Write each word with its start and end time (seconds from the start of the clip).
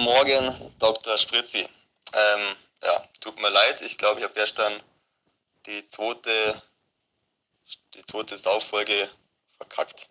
Morgen, 0.00 0.72
Dr. 0.78 1.18
Spritzi. 1.18 1.60
Ähm, 1.60 2.56
ja, 2.82 3.02
tut 3.20 3.40
mir 3.40 3.50
leid, 3.50 3.82
ich 3.82 3.98
glaube, 3.98 4.20
ich 4.20 4.24
habe 4.24 4.34
gestern 4.34 4.82
die 5.66 5.86
zweite, 5.88 6.62
die 7.94 8.04
zweite 8.04 8.36
Sauffolge 8.36 9.10
verkackt. 9.56 10.08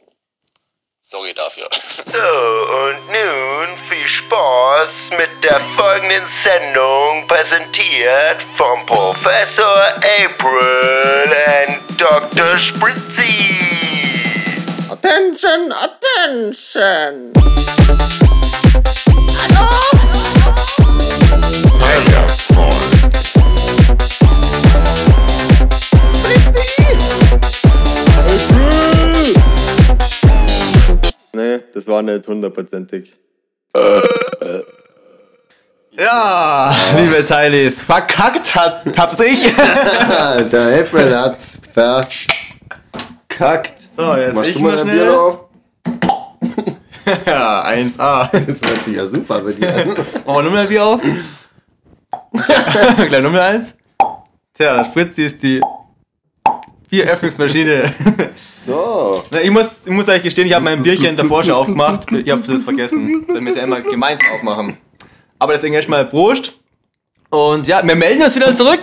Sorry 1.02 1.34
dafür. 1.34 1.68
So, 2.06 2.18
und 2.18 3.08
nun 3.08 3.78
viel 3.90 4.08
Spaß 4.08 4.90
mit 5.18 5.30
der 5.44 5.60
folgenden 5.76 6.24
Sendung, 6.44 7.28
präsentiert 7.28 8.38
vom 8.58 8.86
Professor 8.86 9.94
April 9.98 11.36
und 11.58 12.00
Dr. 12.00 12.58
Spritzy. 12.58 13.60
Attention, 14.90 15.72
attention! 15.72 17.34
Das 31.74 31.88
war 31.88 32.02
nicht 32.02 32.28
hundertprozentig. 32.28 33.14
Ja, 35.92 36.74
liebe 36.98 37.26
Teilis, 37.26 37.84
verkackt 37.84 38.56
hat, 38.56 38.84
hab's 38.98 39.20
ich. 39.20 39.44
Der 40.52 40.80
April 40.82 41.18
hat's 41.18 41.60
verkackt. 41.74 42.30
So, 43.98 44.16
jetzt 44.16 44.36
Machst 44.36 44.50
ich 44.50 44.56
du 44.56 44.62
mal 44.62 44.72
mal 44.72 44.80
ein 44.80 44.88
schnell. 44.88 45.06
Bier 45.06 45.20
auf? 45.22 45.49
Ja, 47.26 47.66
1A. 47.66 48.30
Das 48.32 48.62
hört 48.62 48.84
sich 48.84 48.96
ja 48.96 49.06
super 49.06 49.42
bei 49.42 49.54
dir 49.54 49.74
an. 49.74 49.88
Machen 50.26 50.26
wir 50.26 50.44
Nummer 50.44 50.66
Bier 50.66 50.86
auf? 50.86 51.02
Gleich 53.08 53.24
Nummer 53.24 53.42
1. 53.42 53.74
Tja, 54.54 54.78
der 54.78 54.86
Spritzi 54.86 55.26
ist 55.26 55.42
die 55.42 55.62
Bieröffnungsmaschine. 56.90 57.94
So. 58.66 59.24
Na, 59.32 59.42
ich, 59.42 59.52
muss, 59.52 59.66
ich 59.86 59.92
muss 59.92 60.08
euch 60.08 60.22
gestehen, 60.22 60.48
ich 60.48 60.54
habe 60.54 60.66
mein 60.66 60.84
Bierchen 60.84 61.16
davor 61.16 61.44
schon 61.44 61.54
aufgemacht. 61.54 62.12
Ich 62.12 62.30
habe 62.30 62.42
das 62.42 62.64
vergessen. 62.64 63.26
Weil 63.28 63.42
wir 63.42 63.50
es 63.50 63.56
ja 63.56 63.64
immer 63.64 63.82
gemeinsam 63.82 64.28
aufmachen. 64.36 64.78
Aber 65.40 65.54
deswegen 65.54 65.76
erstmal 65.76 66.06
Prost. 66.06 66.54
Und 67.30 67.68
ja, 67.68 67.86
wir 67.86 67.96
melden 67.96 68.22
uns 68.22 68.36
wieder 68.36 68.56
zurück. 68.56 68.82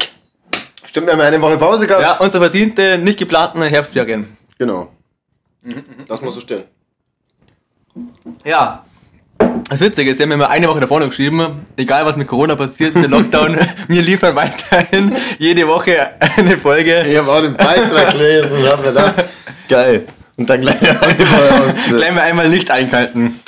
Stimmt, 0.86 1.08
wir 1.08 1.12
haben 1.12 1.20
eine 1.20 1.40
Woche 1.42 1.58
Pause 1.58 1.86
gehabt. 1.86 2.02
Ja, 2.02 2.16
unser 2.18 2.40
verdiente, 2.40 2.98
nicht 2.98 3.18
geplanten 3.18 3.62
Herbstferien. 3.62 4.36
Genau. 4.58 4.92
Lass 6.08 6.22
mal 6.22 6.30
so 6.30 6.40
stehen. 6.40 6.64
Ja. 8.44 8.84
Das 9.68 9.80
Witzige 9.80 10.10
ist, 10.10 10.16
sie 10.16 10.22
haben 10.22 10.30
mir 10.30 10.36
mal 10.36 10.46
eine 10.46 10.68
Woche 10.68 10.80
davor 10.80 11.00
noch 11.00 11.08
geschrieben, 11.08 11.56
egal 11.76 12.06
was 12.06 12.16
mit 12.16 12.28
Corona 12.28 12.54
passiert, 12.54 12.94
der 12.94 13.08
Lockdown, 13.08 13.58
wir 13.88 14.02
liefern 14.02 14.34
weiterhin 14.36 15.14
jede 15.38 15.66
Woche 15.66 16.14
eine 16.20 16.56
Folge. 16.56 17.04
Ich 17.06 17.16
habe 17.16 17.30
auch 17.30 17.40
den 17.40 17.56
Beitrag 17.56 18.12
gelesen 18.12 18.58
und 18.58 18.70
hab 18.70 18.80
mir 18.80 18.88
gedacht, 18.88 19.24
geil. 19.68 20.06
Und 20.36 20.48
dann 20.48 20.60
gleich 20.60 20.80
ausgesetzt. 20.82 21.96
Gleich 21.96 22.14
mal 22.14 22.22
einmal 22.22 22.48
nicht 22.48 22.70
einkalten. 22.70 23.40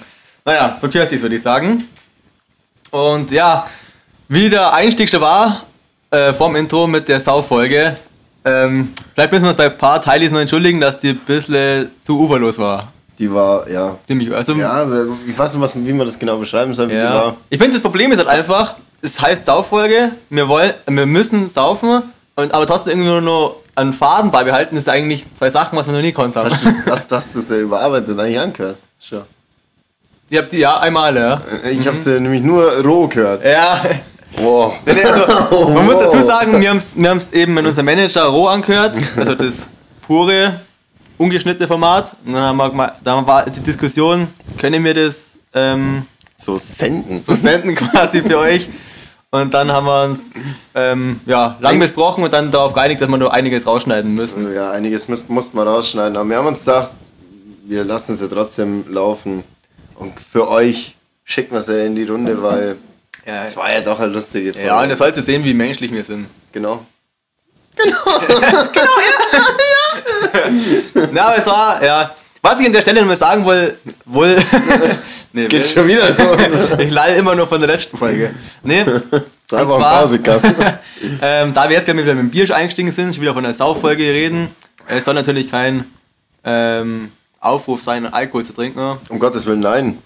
Naja, 0.45 0.77
so 0.81 0.89
gehört 0.89 1.11
sich's, 1.11 1.23
würde 1.23 1.37
ich 1.37 1.43
sagen. 1.43 1.85
Und 2.91 3.31
ja, 3.31 3.67
wie 4.29 4.49
der 4.49 4.73
Einstieg 4.73 5.09
schon 5.09 5.21
war, 5.21 5.63
äh, 6.11 6.33
vorm 6.33 6.57
Intro 6.57 6.87
mit 6.87 7.07
der 7.09 7.21
Sau-Folge, 7.21 7.95
ähm, 8.45 8.93
vielleicht 9.15 9.33
müssen 9.33 9.45
wir 9.45 9.49
uns 9.51 9.59
bei 9.59 9.67
ein 9.67 9.77
paar 9.77 10.03
Teilis 10.03 10.31
noch 10.31 10.41
entschuldigen, 10.41 10.81
dass 10.81 10.99
die 11.01 11.11
ein 11.11 11.19
bisschen 11.19 11.91
zu 12.03 12.19
uferlos 12.19 12.59
war. 12.59 12.93
Die 13.19 13.33
war, 13.33 13.69
ja. 13.69 13.97
Ziemlich, 14.07 14.33
also, 14.33 14.55
Ja, 14.55 14.87
ich 15.27 15.37
weiß 15.37 15.55
nicht, 15.55 15.63
was, 15.63 15.73
wie 15.75 15.93
man 15.93 16.07
das 16.07 16.19
genau 16.19 16.37
beschreiben 16.37 16.75
soll, 16.75 16.93
Ja. 16.93 17.35
Ich 17.51 17.59
finde, 17.59 17.75
das 17.75 17.83
Problem 17.83 18.13
ist 18.13 18.19
halt 18.19 18.29
einfach, 18.29 18.75
es 19.03 19.21
heißt 19.21 19.47
Sauffolge, 19.47 20.13
wir 20.31 20.49
wollen, 20.49 20.73
wir 20.87 21.07
müssen 21.07 21.49
saufen, 21.49 22.03
und, 22.37 22.55
aber 22.55 22.67
trotzdem 22.67 22.93
irgendwie 22.93 23.11
nur 23.11 23.21
noch 23.21 23.57
einen 23.75 23.93
Faden 23.93 24.31
beibehalten, 24.31 24.77
das 24.77 24.85
ist 24.85 24.89
eigentlich 24.89 25.27
zwei 25.37 25.51
Sachen, 25.51 25.77
was 25.77 25.87
wir 25.87 25.93
noch 25.95 26.01
nie 26.01 26.13
konnten 26.13 26.39
haben. 26.39 26.51
Hast 26.51 26.65
du, 26.65 26.91
hast, 26.91 27.13
hast 27.13 27.37
du 27.37 27.41
sie 27.41 27.61
überarbeitet 27.61 28.19
eigentlich 28.19 28.39
angehört? 28.39 28.77
Schon. 29.01 29.23
Ihr 30.31 30.41
habt 30.41 30.53
die 30.53 30.59
ja 30.59 30.79
einmal, 30.79 31.17
ja. 31.17 31.41
Ich 31.71 31.87
habe 31.87 31.97
sie 31.97 32.21
nämlich 32.21 32.43
nur 32.43 32.85
roh 32.85 33.09
gehört. 33.09 33.45
Ja, 33.45 33.83
Wow. 34.37 34.75
Also, 34.87 35.69
man 35.71 35.87
muss 35.87 35.97
dazu 35.99 36.23
sagen, 36.23 36.61
wir 36.61 36.71
haben 36.71 36.77
es 36.77 36.97
wir 36.97 37.09
haben's 37.11 37.33
eben 37.33 37.55
mit 37.55 37.67
unserem 37.67 37.87
Manager 37.87 38.25
roh 38.25 38.47
angehört, 38.47 38.97
also 39.17 39.35
das 39.35 39.69
pure, 40.07 40.61
ungeschnittene 41.19 41.67
Format. 41.69 42.13
Und 42.25 42.33
dann, 42.35 42.59
haben 42.59 42.77
wir, 42.77 42.93
dann 43.05 43.27
war 43.27 43.45
die 43.45 43.61
Diskussion, 43.61 44.29
können 44.57 44.83
wir 44.85 44.95
das 44.95 45.33
ähm, 45.55 46.07
So 46.37 46.57
senden. 46.59 47.21
so 47.21 47.35
senden 47.35 47.75
quasi 47.75 48.23
für 48.23 48.39
euch? 48.39 48.69
Und 49.31 49.53
dann 49.53 49.71
haben 49.71 49.85
wir 49.87 50.05
uns 50.05 50.31
ähm, 50.75 51.21
ja, 51.27 51.59
lang 51.61 51.79
besprochen 51.79 52.25
und 52.25 52.33
dann 52.33 52.51
darauf 52.51 52.73
geeinigt, 52.73 53.03
dass 53.03 53.09
wir 53.11 53.19
nur 53.19 53.33
einiges 53.35 53.67
rausschneiden 53.67 54.15
müssen. 54.15 54.55
Ja, 54.55 54.71
einiges 54.71 55.07
müsst, 55.09 55.29
mussten 55.29 55.59
wir 55.59 55.65
rausschneiden. 55.65 56.17
Aber 56.17 56.27
wir 56.31 56.39
haben 56.39 56.47
uns 56.47 56.61
gedacht, 56.61 56.93
wir 57.67 57.85
lassen 57.85 58.17
sie 58.17 58.27
trotzdem 58.29 58.87
laufen. 58.89 59.45
Und 59.97 60.19
für 60.19 60.49
euch 60.49 60.97
schicken 61.25 61.55
wir 61.55 61.63
sie 61.63 61.85
in 61.85 61.95
die 61.95 62.05
Runde, 62.05 62.43
weil 62.43 62.77
Ja, 63.27 63.45
es 63.45 63.55
war 63.55 63.71
ja 63.71 63.83
doch 63.83 64.01
eine 64.01 64.11
lustige 64.13 64.55
Folge. 64.55 64.67
ja 64.67 64.81
und 64.83 64.89
ihr 64.89 64.97
sollt 64.97 65.15
sehen, 65.17 65.45
wie 65.45 65.53
menschlich 65.53 65.93
wir 65.93 66.05
sind. 66.05 66.27
Genau. 66.53 66.87
Na, 71.13 71.23
aber 71.29 71.39
es 71.39 71.47
war, 71.47 71.85
ja. 71.85 72.15
Was 72.43 72.61
ich 72.61 72.67
an 72.67 72.73
der 72.73 72.83
Stelle 72.83 73.01
noch 73.01 73.09
mal 73.09 73.17
sagen 73.17 73.45
will, 73.45 73.77
wohl. 74.05 74.37
nee, 75.33 75.47
Geht 75.47 75.65
schon 75.65 75.87
wieder. 75.87 76.15
Ich 76.79 76.91
lall 76.91 77.17
immer 77.17 77.35
noch 77.35 77.49
von 77.49 77.61
der 77.61 77.69
letzten 77.69 77.97
Folge. 77.99 78.35
Nee. 78.63 78.85
Zwei 79.45 79.67
Wochen 79.67 79.83
Pause 79.83 80.19
gehabt. 80.19 80.47
Ähm, 81.21 81.55
da 81.55 81.69
wir 81.69 81.77
jetzt 81.77 81.89
ja 81.89 81.95
wieder 81.95 82.15
mit 82.15 82.25
dem 82.25 82.31
Bier 82.31 82.55
eingestiegen 82.55 82.93
sind, 82.93 83.15
schon 83.15 83.23
wieder 83.23 83.35
von 83.35 83.45
der 83.45 83.55
Sauffolge 83.55 84.03
reden, 84.03 84.49
es 84.87 85.05
soll 85.05 85.15
natürlich 85.15 85.51
kein 85.51 85.85
ähm, 86.45 87.11
Aufruf 87.41 87.83
sein, 87.83 88.07
Alkohol 88.13 88.45
zu 88.45 88.53
trinken. 88.53 88.99
Um 89.09 89.19
Gottes 89.19 89.47
Willen, 89.47 89.61
nein. 89.61 89.99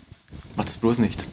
Mach 0.56 0.64
das 0.64 0.76
bloß 0.76 0.98
nicht. 0.98 1.26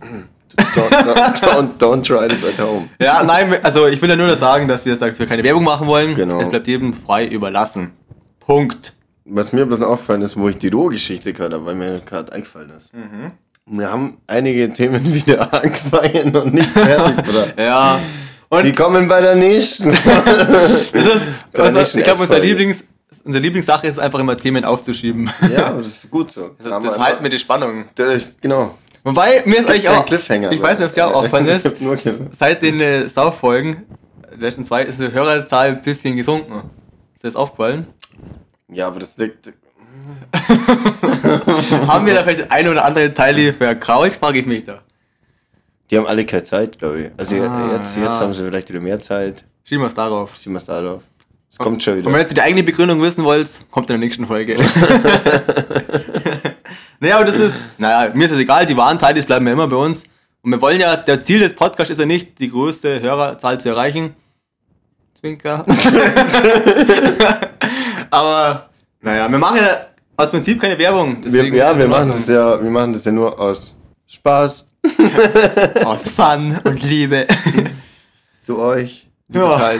Don't, 0.00 0.90
don't, 0.90 1.40
don't, 1.40 1.78
don't 1.78 2.02
try 2.02 2.28
this 2.28 2.44
at 2.44 2.58
home. 2.58 2.88
Ja, 3.00 3.22
nein, 3.22 3.56
also 3.62 3.86
ich 3.86 4.00
will 4.00 4.08
ja 4.08 4.16
nur 4.16 4.28
das 4.28 4.40
sagen, 4.40 4.68
dass 4.68 4.84
wir 4.84 4.96
dafür 4.96 5.26
keine 5.26 5.42
Werbung 5.42 5.64
machen 5.64 5.86
wollen. 5.86 6.14
Genau. 6.14 6.40
Es 6.40 6.48
bleibt 6.48 6.66
jedem 6.66 6.94
frei 6.94 7.26
überlassen. 7.26 7.92
Punkt. 8.46 8.92
Was 9.24 9.52
mir 9.52 9.66
bloß 9.66 9.82
aufgefallen 9.82 10.22
ist, 10.22 10.36
wo 10.36 10.48
ich 10.48 10.58
die 10.58 10.68
Rohgeschichte 10.68 11.32
gehört 11.32 11.52
habe, 11.52 11.66
weil 11.66 11.74
mir 11.74 12.00
gerade 12.06 12.32
eingefallen 12.32 12.70
ist. 12.70 12.94
Mhm. 12.94 13.32
Wir 13.68 13.90
haben 13.90 14.18
einige 14.28 14.72
Themen 14.72 15.02
wieder 15.14 15.52
angefangen 15.52 16.34
und 16.36 16.54
nicht 16.54 16.70
fertig, 16.70 17.24
Bruder. 17.24 17.52
Ja. 17.58 17.98
Und 18.48 18.62
Die 18.64 18.70
kommen 18.72 19.08
bei 19.08 19.20
der 19.20 19.34
nächsten. 19.34 19.90
das 20.92 21.04
ist, 21.04 21.28
Bei 21.50 21.58
der 21.58 21.64
also, 21.64 21.78
nächsten 21.78 21.98
ich 21.98 22.04
glaube, 22.04 22.22
unser. 22.22 22.38
Lieblings, 22.38 22.84
unsere 23.24 23.42
Lieblingssache 23.42 23.88
ist 23.88 23.98
einfach 23.98 24.20
immer 24.20 24.36
Themen 24.36 24.64
aufzuschieben. 24.64 25.28
ja, 25.52 25.72
das 25.72 25.86
ist 25.88 26.10
gut 26.12 26.30
so. 26.30 26.50
Das, 26.62 26.80
das 26.84 26.96
halten 27.00 27.24
wir 27.24 27.30
die 27.30 27.40
Spannung. 27.40 27.86
Das- 27.96 28.40
Genau. 28.40 28.74
Wobei, 29.02 29.42
mir 29.46 29.58
ist 29.58 29.68
eigentlich 29.68 29.88
auch. 29.88 30.06
Cliffhanger, 30.06 30.52
ich 30.52 30.62
weiß 30.62 30.78
nicht, 30.78 30.84
ob 30.84 30.88
es 30.88 30.94
dir 30.94 31.06
auch 31.08 31.14
aufgefallen 31.14 31.46
ist. 31.46 31.68
Seit 32.38 32.62
den 32.62 32.80
äh, 32.80 33.08
Sauffolgen, 33.08 33.82
letzten 34.38 34.64
zwei, 34.64 34.82
ist 34.84 35.00
die 35.00 35.10
Hörerzahl 35.12 35.68
ein 35.70 35.82
bisschen 35.82 36.16
gesunken. 36.16 36.70
Ist 37.16 37.24
dir 37.24 37.28
das 37.28 37.36
aufgefallen? 37.36 37.86
Ja, 38.72 38.86
aber 38.88 39.00
das 39.00 39.16
liegt. 39.18 39.46
Haben 41.86 42.06
wir 42.06 42.14
da 42.14 42.22
vielleicht 42.24 42.50
ein 42.50 42.68
oder 42.68 42.84
andere 42.84 43.14
Teile 43.14 43.52
verkrault, 43.52 44.12
frage 44.14 44.40
ich 44.40 44.46
mich 44.46 44.64
da. 44.64 44.80
Die 45.90 45.96
haben 45.96 46.06
alle 46.06 46.26
keine 46.26 46.42
Zeit, 46.42 46.78
glaube 46.78 47.00
ich. 47.00 47.10
Also 47.16 47.36
Ah, 47.36 47.70
jetzt, 47.78 47.96
ja. 47.96 48.02
jetzt 48.04 48.20
haben 48.20 48.34
sie 48.34 48.44
vielleicht 48.44 48.68
wieder 48.68 48.80
mehr 48.80 48.98
Zeit. 48.98 49.44
Schieben 49.64 49.82
wir 49.84 49.88
es 49.88 49.94
darauf. 49.94 50.36
Schieben 50.36 50.54
wir 50.54 50.58
es 50.58 50.64
da 50.64 50.80
drauf. 50.82 51.02
Es 51.48 51.58
kommt 51.58 51.80
schon 51.82 51.94
Und 51.94 52.00
wieder. 52.00 52.12
wenn 52.12 52.20
jetzt 52.20 52.36
die 52.36 52.40
eigene 52.42 52.64
Begründung 52.64 53.00
wissen 53.00 53.22
wollt, 53.24 53.48
kommt 53.70 53.88
in 53.88 53.94
der 53.94 53.98
nächsten 54.00 54.26
Folge. 54.26 54.56
naja, 57.00 57.16
aber 57.16 57.24
das 57.26 57.38
ist, 57.38 57.78
naja, 57.78 58.12
mir 58.14 58.24
ist 58.26 58.32
es 58.32 58.38
egal, 58.38 58.66
die 58.66 58.76
wahren 58.76 58.98
Teile 58.98 59.22
bleiben 59.22 59.46
ja 59.46 59.52
immer 59.52 59.68
bei 59.68 59.76
uns. 59.76 60.02
Und 60.42 60.50
wir 60.50 60.60
wollen 60.60 60.80
ja, 60.80 60.96
der 60.96 61.22
Ziel 61.22 61.38
des 61.38 61.54
Podcasts 61.54 61.90
ist 61.90 62.00
ja 62.00 62.06
nicht, 62.06 62.38
die 62.40 62.50
größte 62.50 63.00
Hörerzahl 63.00 63.60
zu 63.60 63.68
erreichen. 63.68 64.16
Zwinker. 65.18 65.64
Aber, 68.16 68.70
naja, 69.00 69.30
wir 69.30 69.38
machen 69.38 69.58
ja 69.58 69.86
aus 70.16 70.30
Prinzip 70.30 70.60
keine 70.60 70.78
Werbung. 70.78 71.18
Wir, 71.24 71.44
ja, 71.48 71.78
wir 71.78 71.88
machen 71.88 72.08
das 72.08 72.26
ja, 72.28 72.62
wir 72.62 72.70
machen 72.70 72.92
das 72.92 73.04
ja 73.04 73.12
nur 73.12 73.38
aus 73.38 73.74
Spaß 74.06 74.64
Aus 75.84 76.08
Fun 76.10 76.58
und 76.64 76.82
Liebe. 76.82 77.26
zu 78.40 78.58
euch. 78.58 79.08
Ja. 79.28 79.72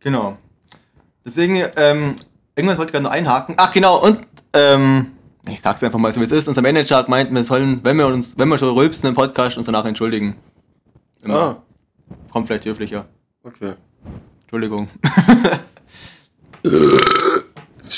Genau. 0.00 0.36
Deswegen, 1.24 1.56
ähm, 1.76 2.16
irgendwas 2.54 2.78
wollte 2.78 2.90
ich 2.90 2.92
gerade 2.92 3.04
noch 3.04 3.10
einhaken. 3.10 3.54
Ach 3.58 3.72
genau, 3.72 4.02
und 4.02 4.18
ähm, 4.52 5.12
ich 5.48 5.60
sag's 5.60 5.82
einfach 5.82 5.98
mal 5.98 6.12
so 6.12 6.20
wie 6.20 6.24
es 6.24 6.30
ist. 6.30 6.48
Unser 6.48 6.62
Manager 6.62 6.98
hat 6.98 7.06
gemeint, 7.06 7.32
wir 7.32 7.44
sollen, 7.44 7.80
wenn 7.82 7.96
wir 7.96 8.06
uns, 8.06 8.36
wenn 8.36 8.48
wir 8.48 8.58
schon 8.58 8.74
rülpsen 8.74 9.08
im 9.08 9.14
Podcast, 9.14 9.56
uns 9.56 9.66
danach 9.66 9.84
entschuldigen. 9.84 10.36
Immer. 11.22 11.38
Ah, 11.38 11.56
Kommt 12.30 12.46
vielleicht 12.46 12.64
höflicher. 12.66 13.06
okay. 13.42 13.74
Entschuldigung. 14.42 14.88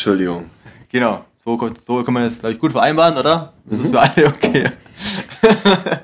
Entschuldigung. 0.03 0.51
genau. 0.91 1.25
So, 1.45 1.57
so 1.87 2.03
kann 2.03 2.13
man 2.15 2.25
das, 2.25 2.41
glaube 2.41 2.55
ich, 2.55 2.59
gut 2.59 2.73
vereinbaren, 2.73 3.17
oder? 3.17 3.53
Das 3.65 3.79
ist 3.79 3.91
für 3.91 4.01
alle 4.01 4.27
okay. 4.27 4.65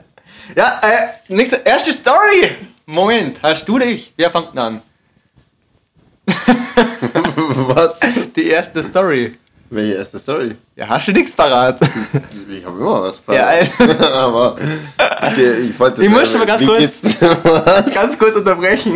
Ja, 0.57 0.81
äh, 0.83 1.33
nächste, 1.35 1.57
erste 1.57 1.93
Story. 1.93 2.53
Moment, 2.87 3.41
hast 3.43 3.69
du 3.69 3.77
dich? 3.77 4.13
Wer 4.17 4.31
fängt 4.31 4.53
denn 4.53 4.59
an? 4.59 4.81
Was? 7.75 7.99
Die 8.37 8.47
erste 8.47 8.85
Story. 8.85 9.37
Welche 9.69 9.95
erste 9.95 10.19
Story? 10.21 10.55
Ja, 10.77 10.89
hast 10.89 11.09
du 11.09 11.13
nichts 11.13 11.33
parat? 11.33 11.81
Ich 12.49 12.65
habe 12.65 12.79
immer 12.79 13.03
was 13.03 13.21
Ja, 13.29 13.47
verraten. 13.65 14.05
aber 14.15 14.57
okay, 15.23 15.53
ich 15.71 15.79
wollte 15.79 16.05
Ich 16.05 16.09
muss 16.09 16.31
schon 16.31 16.39
mal 16.41 16.47
ganz 16.47 16.65
kurz-? 16.65 17.19
Ganz 17.95 18.17
kurz 18.19 18.37
unterbrechen. 18.37 18.95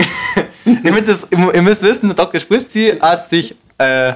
ihr, 0.64 0.92
müsst 0.92 1.08
das, 1.08 1.26
ihr 1.30 1.62
müsst 1.62 1.82
wissen, 1.82 2.06
der 2.08 2.14
Dr. 2.16 2.40
Spritzi 2.40 2.96
hat 3.00 3.28
sich 3.28 3.54
äh, 3.78 4.14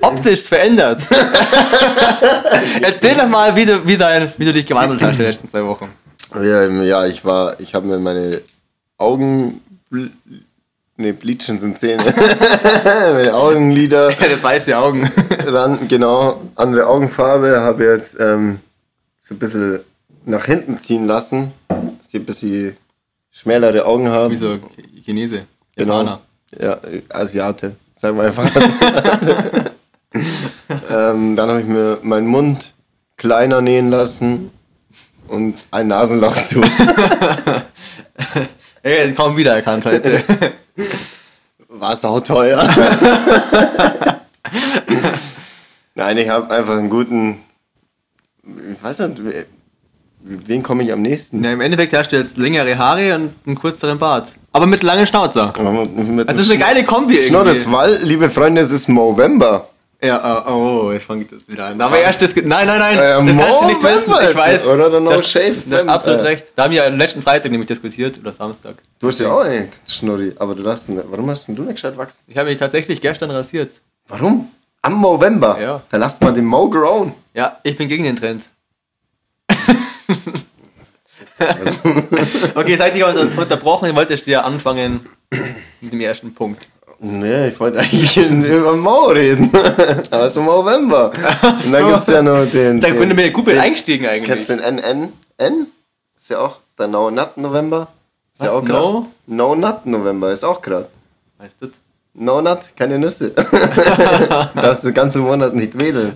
optisch 0.00 0.42
verändert. 0.42 1.02
Erzähl 2.80 3.14
doch 3.14 3.28
mal, 3.28 3.54
wie 3.56 3.66
du, 3.66 3.86
wie, 3.86 3.96
dein, 3.96 4.32
wie 4.36 4.44
du 4.44 4.52
dich 4.52 4.66
gewandelt 4.66 5.02
hast 5.02 5.18
die 5.18 5.22
letzten 5.22 5.48
zwei 5.48 5.64
Wochen. 5.64 5.90
Ja, 6.34 6.64
ja, 6.64 7.06
ich 7.06 7.24
war, 7.24 7.58
ich 7.60 7.74
habe 7.74 7.86
mir 7.86 7.98
meine 7.98 8.40
Augen, 8.98 9.60
ne, 9.90 11.12
bleachen 11.12 11.58
sind 11.58 11.78
Zähne, 11.78 12.02
meine 12.84 13.34
Augenlider 13.34 14.10
Ja, 14.20 14.28
das 14.28 14.42
weiße 14.42 14.76
Augen. 14.76 15.10
ran, 15.46 15.88
genau, 15.88 16.42
andere 16.56 16.86
Augenfarbe, 16.86 17.60
habe 17.60 17.84
jetzt 17.84 18.16
ähm, 18.18 18.60
so 19.22 19.34
ein 19.34 19.38
bisschen 19.38 19.80
nach 20.24 20.44
hinten 20.44 20.78
ziehen 20.78 21.06
lassen, 21.06 21.52
dass 21.68 22.08
ich 22.08 22.16
ein 22.16 22.26
bisschen 22.26 22.76
schmälere 23.30 23.84
Augen 23.86 24.08
habe. 24.08 24.32
Wie 24.32 24.36
so 24.36 24.58
Chinese. 25.04 25.46
Genau. 25.76 25.98
Japaner. 25.98 26.20
Ja, 26.60 26.72
äh, 26.72 27.02
Asiate. 27.10 27.76
Sagen 27.94 28.16
wir 28.16 28.24
einfach 28.24 28.44
Asiate. 28.54 29.72
Ähm, 30.90 31.36
dann 31.36 31.48
habe 31.50 31.60
ich 31.60 31.66
mir 31.66 31.98
meinen 32.02 32.26
Mund 32.26 32.72
kleiner 33.16 33.60
nähen 33.60 33.90
lassen 33.90 34.50
und 35.28 35.54
ein 35.70 35.86
Nasenloch 35.88 36.36
zu. 36.42 36.60
Ey, 38.82 39.12
kaum 39.14 39.36
wiedererkannt 39.36 39.84
heute. 39.86 40.22
War 41.68 41.96
sauteuer. 41.96 42.68
Nein, 45.94 46.18
ich 46.18 46.28
habe 46.28 46.50
einfach 46.54 46.74
einen 46.76 46.90
guten. 46.90 47.40
Ich 48.72 48.82
weiß 48.82 48.98
nicht, 49.00 49.24
we- 49.24 49.46
wen 50.22 50.62
komme 50.62 50.82
ich 50.84 50.92
am 50.92 51.02
nächsten? 51.02 51.42
ja, 51.42 51.52
Im 51.52 51.60
Endeffekt 51.60 51.92
hast 51.94 52.12
du 52.12 52.16
jetzt 52.16 52.36
längere 52.36 52.76
Haare 52.78 53.14
und 53.14 53.32
einen 53.46 53.58
kürzeren 53.58 53.98
Bart. 53.98 54.28
Aber 54.52 54.66
mit 54.66 54.82
langen 54.82 55.06
Schnauzer. 55.06 55.52
Mit 55.96 56.28
Das 56.28 56.38
ist 56.38 56.50
eine 56.50 56.58
geile 56.58 56.84
Kombi 56.84 57.16
Schnorres, 57.18 57.62
irgendwie. 57.62 57.76
weil, 57.76 57.96
liebe 58.02 58.30
Freunde, 58.30 58.60
es 58.62 58.72
ist 58.72 58.88
November. 58.88 59.68
Ja, 60.02 60.44
oh, 60.46 60.52
oh, 60.88 60.92
jetzt 60.92 61.06
fängt 61.06 61.32
das 61.32 61.48
wieder 61.48 61.66
an. 61.66 61.80
Aber 61.80 61.98
erst 61.98 62.20
das. 62.20 62.36
Nein, 62.36 62.66
nein, 62.66 62.78
nein. 62.78 62.98
Äh, 62.98 63.34
das 63.34 63.46
kannst 63.46 63.60
du 63.62 63.66
nicht 63.66 63.82
wissen. 63.82 64.14
Ich 64.30 64.36
weiß. 64.36 64.66
oder? 64.66 64.90
Der 64.90 65.00
No 65.00 65.10
Du 65.10 65.16
hast- 65.16 65.30
Shave 65.30 65.56
Du 65.64 65.74
hast 65.76 65.88
absolut 65.88 66.20
äh, 66.20 66.24
recht. 66.24 66.46
Da 66.54 66.64
haben 66.64 66.72
wir 66.72 66.84
ja 66.84 66.88
letzten 66.88 67.22
Freitag 67.22 67.50
nämlich 67.50 67.68
diskutiert, 67.68 68.18
oder 68.18 68.30
Samstag. 68.32 68.76
Du 69.00 69.08
hast 69.08 69.20
ja 69.20 69.32
auch 69.32 69.40
einen 69.40 69.72
Schnurri, 69.86 70.34
aber 70.38 70.54
du 70.54 70.62
darfst 70.62 70.90
nicht. 70.90 71.02
Warum 71.08 71.30
hast 71.30 71.48
denn 71.48 71.54
du 71.54 71.62
nicht 71.62 71.76
gescheit 71.76 71.96
wachsen? 71.96 72.24
Ich 72.26 72.36
habe 72.36 72.50
mich 72.50 72.58
tatsächlich 72.58 73.00
gestern 73.00 73.30
rasiert. 73.30 73.72
Warum? 74.08 74.50
Am 74.82 75.00
November. 75.00 75.58
Ja. 75.60 75.82
Dann 75.90 76.00
lasst 76.00 76.22
mal 76.22 76.32
den 76.32 76.44
Mo 76.44 76.68
grown. 76.68 77.14
Ja, 77.32 77.58
ich 77.62 77.76
bin 77.76 77.88
gegen 77.88 78.04
den 78.04 78.16
Trend. 78.16 78.42
okay, 82.54 82.78
ihr 82.94 83.06
unter 83.06 83.38
unterbrochen, 83.38 83.88
ich 83.88 83.94
wollte 83.94 84.14
jetzt 84.14 84.26
ja 84.26 84.42
anfangen 84.42 85.06
mit 85.80 85.92
dem 85.92 86.00
ersten 86.00 86.34
Punkt. 86.34 86.68
Nee, 87.06 87.48
ich 87.48 87.60
wollte 87.60 87.78
eigentlich 87.78 88.16
über 88.30 88.76
Mo 88.76 89.06
reden. 89.06 89.50
aber 90.10 90.24
es 90.24 90.36
ist 90.36 90.42
November. 90.42 91.12
Und 91.64 91.72
dann 91.72 91.82
so. 91.82 91.88
gibt's 91.88 92.06
ja 92.08 92.22
noch 92.22 92.46
den. 92.50 92.80
Da 92.80 92.88
bin 92.88 93.10
ich 93.10 93.16
mir 93.16 93.30
gut 93.30 93.46
mit 93.46 93.58
eingestiegen 93.58 94.06
eigentlich. 94.06 94.28
Kennst 94.28 94.50
du 94.50 94.56
den 94.56 94.78
NN? 94.78 95.12
N? 95.38 95.66
Ist 96.16 96.30
ja 96.30 96.40
auch 96.40 96.58
der 96.78 96.88
No 96.88 97.10
Nut 97.10 97.36
November. 97.36 97.88
Ist 98.32 98.40
Was, 98.40 98.48
ja 98.48 98.54
auch. 98.54 98.62
No? 98.62 99.06
No 99.26 99.54
Nut 99.54 99.86
November 99.86 100.32
ist 100.32 100.44
auch 100.44 100.60
gerade. 100.60 100.88
Weißt 101.38 101.56
du? 101.60 101.68
No 102.14 102.40
Nut, 102.40 102.70
keine 102.76 102.98
Nüsse. 102.98 103.30
Darfst 104.54 104.84
den 104.84 104.94
ganzen 104.94 105.22
Monat 105.22 105.54
nicht 105.54 105.78
wedeln. 105.78 106.14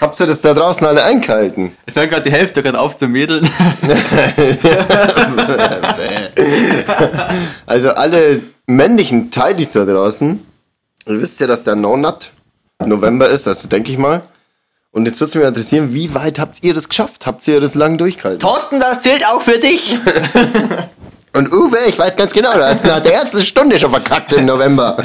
Habt 0.00 0.18
ihr 0.20 0.26
das 0.26 0.40
da 0.40 0.52
draußen 0.52 0.84
alle 0.86 1.04
eingehalten? 1.04 1.76
Ich 1.86 1.94
höre 1.94 2.08
gerade 2.08 2.24
die 2.24 2.32
Hälfte 2.32 2.62
gerade 2.62 2.78
auf 2.78 2.96
zum 2.96 3.12
Mädeln. 3.12 3.48
Also 7.66 7.90
alle 7.90 8.40
männlichen 8.68 9.30
Teilis 9.30 9.72
da 9.72 9.84
draußen, 9.84 10.46
ihr 11.06 11.20
wisst 11.20 11.40
ja, 11.40 11.46
dass 11.46 11.64
der 11.64 11.74
No 11.74 11.96
Nut 11.96 12.30
November 12.84 13.28
ist, 13.28 13.48
also 13.48 13.66
denke 13.66 13.90
ich 13.90 13.98
mal. 13.98 14.22
Und 14.90 15.06
jetzt 15.06 15.20
würde 15.20 15.30
es 15.30 15.34
mich 15.34 15.44
interessieren, 15.44 15.92
wie 15.92 16.14
weit 16.14 16.38
habt 16.38 16.62
ihr 16.62 16.74
das 16.74 16.88
geschafft? 16.88 17.26
Habt 17.26 17.46
ihr 17.48 17.60
das 17.60 17.74
lang 17.74 17.98
durchgehalten? 17.98 18.40
Thorsten, 18.40 18.80
das 18.80 19.02
zählt 19.02 19.26
auch 19.26 19.42
für 19.42 19.58
dich. 19.58 19.98
Und 21.34 21.52
Uwe, 21.52 21.78
ich 21.86 21.98
weiß 21.98 22.16
ganz 22.16 22.32
genau, 22.32 22.52
du 22.52 22.66
hast 22.66 22.84
nach 22.84 23.00
der 23.00 23.14
ersten 23.14 23.42
Stunde 23.42 23.78
schon 23.78 23.90
verkackt 23.90 24.32
im 24.32 24.46
November. 24.46 24.96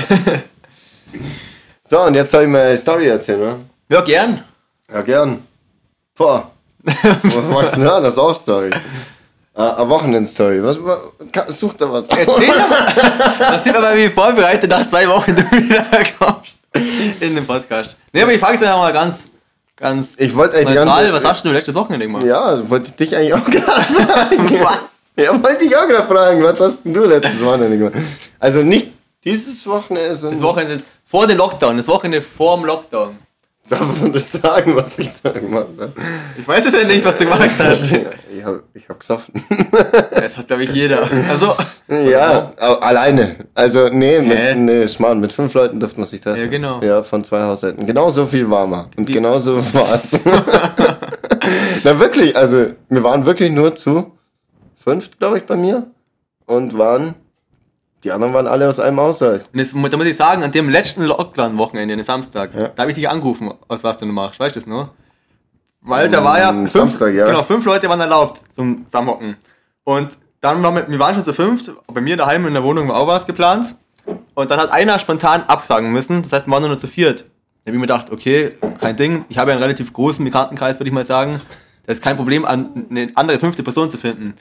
So, 1.88 2.02
und 2.02 2.16
jetzt 2.16 2.32
soll 2.32 2.44
ich 2.44 2.50
mal 2.50 2.62
eine 2.62 2.78
Story 2.78 3.08
erzählen, 3.08 3.42
oder? 3.42 3.60
Ja, 3.90 4.02
gern. 4.02 4.44
Ja, 4.92 5.02
gern. 5.02 5.46
Boah. 6.16 6.50
Was 6.82 7.44
magst 7.52 7.74
du 7.74 7.82
denn 7.82 7.90
hören? 7.90 8.04
Das 8.04 8.14
ist 8.14 8.20
auch 8.20 8.34
Story. 8.34 8.72
Ah, 9.56 9.76
eine 9.76 9.90
Wochenend-Story. 9.90 10.64
Was, 10.64 10.78
such 11.60 11.74
da 11.76 11.92
was. 11.92 12.08
Erzähl 12.10 12.26
doch 12.48 12.70
mal. 12.70 12.88
Das 13.40 13.64
sieht 13.64 13.74
man 13.74 13.82
mal, 13.84 13.98
wie 13.98 14.10
vorbereitet 14.10 14.70
nach 14.70 14.88
zwei 14.88 15.08
Wochen 15.08 15.36
du 15.36 15.44
wieder 15.52 15.86
kommst 16.20 16.58
in 17.20 17.36
den 17.36 17.46
Podcast. 17.46 17.96
Nee, 18.12 18.24
aber 18.24 18.34
ich 18.34 18.40
frage 18.40 18.56
es 18.56 18.62
ja 18.62 18.76
mal 18.76 18.92
ganz, 18.92 19.26
ganz 19.76 20.14
Ich 20.18 20.36
wollte 20.36 20.58
eigentlich 20.58 20.76
neutral. 20.76 21.04
ganze- 21.12 21.24
Was 21.24 21.32
hast 21.32 21.46
du 21.46 21.50
letztes 21.52 21.76
Wochenende 21.76 22.08
gemacht? 22.08 22.26
Ja, 22.26 22.68
wollte 22.68 22.88
ich 22.90 22.96
dich 22.96 23.16
eigentlich 23.16 23.34
auch 23.36 23.46
gerade 23.50 23.84
fragen. 23.84 24.60
Was? 24.64 24.80
Ja, 25.16 25.44
wollte 25.44 25.66
ich 25.66 25.78
auch 25.78 25.88
gerade 25.88 26.08
fragen. 26.08 26.44
Was 26.44 26.60
hast 26.60 26.84
denn 26.84 26.94
du 26.94 27.06
letztes 27.06 27.44
Wochenende 27.46 27.78
gemacht? 27.78 27.94
Also 28.40 28.64
nicht 28.64 28.92
dieses 29.24 29.66
Wochenende, 29.68 30.16
sondern... 30.16 30.40
Das 30.40 30.48
Wochenende 30.50 30.84
vor 31.06 31.28
dem 31.28 31.38
Lockdown, 31.38 31.78
das 31.78 31.88
Wochenende 31.88 32.24
vor 32.24 32.58
dem 32.58 32.66
Lockdown. 32.66 33.20
Darf 33.70 34.02
man 34.02 34.12
das 34.12 34.30
sagen, 34.32 34.76
was 34.76 35.00
ich 35.00 35.10
da 35.22 35.32
gemacht 35.32 35.68
habe? 35.80 35.94
Ich 36.38 36.46
weiß 36.48 36.66
es 36.66 36.74
ja 36.74 36.86
nicht, 36.86 37.04
was 37.06 37.16
du 37.16 37.24
gemacht 37.26 37.50
hast. 37.58 37.90
Ich 38.36 38.44
habe 38.44 38.64
ich 38.74 38.90
hab 38.90 39.00
gesoffen. 39.00 39.32
Das 40.12 40.36
hat, 40.36 40.48
glaube 40.48 40.64
ich, 40.64 40.72
jeder. 40.74 41.08
Also, 41.30 41.56
ja, 41.88 42.52
alleine. 42.58 43.36
Also, 43.54 43.88
nee, 43.90 44.20
mit, 44.20 44.58
nee, 44.58 44.88
Schmarrn, 44.88 45.20
mit 45.20 45.32
fünf 45.32 45.54
Leuten 45.54 45.80
durfte 45.80 46.00
man 46.00 46.08
sich 46.10 46.20
treffen. 46.20 46.40
Ja, 46.42 46.48
genau. 46.48 46.82
Ja, 46.82 47.04
von 47.04 47.24
zwei 47.24 47.44
Haushalten. 47.44 47.86
Genau 47.86 48.10
so 48.10 48.26
viel 48.26 48.50
war 48.50 48.66
man. 48.68 48.88
Und 48.98 49.08
Wie- 49.08 49.14
genau 49.14 49.38
so 49.38 49.56
war's. 49.74 50.20
Na, 51.84 52.00
wirklich, 52.00 52.36
also, 52.36 52.66
wir 52.90 53.04
waren 53.04 53.26
wirklich 53.26 53.52
nur 53.52 53.76
zu 53.76 54.18
fünft, 54.84 55.20
glaube 55.20 55.38
ich, 55.38 55.46
bei 55.46 55.56
mir. 55.56 55.88
Und 56.46 56.78
waren, 56.78 57.14
die 58.04 58.12
anderen 58.12 58.34
waren 58.34 58.48
alle 58.48 58.68
aus 58.68 58.80
einem 58.80 59.00
Haushalt. 59.00 59.50
und 59.54 59.74
mu- 59.76 59.88
da 59.88 59.98
muss 59.98 60.06
ich 60.06 60.16
sagen, 60.18 60.44
an 60.44 60.52
dem 60.52 60.70
letzten 60.70 61.04
Lockdown-Wochenende, 61.04 61.96
den 61.96 62.04
Samstag, 62.04 62.54
Ja. 62.54 62.68
da 62.70 62.82
habe 62.82 62.92
ich 62.92 62.96
dich 62.96 63.10
angerufen, 63.10 63.52
aus 63.68 63.84
was 63.84 63.98
du 63.98 64.06
machst. 64.06 64.40
Weißt 64.40 64.56
du 64.56 64.60
das 64.60 64.68
noch? 64.68 64.90
Weil 65.82 66.10
da 66.10 66.24
war 66.24 66.40
ja 66.40 66.50
Am 66.50 66.60
fünf, 66.68 66.72
Samstag, 66.92 67.14
ja. 67.14 67.26
genau, 67.26 67.44
fünf 67.44 67.66
Leute 67.66 67.90
waren 67.90 68.00
erlaubt 68.00 68.42
zum 68.54 68.86
Zusammenhocken. 68.86 69.36
Und 69.84 70.18
dann 70.40 70.62
waren 70.64 70.76
wir, 70.76 70.90
wir 70.90 71.00
waren 71.00 71.14
schon 71.16 71.24
zu 71.24 71.34
fünft, 71.34 71.72
bei 71.88 72.02
mir 72.02 72.16
daheim 72.18 72.46
in 72.48 72.54
der 72.54 72.64
Wohnung 72.64 72.88
war 72.88 72.98
auch 72.98 73.08
was 73.08 73.26
geplant. 73.26 73.76
Und 74.34 74.50
dann 74.52 74.60
hat 74.60 74.72
einer 74.72 74.98
spontan 75.00 75.44
absagen 75.48 75.92
müssen, 75.92 76.24
das 76.24 76.32
heißt, 76.32 76.48
wir 76.48 76.52
waren 76.52 76.62
nur 76.62 76.72
noch 76.72 76.78
zu 76.78 76.88
viert. 76.88 77.20
Da 77.22 77.70
habe 77.70 77.76
ich 77.78 77.82
mir 77.82 77.82
gedacht, 77.88 78.12
okay, 78.12 78.54
kein 78.80 78.96
Ding, 78.98 79.26
ich 79.30 79.38
habe 79.38 79.52
ja 79.52 79.56
einen 79.56 79.64
relativ 79.64 79.94
großen 79.94 80.24
Bekanntenkreis, 80.26 80.80
würde 80.80 80.90
ich 80.90 80.94
mal 80.94 81.06
sagen. 81.06 81.40
Das 81.86 81.98
ist 81.98 82.04
kein 82.04 82.16
Problem, 82.18 82.44
eine 82.46 83.12
andere 83.16 83.40
fünfte 83.40 83.64
Person 83.64 83.90
zu 83.92 83.98
finden. 83.98 84.36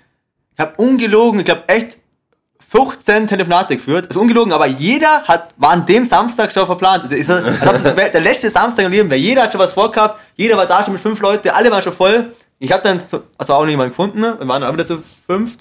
Ich 0.54 0.60
habe 0.60 0.74
ungelogen, 0.76 1.40
ich 1.40 1.44
glaube 1.46 1.64
echt 1.68 1.98
15 2.72 3.28
Telefonate 3.28 3.76
geführt. 3.76 4.06
Also 4.08 4.20
ungelogen, 4.20 4.50
aber 4.50 4.66
jeder 4.66 5.24
hat, 5.24 5.52
war 5.58 5.72
an 5.72 5.84
dem 5.84 6.06
Samstag 6.06 6.50
schon 6.52 6.64
verplant. 6.64 7.02
Also 7.02 7.14
ist 7.14 7.28
das, 7.28 7.42
als 7.60 7.82
das 7.82 7.94
der 7.94 8.20
letzte 8.22 8.48
Samstag 8.48 8.86
im 8.86 8.92
Leben 8.92 9.10
wäre. 9.10 9.20
Jeder 9.20 9.42
hat 9.42 9.52
schon 9.52 9.60
was 9.60 9.74
vorgehabt, 9.74 10.18
jeder 10.36 10.56
war 10.56 10.64
da 10.66 10.82
schon 10.82 10.94
mit 10.94 11.02
fünf 11.02 11.20
Leuten, 11.20 11.50
alle 11.50 11.70
waren 11.70 11.82
schon 11.82 11.92
voll. 11.92 12.32
Ich 12.58 12.72
habe 12.72 12.82
dann 12.82 13.00
so- 13.06 13.24
also 13.36 13.52
auch 13.54 13.66
niemanden 13.66 13.90
gefunden, 13.90 14.20
ne? 14.20 14.36
wir 14.38 14.48
waren 14.48 14.62
dann 14.62 14.70
auch 14.70 14.74
wieder 14.74 14.86
zu 14.86 15.02
fünft. 15.26 15.60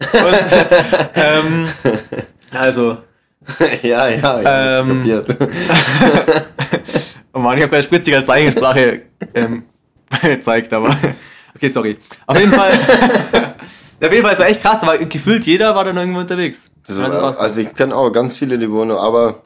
Und, 0.00 0.38
ähm, 1.14 1.68
also, 2.52 2.98
ja, 3.82 4.08
ja, 4.08 4.40
ja, 4.42 4.80
Ähm, 4.80 5.02
ich 5.02 5.12
kapiert. 5.24 5.36
oh 7.32 7.38
Mann, 7.38 7.56
ich 7.56 7.62
habe 7.62 7.70
gerade 7.70 7.84
spritziger 7.84 8.22
Zeichensprache 8.22 9.00
ähm, 9.34 9.62
gezeigt, 10.22 10.74
aber 10.74 10.94
okay, 11.54 11.68
sorry. 11.70 11.96
Auf 12.26 12.38
jeden 12.38 12.52
Fall, 12.52 12.72
auf 14.02 14.12
jeden 14.12 14.22
Fall, 14.24 14.34
es 14.34 14.38
war 14.38 14.48
echt 14.48 14.62
krass, 14.62 14.82
aber 14.82 14.98
gefühlt 14.98 15.46
jeder 15.46 15.74
war 15.74 15.84
dann 15.84 15.96
irgendwo 15.96 16.20
unterwegs. 16.20 16.70
Das 16.86 16.98
war, 17.00 17.38
also 17.38 17.60
ich 17.60 17.74
kenne 17.74 17.94
auch 17.96 18.10
ganz 18.10 18.36
viele, 18.36 18.58
die 18.58 18.70
wohnen, 18.70 18.92
aber 18.96 19.42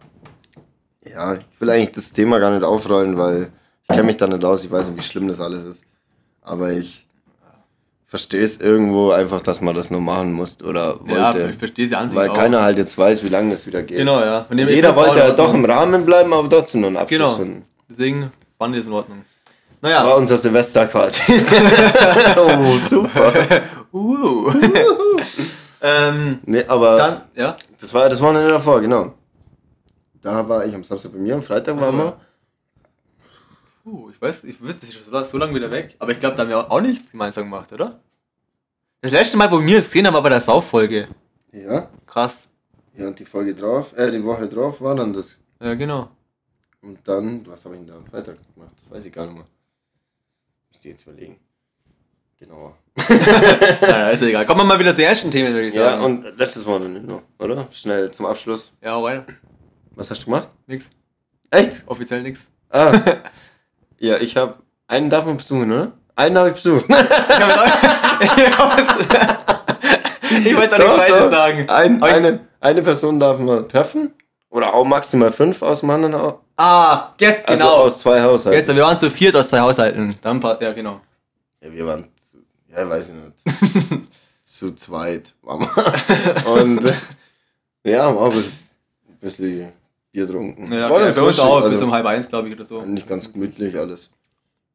ja, 1.04 1.34
ich 1.34 1.40
will 1.58 1.70
eigentlich 1.70 1.92
das 1.92 2.12
Thema 2.12 2.38
gar 2.38 2.50
nicht 2.50 2.64
aufrollen, 2.64 3.16
weil 3.16 3.50
ich 3.82 3.88
kenne 3.88 4.02
mich 4.04 4.16
da 4.18 4.26
nicht 4.26 4.44
aus, 4.44 4.64
ich 4.64 4.70
weiß 4.70 4.88
nicht, 4.88 4.98
wie 4.98 5.02
schlimm 5.06 5.28
das 5.28 5.40
alles 5.40 5.64
ist. 5.64 5.84
Aber 6.42 6.70
ich 6.72 7.06
verstehe 8.06 8.42
es 8.42 8.60
irgendwo 8.60 9.12
einfach, 9.12 9.40
dass 9.40 9.60
man 9.60 9.74
das 9.74 9.90
nur 9.90 10.00
machen 10.00 10.32
muss 10.32 10.60
oder 10.62 10.98
ja, 11.08 11.32
wollte. 11.32 11.50
ich 11.50 11.56
verstehe 11.56 11.86
sie 11.88 11.94
an 11.94 12.10
sich 12.10 12.18
weil 12.18 12.30
auch. 12.30 12.34
keiner 12.34 12.60
halt 12.62 12.76
jetzt 12.78 12.98
weiß, 12.98 13.22
wie 13.24 13.28
lange 13.28 13.52
das 13.52 13.66
wieder 13.66 13.82
geht. 13.82 13.98
Genau, 13.98 14.20
ja. 14.20 14.46
Und 14.50 14.58
jeder 14.58 14.94
wollte 14.96 15.18
ja 15.20 15.30
doch 15.30 15.54
im 15.54 15.64
Rahmen 15.64 16.04
bleiben, 16.04 16.32
aber 16.32 16.48
trotzdem 16.50 16.80
noch 16.82 16.88
einen 16.88 16.96
Abschluss 16.96 17.18
Genau. 17.18 17.36
finden. 17.36 17.64
Deswegen 17.88 18.30
fand 18.58 18.74
ich 18.74 18.80
das 18.82 18.88
in 18.88 18.94
Ordnung. 18.94 19.24
Das 19.80 19.92
war 19.94 20.04
Naja. 20.04 20.14
unser 20.14 20.36
Silvester 20.36 20.86
quasi. 20.88 21.22
oh, 22.36 22.76
super. 22.86 23.32
Uh. 23.92 24.52
ähm, 25.82 26.40
Nee, 26.46 26.64
aber 26.64 26.96
dann, 26.96 27.22
ja. 27.34 27.56
das 27.78 27.92
war 27.92 28.08
das 28.08 28.20
Wochenende 28.20 28.48
davor, 28.48 28.80
genau. 28.80 29.14
Da 30.22 30.48
war 30.48 30.64
ich 30.64 30.74
am 30.74 30.84
Samstag 30.84 31.12
bei 31.12 31.18
mir, 31.18 31.34
am 31.34 31.42
Freitag 31.42 31.80
waren 31.80 31.96
wir. 31.96 32.20
Uh, 33.84 34.10
ich 34.10 34.20
weiß, 34.20 34.44
ich 34.44 34.60
wüsste, 34.60 34.86
ist 34.86 34.94
schon 34.94 35.24
so 35.24 35.38
lange 35.38 35.54
wieder 35.54 35.70
weg. 35.70 35.96
Aber 35.98 36.12
ich 36.12 36.18
glaube, 36.18 36.36
da 36.36 36.42
haben 36.42 36.50
wir 36.50 36.70
auch 36.70 36.80
nicht 36.80 37.10
gemeinsam 37.10 37.44
gemacht, 37.44 37.72
oder? 37.72 38.00
Das 39.00 39.12
letzte 39.12 39.38
Mal, 39.38 39.50
wo 39.50 39.60
wir 39.60 39.78
es 39.78 39.86
gesehen 39.86 40.06
haben, 40.06 40.14
war 40.14 40.22
bei 40.22 40.28
der 40.28 40.42
Sauffolge. 40.42 41.08
Ja. 41.52 41.88
Krass. 42.06 42.48
Ja, 42.94 43.08
und 43.08 43.18
die 43.18 43.24
Folge 43.24 43.54
drauf, 43.54 43.96
äh, 43.96 44.10
die 44.10 44.22
Woche 44.22 44.46
drauf 44.46 44.80
war 44.82 44.94
dann 44.94 45.12
das. 45.12 45.40
Ja, 45.60 45.74
genau. 45.74 46.10
Und 46.82 46.98
dann, 47.08 47.46
was 47.46 47.64
habe 47.64 47.76
ich 47.76 47.80
denn 47.80 47.88
da 47.88 47.96
am 47.96 48.06
Freitag 48.06 48.36
gemacht? 48.54 48.74
Das 48.76 48.90
weiß 48.90 49.04
ich 49.06 49.12
gar 49.12 49.24
nicht 49.26 49.36
mehr. 49.36 49.44
Müsste 50.70 50.88
ich 50.88 50.92
jetzt 50.92 51.02
überlegen. 51.06 51.38
Genauer. 52.46 52.74
naja, 53.82 54.10
ist 54.10 54.22
ja 54.22 54.28
egal. 54.28 54.46
Kommen 54.46 54.60
wir 54.60 54.64
mal 54.64 54.78
wieder 54.78 54.94
zu 54.94 55.04
ernsten 55.04 55.30
Themen, 55.30 55.52
würde 55.52 55.68
ich 55.68 55.74
Ja, 55.74 55.90
sagen. 55.90 56.04
und 56.04 56.38
letztes 56.38 56.64
Wochenende 56.66 57.00
noch, 57.00 57.22
oder? 57.38 57.68
Schnell 57.70 58.10
zum 58.10 58.26
Abschluss. 58.26 58.72
Ja, 58.82 58.92
hau 58.92 59.04
rein. 59.06 59.24
Was 59.94 60.10
hast 60.10 60.20
du 60.22 60.24
gemacht? 60.26 60.48
Nix. 60.66 60.90
Echt? 61.50 61.82
Offiziell 61.86 62.22
nix. 62.22 62.46
Ah. 62.70 62.92
ja, 63.98 64.16
ich 64.18 64.36
habe. 64.36 64.54
Einen 64.86 65.10
darf 65.10 65.24
man 65.26 65.36
besuchen, 65.36 65.70
oder? 65.70 65.92
Einen 66.16 66.36
habe 66.38 66.48
ich 66.48 66.54
besucht. 66.54 66.86
Ich 70.46 70.56
wollte 70.56 70.76
doch 70.78 70.96
Falsches 70.96 71.18
doch. 71.24 71.30
sagen. 71.32 71.68
Ein, 71.68 72.02
eine, 72.02 72.40
eine 72.60 72.82
Person 72.82 73.18
darf 73.18 73.38
man 73.38 73.68
treffen. 73.68 74.14
Oder 74.50 74.74
auch 74.74 74.84
maximal 74.84 75.32
fünf 75.32 75.62
aus 75.62 75.80
dem 75.80 75.90
anderen. 75.90 76.34
Ah, 76.56 77.14
jetzt 77.18 77.48
Also 77.48 77.64
genau. 77.64 77.76
aus 77.78 77.98
zwei 78.00 78.20
Haushalten. 78.22 78.58
jetzt, 78.58 78.74
wir 78.74 78.82
waren 78.82 78.98
zu 78.98 79.10
viert 79.10 79.34
aus 79.36 79.48
zwei 79.48 79.60
Haushalten. 79.60 80.14
Dann, 80.22 80.40
ja, 80.60 80.72
genau. 80.72 81.00
Ja, 81.62 81.72
wir 81.72 81.86
waren, 81.86 82.08
ja, 82.74 82.88
weiß 82.88 83.08
ich 83.10 83.14
nicht. 83.14 84.02
zu 84.44 84.74
zweit 84.74 85.34
waren 85.42 85.60
wir. 85.60 86.46
Und 86.62 86.84
äh, 86.84 87.90
ja, 87.92 88.04
haben 88.04 88.18
auch 88.18 88.32
ein 88.34 88.44
bisschen 89.20 89.72
Bier 90.12 90.26
getrunken. 90.26 90.72
Ja, 90.72 90.90
War 90.90 91.00
das 91.00 91.16
bei 91.16 91.22
uns 91.22 91.38
auch 91.38 91.62
bis 91.62 91.72
also 91.72 91.84
um 91.84 91.92
halb 91.92 92.06
eins, 92.06 92.28
glaube 92.28 92.48
ich, 92.48 92.54
oder 92.54 92.64
so. 92.64 92.82
Nicht 92.82 93.08
ganz 93.08 93.32
gemütlich 93.32 93.76
alles. 93.78 94.10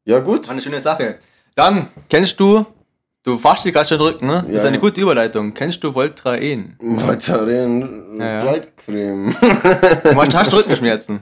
Ja, 0.04 0.18
gut. 0.20 0.44
War 0.46 0.52
eine 0.52 0.62
schöne 0.62 0.80
Sache. 0.80 1.18
Dann, 1.54 1.88
kennst 2.08 2.38
du, 2.40 2.64
du 3.22 3.38
fachst 3.38 3.64
dich 3.64 3.72
gerade 3.74 3.88
schon 3.88 3.98
drücken, 3.98 4.26
ne? 4.26 4.42
Das 4.46 4.52
Ja, 4.52 4.58
ist 4.60 4.64
eine 4.66 4.76
ja. 4.76 4.80
gute 4.80 5.00
Überleitung. 5.00 5.52
Kennst 5.52 5.82
du 5.84 5.94
Voltaren? 5.94 6.76
Weiterhin 6.80 8.18
Ja, 8.18 8.24
ja. 8.26 8.42
Gleitcreme. 8.42 9.34
Du 9.40 10.38
hast, 10.38 10.52
Rückenschmerzen. 10.52 11.20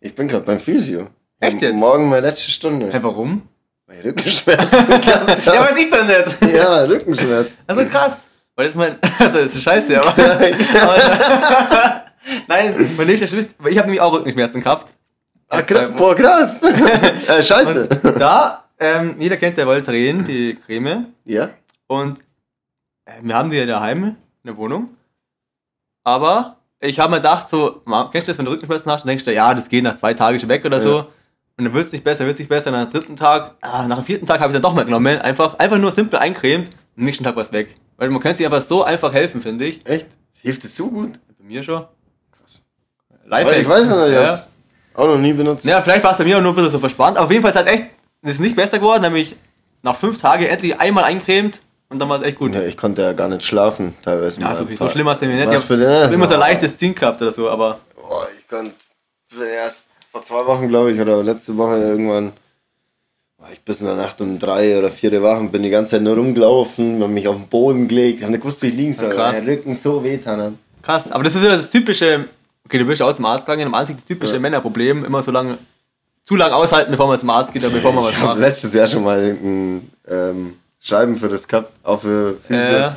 Ich 0.00 0.14
bin 0.14 0.28
gerade 0.28 0.44
beim 0.44 0.60
Physio. 0.60 1.08
Echt 1.40 1.60
jetzt? 1.62 1.74
Morgen 1.76 2.08
meine 2.08 2.26
letzte 2.26 2.50
Stunde. 2.50 2.92
Hä, 2.92 2.98
warum? 3.02 3.42
Ich 3.92 4.04
Rückenschmerzen 4.04 4.86
Ja, 5.06 5.60
weiß 5.60 5.78
ich 5.78 5.90
doch 5.90 6.04
nicht. 6.06 6.54
Ja, 6.54 6.82
Rückenschmerzen. 6.84 7.58
Also 7.66 7.84
krass. 7.86 8.24
Weil 8.54 8.66
das 8.66 8.74
ist 8.74 8.78
mein, 8.78 8.96
also 9.18 9.38
das 9.38 9.54
ist 9.54 9.62
scheiße, 9.62 10.00
aber. 10.00 10.10
aber 10.10 12.02
Nein, 12.48 12.94
mein 12.96 13.06
nächster 13.06 13.28
Schritt, 13.28 13.50
weil 13.58 13.72
ich 13.72 13.78
habe 13.78 13.88
nämlich 13.88 14.00
auch 14.00 14.12
Rückenschmerzen 14.12 14.62
gehabt. 14.62 14.92
Ah, 15.48 15.62
gra 15.62 15.88
boah, 15.88 16.14
krass. 16.14 16.62
äh, 16.62 17.42
scheiße. 17.42 17.88
Und 18.02 18.20
da, 18.20 18.64
ähm, 18.78 19.16
jeder 19.18 19.36
kennt 19.36 19.56
der 19.58 19.66
Voltaren, 19.66 20.24
die 20.24 20.56
Creme. 20.66 21.06
Ja? 21.24 21.50
Und 21.88 22.18
äh, 23.06 23.12
wir 23.22 23.34
haben 23.34 23.50
die 23.50 23.56
ja 23.56 23.66
daheim 23.66 24.04
in 24.04 24.16
der 24.44 24.56
Wohnung. 24.56 24.90
Aber 26.04 26.56
ich 26.78 27.00
habe 27.00 27.10
mir 27.10 27.16
gedacht, 27.16 27.48
so, 27.48 27.82
kennst 28.12 28.28
du 28.28 28.30
das, 28.32 28.38
wenn 28.38 28.44
du 28.44 28.52
Rückenschmerzen 28.52 28.92
hast, 28.92 29.02
dann 29.02 29.08
denkst 29.08 29.24
du, 29.24 29.32
ja, 29.34 29.52
das 29.54 29.68
geht 29.68 29.82
nach 29.82 29.96
zwei 29.96 30.14
Tagen 30.14 30.38
schon 30.38 30.48
weg 30.48 30.64
oder 30.64 30.76
Ja. 30.78 30.82
so. 30.82 31.06
Und 31.60 31.66
dann 31.66 31.74
wird 31.74 31.84
es 31.88 31.92
nicht 31.92 32.04
besser, 32.04 32.24
wird 32.24 32.36
es 32.36 32.38
nicht 32.38 32.48
besser. 32.48 32.70
Nach 32.70 32.86
dem 32.86 32.90
dritten 32.90 33.16
Tag, 33.16 33.54
ah, 33.60 33.86
nach 33.86 33.96
dem 33.96 34.06
vierten 34.06 34.24
Tag 34.24 34.40
habe 34.40 34.50
ich 34.50 34.54
dann 34.54 34.62
doch 34.62 34.72
mal 34.72 34.86
genommen. 34.86 35.18
Einfach, 35.18 35.58
einfach 35.58 35.76
nur 35.76 35.92
simpel 35.92 36.18
eincremt. 36.18 36.70
Am 36.96 37.04
nächsten 37.04 37.22
Tag 37.22 37.36
war 37.36 37.42
es 37.42 37.52
weg. 37.52 37.76
Weil 37.98 38.08
man 38.08 38.22
könnte 38.22 38.38
sich 38.38 38.46
einfach 38.46 38.62
so 38.62 38.82
einfach 38.82 39.12
helfen, 39.12 39.42
finde 39.42 39.66
ich. 39.66 39.84
Echt? 39.84 40.06
Hilft 40.40 40.64
es 40.64 40.74
so 40.74 40.88
gut? 40.88 41.20
Bei 41.38 41.44
mir 41.44 41.62
schon. 41.62 41.84
Krass. 42.32 42.62
Lifehack. 43.26 43.58
ich 43.58 43.68
weiß 43.68 43.90
nicht, 43.90 44.06
ich 44.06 44.14
ja. 44.14 44.26
hab's 44.28 44.50
auch 44.94 45.06
noch 45.06 45.18
nie 45.18 45.34
benutzt. 45.34 45.66
ja, 45.66 45.82
vielleicht 45.82 46.02
war 46.02 46.12
es 46.12 46.16
bei 46.16 46.24
mir 46.24 46.38
auch 46.38 46.40
nur 46.40 46.52
ein 46.52 46.54
bisschen 46.54 46.70
so 46.70 46.78
verspannt. 46.78 47.18
Aber 47.18 47.26
auf 47.26 47.30
jeden 47.30 47.42
Fall 47.42 47.50
ist 47.50 47.58
halt 47.58 47.68
echt, 47.68 47.84
es 48.22 48.30
ist 48.32 48.40
nicht 48.40 48.56
besser 48.56 48.78
geworden. 48.78 49.02
Nämlich 49.02 49.36
nach 49.82 49.96
fünf 49.96 50.16
Tagen 50.16 50.44
endlich 50.44 50.80
einmal 50.80 51.04
eincremt 51.04 51.60
und 51.90 51.98
dann 51.98 52.08
war 52.08 52.20
es 52.20 52.26
echt 52.26 52.38
gut. 52.38 52.54
Ja, 52.54 52.62
ich 52.62 52.78
konnte 52.78 53.02
ja 53.02 53.12
gar 53.12 53.28
nicht 53.28 53.44
schlafen, 53.44 53.94
teilweise. 54.00 54.40
Ja, 54.40 54.56
so, 54.56 54.66
so 54.66 54.88
schlimm 54.88 55.04
war 55.04 55.14
es 55.14 55.20
nämlich 55.20 55.38
nicht. 55.38 55.68
Was 55.68 55.78
Ich 55.78 55.86
habe 55.86 56.14
immer 56.14 56.26
so 56.26 56.34
ein 56.34 56.40
leichtes 56.40 56.78
Ziehen 56.78 56.94
gehabt 56.94 57.20
oder 57.20 57.32
so, 57.32 57.50
aber 57.50 57.80
Boah, 57.96 58.26
ich 58.38 58.48
konnte 58.48 58.72
erst 59.62 59.89
vor 60.10 60.22
zwei 60.22 60.44
Wochen, 60.46 60.68
glaube 60.68 60.92
ich, 60.92 61.00
oder 61.00 61.22
letzte 61.22 61.56
Woche 61.56 61.78
irgendwann, 61.78 62.32
war 63.38 63.50
ich 63.52 63.60
bis 63.62 63.80
in 63.80 63.86
der 63.86 63.94
Nacht 63.96 64.20
um 64.20 64.38
drei 64.38 64.76
oder 64.78 64.90
vier 64.90 65.22
Wochen, 65.22 65.50
bin 65.50 65.62
die 65.62 65.70
ganze 65.70 65.92
Zeit 65.92 66.02
nur 66.02 66.16
rumgelaufen, 66.16 67.02
hab 67.02 67.08
mich 67.10 67.26
auf 67.28 67.36
den 67.36 67.46
Boden 67.48 67.88
gelegt, 67.88 68.22
hab 68.22 68.30
nicht 68.30 68.40
gewusst, 68.42 68.60
wie 68.62 68.66
ich 68.68 68.74
liegen 68.74 68.92
soll. 68.92 69.10
krass. 69.10 69.36
weil 69.36 69.44
Der 69.44 69.54
Rücken 69.56 69.74
so 69.74 70.02
wehtan 70.04 70.40
hat. 70.40 70.52
krass. 70.82 71.10
Aber 71.10 71.24
das 71.24 71.34
ist 71.34 71.42
wieder 71.42 71.56
das 71.56 71.70
typische, 71.70 72.26
okay, 72.66 72.78
du 72.78 72.84
bist 72.84 73.00
ja 73.00 73.06
auch 73.06 73.14
zum 73.14 73.24
Arzt 73.24 73.46
gegangen, 73.46 73.66
am 73.66 73.74
Anfang 73.74 73.96
das 73.96 74.04
typische 74.04 74.34
Ja. 74.34 74.40
Männerproblem, 74.40 75.04
immer 75.04 75.22
so 75.22 75.30
lange, 75.30 75.58
zu 76.24 76.36
lange 76.36 76.54
aushalten, 76.54 76.90
bevor 76.90 77.06
man 77.06 77.18
zum 77.18 77.30
Arzt 77.30 77.52
geht 77.52 77.64
oder 77.64 77.72
bevor 77.72 77.92
man 77.92 78.04
was 78.04 78.10
Ich 78.10 78.16
habe 78.18 78.26
macht. 78.28 78.38
letztes 78.40 78.74
Jahr 78.74 78.86
schon 78.88 79.04
mal 79.04 79.18
ein 79.20 79.90
ähm, 80.08 80.54
Schreiben 80.80 81.16
für 81.16 81.28
das 81.28 81.46
gehabt, 81.48 81.72
auch 81.82 82.00
für 82.00 82.36
Füße. 82.46 82.60
Äh, 82.76 82.80
Da 82.80 82.96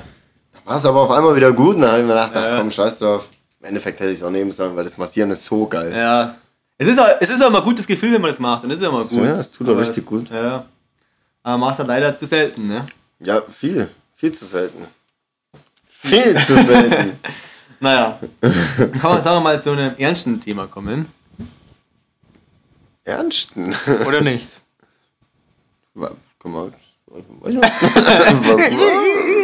war 0.65 0.77
es 0.77 0.85
aber 0.85 1.01
auf 1.01 1.11
einmal 1.11 1.35
wieder 1.35 1.51
gut, 1.51 1.75
und 1.75 1.81
dann 1.83 1.91
habe 1.91 1.99
ich 2.01 2.05
mir 2.07 2.13
gedacht, 2.13 2.31
ach 2.35 2.43
Ja. 2.43 2.57
komm, 2.57 2.71
scheiß 2.71 2.99
drauf. 2.99 3.27
Im 3.61 3.67
Endeffekt 3.67 3.99
hätte 4.01 4.11
ich 4.11 4.17
es 4.19 4.23
auch 4.23 4.29
nehmen 4.29 4.51
sollen, 4.51 4.75
weil 4.75 4.83
das 4.83 4.97
Massieren 4.97 5.31
ist 5.31 5.45
so 5.45 5.65
geil. 5.67 5.93
ja. 5.95 6.35
Es 6.77 6.87
ist, 6.87 6.99
auch, 6.99 7.07
es 7.19 7.29
ist 7.29 7.41
auch 7.41 7.47
immer 7.49 7.59
ein 7.59 7.63
gutes 7.63 7.85
Gefühl, 7.87 8.13
wenn 8.13 8.21
man 8.21 8.31
das 8.31 8.39
macht. 8.39 8.63
Und 8.63 8.69
das 8.69 8.77
ist 8.79 8.83
ja 8.83 8.89
immer 8.89 9.03
gut. 9.03 9.23
Ja, 9.23 9.31
es 9.39 9.51
tut 9.51 9.69
auch 9.69 9.77
richtig 9.77 10.03
es- 10.03 10.05
gut. 10.09 10.29
Ja. 10.29 10.65
Aber 11.43 11.57
machst 11.57 11.79
halt 11.79 11.87
leider 11.87 12.15
zu 12.15 12.25
selten, 12.25 12.67
ne? 12.67 12.85
Ja, 13.19 13.41
viel. 13.41 13.89
Viel 14.15 14.31
zu 14.31 14.45
selten. 14.45 14.87
Viel 15.87 16.37
zu 16.37 16.55
selten. 16.63 17.19
Naja. 17.79 18.19
Dann 18.41 18.91
kann 18.93 19.11
man, 19.13 19.23
sagen 19.23 19.35
wir 19.37 19.41
mal, 19.41 19.61
zu 19.61 19.71
einem 19.71 19.93
ernsten 19.97 20.39
Thema 20.39 20.67
kommen. 20.67 21.07
Ernsten? 23.03 23.75
Oder 24.07 24.21
nicht? 24.21 24.47
Guck 25.93 26.51
mal. 26.51 26.71
Weiß 27.07 27.53
nicht. 27.55 28.77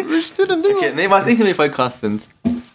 Wie 0.09 0.21
steht 0.23 0.49
denn 0.49 0.63
Okay, 0.65 0.93
nee, 0.95 1.09
was 1.09 1.27
ich 1.27 1.37
nämlich 1.37 1.55
voll 1.55 1.69
krass 1.69 1.95
finde. 1.97 2.23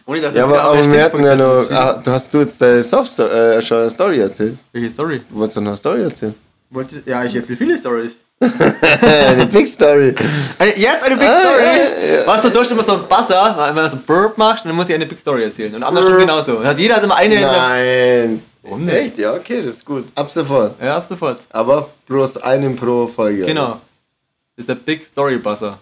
Ohne 0.07 0.21
dass 0.21 0.35
Ja, 0.35 0.45
aber, 0.45 0.65
auf 0.71 0.77
aber 0.79 0.93
wir 0.93 1.03
hatten 1.05 1.25
ja 1.25 1.35
noch. 1.35 1.71
Ah, 1.71 2.01
du 2.03 2.11
hast 2.11 2.33
du 2.35 2.41
jetzt 2.41 2.61
deine 2.61 2.83
Soft 2.83 3.19
äh, 3.19 3.63
schon 3.63 3.79
eine 3.81 3.91
Story 3.91 4.19
erzählt? 4.21 4.57
Welche 4.73 4.91
Story? 4.91 5.23
Du 5.31 5.37
wolltest 5.39 5.57
doch 5.57 5.63
noch 5.63 5.71
eine 5.71 5.77
Story 5.79 6.03
erzählen. 6.03 6.35
Wollte, 6.71 7.03
ja, 7.07 7.25
ich 7.25 7.35
erzähle 7.37 7.57
viele 7.57 7.79
Stories. 7.79 8.21
eine 8.41 9.47
Big 9.47 9.67
Story. 9.69 10.15
Eine, 10.59 10.77
jetzt 10.77 11.05
eine 11.07 11.17
Big 11.17 11.29
Ah, 11.29 11.41
Story! 11.41 11.63
ja, 11.63 12.17
ja. 12.21 12.27
Was 12.27 12.43
du 12.43 12.51
durch 12.51 12.71
immer 12.71 12.83
so 12.83 12.93
ein 12.95 13.03
Buzzer, 13.09 13.55
wenn 13.59 13.75
man 13.75 13.91
so 13.91 13.97
ein 13.97 14.03
Burp 14.03 14.37
machst, 14.37 14.65
dann 14.67 14.75
muss 14.75 14.89
ich 14.89 14.95
eine 14.95 15.07
Big 15.07 15.19
Story 15.21 15.45
erzählen. 15.45 15.75
Und 15.75 15.83
andersrum 15.83 16.19
genauso. 16.19 16.59
Und 16.59 16.67
hat 16.67 16.79
jeder 16.79 16.97
hat 16.97 17.05
immer 17.05 17.17
eine. 17.17 17.41
Nein. 17.41 18.43
Warum 18.63 18.85
nicht? 18.85 18.95
Echt? 18.97 19.19
Ja, 19.19 19.35
okay, 19.35 19.59
das 19.63 19.75
ist 19.75 19.85
gut. 19.85 20.05
Ab 20.15 20.31
sofort. 20.31 20.75
Ja, 20.83 20.97
ab 20.97 21.07
sofort. 21.07 21.39
Aber 21.51 21.89
bloß 22.09 22.39
einen 22.39 22.75
pro 22.77 23.07
Folge. 23.07 23.45
Genau. 23.47 23.81
Das 24.57 24.63
ist 24.65 24.69
der 24.69 24.75
Big 24.75 25.05
Story 25.07 25.37
Buzzer. 25.39 25.79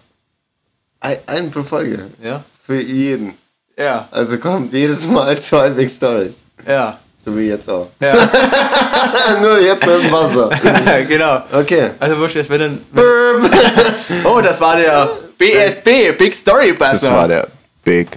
Ein, 0.99 1.17
einen 1.25 1.51
pro 1.51 1.63
Folge. 1.63 2.05
Ja? 2.21 2.43
Für 2.65 2.79
jeden. 2.79 3.33
Ja, 3.77 4.07
Also 4.11 4.37
kommt 4.37 4.71
jedes 4.73 5.07
Mal 5.07 5.37
zwei 5.39 5.69
Big 5.69 5.89
Stories. 5.89 6.41
ja. 6.67 6.99
So 7.15 7.37
wie 7.37 7.47
jetzt 7.47 7.69
auch. 7.69 7.87
Ja, 8.01 8.13
Nur 9.41 9.57
jetzt 9.61 9.85
dem 9.87 10.11
Wasser. 10.11 10.49
genau. 11.07 11.41
Okay. 11.53 11.91
Also, 11.97 12.17
wurscht, 12.19 12.35
jetzt 12.35 12.49
wenn 12.49 12.59
dann. 12.59 12.81
Oh, 14.25 14.41
das 14.41 14.59
war 14.59 14.75
der 14.75 15.09
BSB, 15.37 16.17
Big 16.17 16.33
Story 16.35 16.73
Buzzer. 16.73 16.91
Das 16.91 17.09
war 17.09 17.27
der 17.29 17.47
Big 17.81 18.09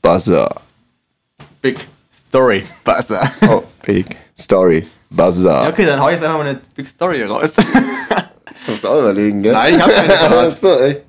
Buzzer. 0.00 0.48
Big 1.60 1.76
Story 2.30 2.64
Buzzer. 2.82 3.30
Oh, 3.46 3.62
Big 3.84 4.06
Story 4.38 4.88
Buzzer. 5.10 5.64
Ja, 5.64 5.68
okay, 5.68 5.84
dann 5.84 6.00
hau 6.00 6.08
ich 6.08 6.14
jetzt 6.14 6.24
einfach 6.24 6.38
mal 6.38 6.46
eine 6.48 6.60
Big 6.74 6.88
Story 6.88 7.22
raus. 7.24 7.50
Das 7.56 8.66
musst 8.66 8.82
du 8.84 8.88
auch 8.88 9.00
überlegen, 9.00 9.42
gell? 9.42 9.52
Nein, 9.52 9.74
ich 9.74 9.82
hab's 9.82 9.94
mir 9.94 10.02
nicht 10.04 10.16
verraten. 10.16 10.54
so, 10.58 10.78
echt. 10.80 11.02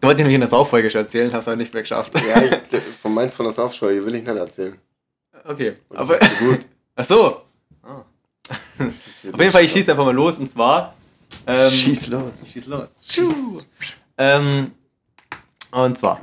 Du 0.00 0.06
wolltest 0.08 0.18
nämlich 0.18 0.34
in 0.34 0.40
der 0.40 0.50
Sauffolge 0.50 0.90
schon 0.90 1.02
erzählen, 1.02 1.32
hast 1.32 1.48
aber 1.48 1.56
nicht 1.56 1.72
mehr 1.72 1.82
geschafft. 1.82 2.12
Ja, 2.28 2.42
ich, 2.42 2.82
von 3.00 3.14
meins 3.14 3.34
von 3.34 3.46
der 3.46 3.52
Saufschau 3.52 3.86
will 3.86 4.14
ich 4.14 4.24
nicht 4.24 4.36
erzählen. 4.36 4.78
Okay. 5.44 5.76
Das 5.90 6.00
Aber, 6.00 6.20
ist 6.20 6.38
so 6.38 6.44
gut. 6.46 6.58
ach 6.96 7.04
so. 7.04 7.24
Auf 8.78 9.40
jeden 9.40 9.52
Fall, 9.52 9.64
ich 9.64 9.72
schieße 9.72 9.90
einfach 9.90 10.04
mal 10.04 10.14
los 10.14 10.38
und 10.38 10.48
zwar. 10.48 10.94
Ähm, 11.46 11.70
Schieß 11.70 12.08
los. 12.08 12.32
Schieß 12.52 12.66
los. 12.66 12.98
Ähm, 14.18 14.72
und 15.72 15.98
zwar, 15.98 16.20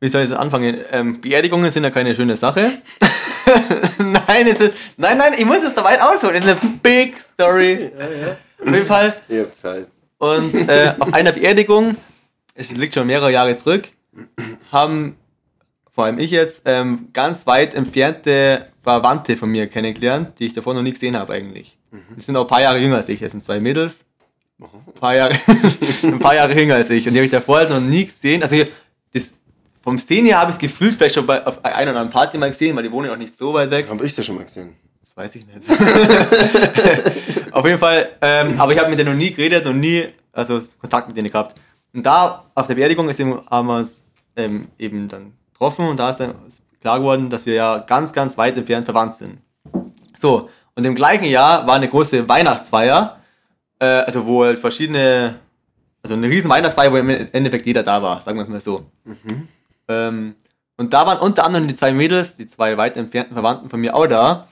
wie 0.00 0.08
soll 0.08 0.22
ich 0.22 0.30
das 0.30 0.38
anfangen? 0.38 0.78
Ähm, 0.90 1.20
Beerdigungen 1.20 1.70
sind 1.70 1.84
ja 1.84 1.90
keine 1.90 2.14
schöne 2.14 2.36
Sache. 2.36 2.70
nein, 3.98 4.46
es 4.46 4.60
ist, 4.60 4.74
nein, 4.96 5.18
nein, 5.18 5.32
ich 5.38 5.44
muss 5.44 5.62
es 5.62 5.74
da 5.74 5.84
weit 5.84 6.00
ausholen. 6.00 6.36
Es 6.36 6.44
ist 6.44 6.50
eine 6.50 6.78
Big 6.82 7.16
Story. 7.34 7.90
Auf 8.60 8.72
jeden 8.72 8.86
Fall. 8.86 9.16
Ihr 9.28 9.42
habt 9.42 9.56
Zeit. 9.56 9.88
Und 10.18 10.54
äh, 10.54 10.94
auf 10.98 11.12
einer 11.12 11.32
Beerdigung, 11.32 11.96
es 12.56 12.70
liegt 12.70 12.94
schon 12.94 13.06
mehrere 13.06 13.30
Jahre 13.30 13.56
zurück, 13.56 13.88
haben 14.72 15.16
vor 15.92 16.04
allem 16.04 16.18
ich 16.18 16.30
jetzt 16.30 16.62
ähm, 16.64 17.08
ganz 17.12 17.46
weit 17.46 17.74
entfernte 17.74 18.66
Verwandte 18.80 19.36
von 19.36 19.50
mir 19.50 19.66
kennengelernt, 19.66 20.38
die 20.38 20.46
ich 20.46 20.52
davor 20.52 20.74
noch 20.74 20.82
nie 20.82 20.92
gesehen 20.92 21.16
habe 21.16 21.32
eigentlich. 21.32 21.78
Die 22.16 22.20
sind 22.20 22.36
auch 22.36 22.42
ein 22.42 22.48
paar 22.48 22.60
Jahre 22.60 22.78
jünger 22.78 22.96
als 22.96 23.08
ich. 23.08 23.20
Das 23.20 23.30
sind 23.30 23.42
zwei 23.42 23.60
Mädels. 23.60 24.00
ein 24.58 24.68
paar 25.00 25.14
Jahre, 25.14 25.34
ein 26.02 26.18
paar 26.18 26.34
Jahre 26.34 26.58
jünger 26.58 26.74
als 26.74 26.90
ich. 26.90 27.06
Und 27.06 27.14
die 27.14 27.20
habe 27.20 27.26
ich 27.26 27.30
davor 27.30 27.58
halt 27.58 27.70
noch 27.70 27.80
nie 27.80 28.04
gesehen. 28.04 28.42
Also 28.42 28.56
das, 29.12 29.30
vom 29.82 29.96
Sehen 29.98 30.26
her 30.26 30.38
habe 30.38 30.50
ich 30.50 30.56
es 30.56 30.60
gefühlt 30.60 30.94
vielleicht 30.94 31.14
schon 31.14 31.26
bei, 31.26 31.46
auf 31.46 31.64
einer 31.64 31.92
oder 31.92 32.00
anderen 32.00 32.10
Party 32.10 32.36
mal 32.36 32.50
gesehen, 32.50 32.76
weil 32.76 32.82
die 32.82 32.92
wohnen 32.92 33.10
auch 33.10 33.16
nicht 33.16 33.36
so 33.36 33.54
weit 33.54 33.70
weg. 33.70 33.86
Hab 33.88 34.02
ich 34.02 34.14
das 34.14 34.26
schon 34.26 34.34
mal 34.34 34.44
gesehen. 34.44 34.74
Das 35.00 35.16
weiß 35.16 35.36
ich 35.36 35.46
nicht. 35.46 35.60
auf 37.52 37.64
jeden 37.64 37.78
Fall, 37.78 38.10
ähm, 38.20 38.60
aber 38.60 38.72
ich 38.72 38.78
habe 38.78 38.90
mit 38.90 38.98
denen 38.98 39.12
noch 39.12 39.18
nie 39.18 39.30
geredet 39.30 39.64
und 39.66 39.80
nie 39.80 40.08
also 40.32 40.60
Kontakt 40.78 41.08
mit 41.08 41.16
denen 41.16 41.30
gehabt. 41.30 41.56
Und 41.96 42.04
da 42.04 42.44
auf 42.54 42.66
der 42.66 42.74
Beerdigung 42.74 43.08
ist 43.08 43.18
eben, 43.18 43.40
haben 43.50 43.68
wir 43.68 43.78
uns 43.78 44.04
ähm, 44.36 44.68
eben 44.78 45.08
dann 45.08 45.32
getroffen 45.50 45.88
und 45.88 45.98
da 45.98 46.10
ist 46.10 46.20
dann 46.20 46.34
klar 46.82 46.98
geworden, 46.98 47.30
dass 47.30 47.46
wir 47.46 47.54
ja 47.54 47.78
ganz, 47.78 48.12
ganz 48.12 48.36
weit 48.36 48.54
entfernt 48.54 48.84
verwandt 48.84 49.14
sind. 49.14 49.38
So, 50.18 50.50
und 50.74 50.84
im 50.84 50.94
gleichen 50.94 51.24
Jahr 51.24 51.66
war 51.66 51.76
eine 51.76 51.88
große 51.88 52.28
Weihnachtsfeier, 52.28 53.18
äh, 53.78 53.86
also 53.86 54.26
wo 54.26 54.44
halt 54.44 54.58
verschiedene, 54.58 55.36
also 56.02 56.16
eine 56.16 56.28
riesen 56.28 56.50
Weihnachtsfeier, 56.50 56.92
wo 56.92 56.98
im 56.98 57.08
Endeffekt 57.08 57.64
jeder 57.64 57.82
da 57.82 58.02
war, 58.02 58.20
sagen 58.20 58.36
wir 58.36 58.42
es 58.42 58.48
mal 58.48 58.60
so. 58.60 58.84
Ähm, 59.88 60.34
und 60.76 60.92
da 60.92 61.06
waren 61.06 61.18
unter 61.18 61.46
anderem 61.46 61.66
die 61.66 61.74
zwei 61.74 61.94
Mädels, 61.94 62.36
die 62.36 62.46
zwei 62.46 62.76
weit 62.76 62.98
entfernten 62.98 63.32
Verwandten 63.32 63.70
von 63.70 63.80
mir 63.80 63.96
auch 63.96 64.06
da. 64.06 64.48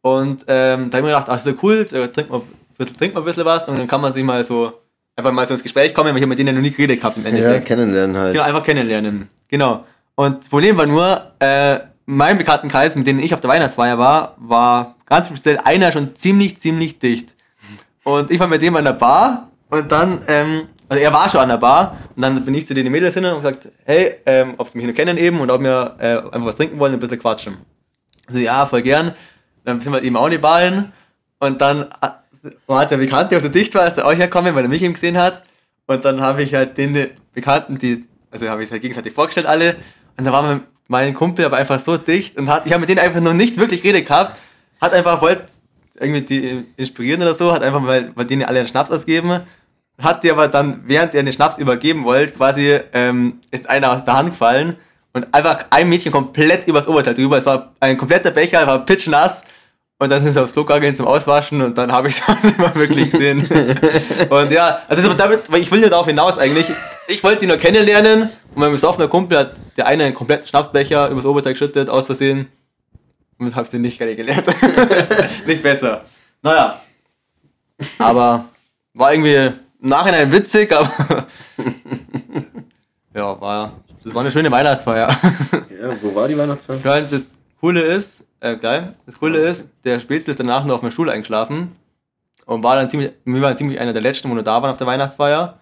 Und 0.00 0.46
ähm, 0.48 0.88
da 0.88 0.96
habe 0.96 1.08
ich 1.08 1.12
mir 1.12 1.20
gedacht, 1.20 1.26
ach 1.28 1.40
so 1.40 1.52
cool, 1.62 1.84
trinkt 1.84 2.30
man, 2.30 2.40
trinkt 2.78 3.14
man 3.14 3.22
ein 3.22 3.26
bisschen 3.26 3.44
was 3.44 3.68
und 3.68 3.78
dann 3.78 3.86
kann 3.86 4.00
man 4.00 4.14
sich 4.14 4.24
mal 4.24 4.42
so 4.46 4.72
einfach 5.16 5.32
mal 5.32 5.46
so 5.46 5.54
ins 5.54 5.62
Gespräch 5.62 5.94
kommen, 5.94 6.10
weil 6.10 6.16
ich 6.18 6.22
hab 6.22 6.28
mit 6.28 6.38
denen 6.38 6.54
noch 6.54 6.62
nie 6.62 6.70
geredet 6.70 7.00
gehabt 7.00 7.16
im 7.16 7.24
Ja, 7.24 7.30
Endeffekt. 7.30 7.66
kennenlernen 7.66 8.16
halt. 8.16 8.32
Genau, 8.34 8.44
einfach 8.44 8.62
kennenlernen. 8.62 9.28
Genau. 9.48 9.84
Und 10.14 10.40
das 10.40 10.48
Problem 10.48 10.76
war 10.76 10.86
nur, 10.86 11.32
äh, 11.40 11.78
mein 12.06 12.38
Bekanntenkreis, 12.38 12.94
mit 12.96 13.06
denen 13.06 13.18
ich 13.18 13.34
auf 13.34 13.40
der 13.40 13.50
Weihnachtsfeier 13.50 13.98
war, 13.98 14.34
war 14.38 14.94
ganz 15.06 15.26
speziell 15.26 15.58
einer 15.58 15.90
schon 15.92 16.14
ziemlich, 16.14 16.58
ziemlich 16.60 16.98
dicht. 16.98 17.34
Und 18.04 18.30
ich 18.30 18.38
war 18.38 18.46
mit 18.46 18.62
dem 18.62 18.76
an 18.76 18.84
der 18.84 18.92
Bar 18.92 19.50
und 19.70 19.90
dann, 19.90 20.20
ähm, 20.28 20.68
also 20.88 21.02
er 21.02 21.12
war 21.12 21.28
schon 21.28 21.40
an 21.40 21.48
der 21.48 21.56
Bar 21.56 21.96
und 22.14 22.22
dann 22.22 22.44
bin 22.44 22.54
ich 22.54 22.66
zu 22.66 22.74
den 22.74 22.90
Mädels 22.92 23.14
hin 23.14 23.24
und 23.24 23.32
hab 23.32 23.40
gesagt, 23.42 23.68
hey, 23.84 24.14
ähm, 24.26 24.54
ob 24.58 24.68
sie 24.68 24.78
mich 24.78 24.84
nur 24.86 24.94
kennen 24.94 25.16
eben 25.16 25.40
und 25.40 25.50
ob 25.50 25.60
wir 25.60 25.96
äh, 25.98 26.16
einfach 26.18 26.44
was 26.46 26.56
trinken 26.56 26.78
wollen 26.78 26.92
und 26.92 26.98
ein 26.98 27.00
bisschen 27.00 27.18
quatschen. 27.18 27.56
Also 28.28 28.38
ja, 28.40 28.64
voll 28.66 28.82
gern. 28.82 29.14
Dann 29.64 29.80
sind 29.80 29.92
wir 29.92 30.02
eben 30.02 30.16
auch 30.16 30.26
in 30.26 30.32
die 30.32 30.38
Bar 30.38 30.60
hin 30.60 30.92
und 31.40 31.60
dann 31.60 31.86
äh, 32.46 32.50
war 32.66 32.86
der 32.86 32.96
Bekannte, 32.96 33.34
der 33.34 33.40
so 33.40 33.48
dicht 33.48 33.74
war, 33.74 33.86
ist 33.86 33.96
der 33.96 34.06
auch 34.06 34.14
herkommen, 34.14 34.54
weil 34.54 34.64
er 34.64 34.68
mich 34.68 34.82
eben 34.82 34.94
gesehen 34.94 35.16
hat. 35.16 35.42
Und 35.86 36.04
dann 36.04 36.20
habe 36.20 36.42
ich 36.42 36.54
halt 36.54 36.76
den 36.78 37.08
Bekannten, 37.32 37.78
die, 37.78 38.04
also 38.30 38.48
habe 38.48 38.62
ich 38.62 38.66
es 38.66 38.72
halt 38.72 38.82
gegenseitig 38.82 39.12
vorgestellt 39.12 39.46
alle. 39.46 39.76
Und 40.16 40.24
da 40.24 40.32
war 40.32 40.60
mein, 40.88 41.14
Kumpel 41.14 41.44
aber 41.44 41.56
einfach 41.56 41.80
so 41.80 41.96
dicht 41.96 42.36
und 42.38 42.48
hat, 42.48 42.66
ich 42.66 42.72
habe 42.72 42.80
mit 42.80 42.88
denen 42.88 43.00
einfach 43.00 43.20
noch 43.20 43.34
nicht 43.34 43.58
wirklich 43.58 43.82
geredet 43.82 44.06
gehabt, 44.06 44.38
hat 44.80 44.92
einfach 44.92 45.20
wollte 45.20 45.44
irgendwie 45.98 46.20
die 46.22 46.64
inspirieren 46.76 47.22
oder 47.22 47.34
so, 47.34 47.52
hat 47.52 47.62
einfach 47.62 47.80
mal, 47.80 48.12
mal 48.14 48.24
denen 48.24 48.44
alle 48.44 48.60
einen 48.60 48.68
Schnaps 48.68 48.90
ausgeben. 48.90 49.40
Hat 49.98 50.22
die 50.22 50.30
aber 50.30 50.48
dann, 50.48 50.82
während 50.86 51.14
er 51.14 51.22
den 51.22 51.32
Schnaps 51.32 51.56
übergeben 51.56 52.04
wollte, 52.04 52.34
quasi, 52.34 52.78
ähm, 52.92 53.40
ist 53.50 53.68
einer 53.70 53.92
aus 53.92 54.04
der 54.04 54.16
Hand 54.16 54.30
gefallen 54.30 54.76
und 55.14 55.32
einfach 55.32 55.64
ein 55.70 55.88
Mädchen 55.88 56.12
komplett 56.12 56.68
übers 56.68 56.86
Oberteil 56.86 57.14
drüber. 57.14 57.38
Es 57.38 57.46
war 57.46 57.72
ein 57.80 57.96
kompletter 57.96 58.30
Becher, 58.30 58.66
war 58.66 58.84
pitchnass. 58.84 59.42
Und 59.98 60.10
dann 60.10 60.22
sind 60.22 60.32
sie 60.32 60.42
aufs 60.42 60.52
Klo 60.52 60.64
gegangen 60.64 60.94
zum 60.94 61.06
Auswaschen 61.06 61.62
und 61.62 61.78
dann 61.78 61.90
habe 61.90 62.08
ich 62.08 62.18
es 62.18 62.22
auch 62.28 62.42
nicht 62.42 62.58
mehr 62.58 62.74
wirklich 62.74 63.10
gesehen. 63.10 63.40
und 64.28 64.52
ja, 64.52 64.82
also 64.88 65.14
damit, 65.14 65.50
weil 65.50 65.62
ich 65.62 65.70
will 65.70 65.80
nur 65.80 65.90
darauf 65.90 66.06
hinaus 66.06 66.36
eigentlich. 66.38 66.66
Ich 67.08 67.22
wollte 67.24 67.40
die 67.40 67.46
nur 67.46 67.56
kennenlernen 67.56 68.22
und 68.22 68.56
mein 68.56 68.72
besoffener 68.72 69.08
Kumpel 69.08 69.38
hat 69.38 69.52
der 69.76 69.86
eine 69.86 70.04
einen 70.04 70.14
kompletten 70.14 70.46
Schnapsbecher 70.46 71.08
übers 71.08 71.24
Oberteil 71.24 71.52
geschüttet, 71.52 71.88
aus 71.88 72.06
Versehen. 72.06 72.48
Und 73.38 73.54
habe 73.54 73.64
ich 73.64 73.70
den 73.70 73.82
nicht 73.82 73.98
kennengelernt. 73.98 74.46
nicht 75.46 75.62
besser. 75.62 76.04
Naja. 76.42 76.80
Aber 77.98 78.46
war 78.94 79.12
irgendwie 79.12 79.34
im 79.34 79.88
Nachhinein 79.88 80.32
witzig, 80.32 80.72
aber 80.72 81.26
ja, 83.14 83.40
war, 83.40 83.80
das 84.02 84.14
war 84.14 84.22
eine 84.22 84.30
schöne 84.30 84.50
Weihnachtsfeier. 84.50 85.08
Ja, 85.08 85.96
wo 86.00 86.14
war 86.14 86.28
die 86.28 86.36
Weihnachtsfeier? 86.36 87.02
Das 87.02 87.34
Coole 87.60 87.82
ist, 87.82 88.24
äh, 88.52 88.56
geil, 88.56 88.94
das 89.06 89.18
Coole 89.18 89.38
ist, 89.38 89.68
der 89.84 90.00
Spätzle 90.00 90.32
ist 90.32 90.40
danach 90.40 90.64
noch 90.64 90.76
auf 90.76 90.82
meinem 90.82 90.90
Stuhl 90.92 91.10
eingeschlafen 91.10 91.74
und 92.46 92.62
war 92.62 92.76
dann 92.76 92.88
ziemlich, 92.90 93.12
wir 93.24 93.40
waren 93.42 93.56
ziemlich 93.56 93.78
einer 93.80 93.92
der 93.92 94.02
letzten, 94.02 94.30
wo 94.30 94.34
noch 94.34 94.42
da 94.42 94.62
waren 94.62 94.70
auf 94.70 94.76
der 94.78 94.86
Weihnachtsfeier. 94.86 95.60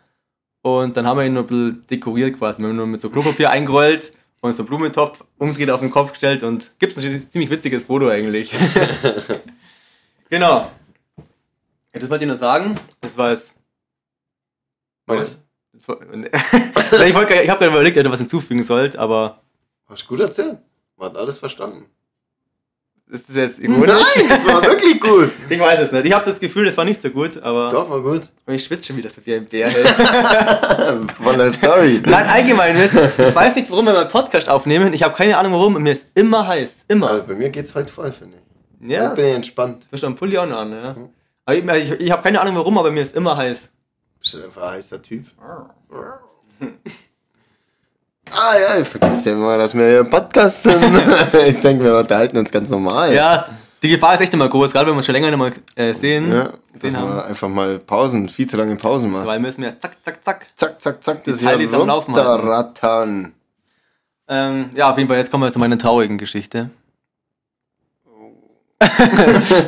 Und 0.62 0.96
dann 0.96 1.06
haben 1.06 1.18
wir 1.18 1.26
ihn 1.26 1.34
nur 1.34 1.42
ein 1.42 1.46
bisschen 1.46 1.86
dekoriert 1.88 2.38
quasi. 2.38 2.60
Wir 2.62 2.68
haben 2.68 2.72
ihn 2.74 2.76
nur 2.78 2.86
mit 2.86 3.00
so 3.02 3.10
Klopapier 3.10 3.50
eingerollt 3.50 4.12
und 4.40 4.54
so 4.54 4.62
einen 4.62 4.68
Blumentopf 4.68 5.22
umgedreht 5.36 5.70
auf 5.70 5.80
den 5.80 5.90
Kopf 5.90 6.12
gestellt 6.12 6.42
und 6.42 6.70
gibt 6.78 6.96
ein 6.96 7.30
ziemlich 7.30 7.50
witziges 7.50 7.84
Foto 7.84 8.08
eigentlich. 8.08 8.54
genau. 10.30 10.70
Das 11.92 12.08
wollte 12.10 12.24
ich 12.24 12.28
nur 12.28 12.36
sagen. 12.38 12.74
Das 13.00 13.16
war 13.18 13.30
es. 13.32 13.54
Was? 15.06 15.38
Ich 15.76 15.86
wollte- 17.14 17.34
ich 17.42 17.50
habe 17.50 17.58
gerade 17.58 17.66
überlegt, 17.66 17.96
ob 17.98 18.04
ihr 18.04 18.10
was 18.10 18.18
hinzufügen 18.20 18.62
sollt, 18.64 18.96
aber 18.96 19.42
Hast 19.86 20.04
du 20.04 20.08
gut 20.08 20.20
erzählt. 20.20 20.58
Man 20.96 21.10
hat 21.10 21.16
alles 21.18 21.38
verstanden. 21.38 21.86
Das 23.06 23.20
ist 23.22 23.36
jetzt 23.36 23.58
ironisch. 23.58 23.90
Nein, 24.16 24.28
das 24.28 24.46
war 24.46 24.62
wirklich 24.62 25.00
gut. 25.00 25.30
Ich 25.48 25.60
weiß 25.60 25.80
es 25.80 25.92
nicht. 25.92 26.06
Ich 26.06 26.12
habe 26.12 26.24
das 26.24 26.40
Gefühl, 26.40 26.64
das 26.64 26.76
war 26.76 26.84
nicht 26.84 27.00
so 27.00 27.10
gut, 27.10 27.40
aber 27.42 27.70
Doch, 27.70 27.88
war 27.90 28.00
gut. 28.00 28.22
ich 28.46 28.64
schwitze 28.64 28.84
schon 28.84 28.96
wieder 28.96 29.10
so 29.10 29.20
wie 29.24 29.34
ein 29.34 29.44
Bär. 29.44 29.70
der 31.36 31.50
Story. 31.50 32.00
Nein, 32.04 32.26
allgemein, 32.26 32.76
ich 32.76 33.34
weiß 33.34 33.54
nicht, 33.56 33.70
warum 33.70 33.84
wir 33.86 33.92
mal 33.92 34.00
einen 34.02 34.10
Podcast 34.10 34.48
aufnehmen. 34.48 34.92
Ich 34.94 35.02
habe 35.02 35.14
keine 35.14 35.36
Ahnung 35.36 35.52
warum. 35.52 35.82
Mir 35.82 35.92
ist 35.92 36.06
immer 36.14 36.46
heiß. 36.46 36.70
Also 36.70 36.82
Immer. 36.88 37.20
bei 37.20 37.34
mir 37.34 37.50
geht's 37.50 37.74
halt 37.74 37.90
voll, 37.90 38.12
finde 38.12 38.38
ich. 38.38 38.90
Ja. 38.90 39.06
Heute 39.06 39.16
bin 39.16 39.24
ich 39.26 39.34
entspannt. 39.34 39.86
Du 39.90 39.96
hast 39.96 40.04
einen 40.04 40.16
Pulli 40.16 40.38
auch 40.38 40.46
noch 40.46 40.58
an, 40.58 40.72
ja. 40.72 40.96
Aber 41.46 41.76
ich, 41.76 41.90
ich, 41.92 42.00
ich 42.00 42.10
habe 42.10 42.22
keine 42.22 42.40
Ahnung 42.40 42.56
warum, 42.56 42.78
aber 42.78 42.90
mir 42.90 43.02
ist 43.02 43.14
immer 43.14 43.36
heiß. 43.36 43.70
Bist 44.18 44.34
du 44.34 44.44
einfach 44.44 44.62
ein 44.62 44.70
heißer 44.76 45.02
Typ? 45.02 45.26
Ah 48.36 48.58
ja, 48.58 48.80
ich 48.80 48.88
vergesse 48.88 49.30
immer, 49.30 49.56
dass 49.58 49.74
wir 49.74 49.88
hier 49.88 50.00
im 50.00 50.10
Podcast 50.10 50.64
sind. 50.64 50.82
ich 51.46 51.60
denke, 51.60 51.84
wir 51.84 51.98
unterhalten 51.98 52.36
uns 52.36 52.50
ganz 52.50 52.68
normal. 52.70 53.14
Ja, 53.14 53.46
die 53.82 53.88
Gefahr 53.88 54.14
ist 54.14 54.20
echt 54.20 54.34
immer 54.34 54.48
groß, 54.48 54.72
gerade 54.72 54.86
wenn 54.86 54.94
wir 54.94 54.98
uns 54.98 55.06
schon 55.06 55.14
länger 55.14 55.30
nicht 55.30 55.38
mal 55.38 55.52
äh, 55.76 55.92
sehen. 55.94 56.32
ja 56.32 56.50
wir 56.80 57.00
haben. 57.00 57.20
einfach 57.20 57.48
mal 57.48 57.78
Pausen, 57.78 58.28
viel 58.28 58.48
zu 58.48 58.56
lange 58.56 58.76
Pausen 58.76 59.10
machen. 59.10 59.26
Weil 59.26 59.40
müssen 59.40 59.62
wir 59.62 59.78
zack, 59.80 59.96
zack, 60.02 60.24
zack. 60.24 60.46
Zack, 60.56 60.80
zack, 60.80 61.04
zack, 61.04 61.24
das 61.24 61.42
ist 61.42 61.74
am 61.74 61.86
Laufen. 61.86 62.14
Ähm, 64.26 64.70
ja, 64.74 64.90
auf 64.90 64.96
jeden 64.96 65.08
Fall, 65.08 65.18
jetzt 65.18 65.30
kommen 65.30 65.44
wir 65.44 65.52
zu 65.52 65.58
meiner 65.58 65.78
traurigen 65.78 66.18
Geschichte. 66.18 66.70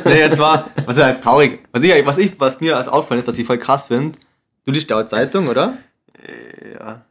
nee, 0.05 0.19
jetzt 0.19 0.37
war, 0.37 0.69
was 0.85 0.97
heißt 0.97 1.23
traurig? 1.23 1.59
Was, 1.71 1.81
ich, 1.81 2.05
was, 2.05 2.17
ich, 2.17 2.39
was 2.39 2.59
mir 2.59 2.75
als 2.75 2.87
auffällt, 2.87 3.27
was 3.27 3.37
ich 3.37 3.47
voll 3.47 3.57
krass 3.57 3.87
finde, 3.87 4.17
du 4.65 4.71
liest 4.71 4.91
auch 4.91 5.05
Zeitung, 5.07 5.47
oder? 5.47 5.77
Ja. 6.73 7.01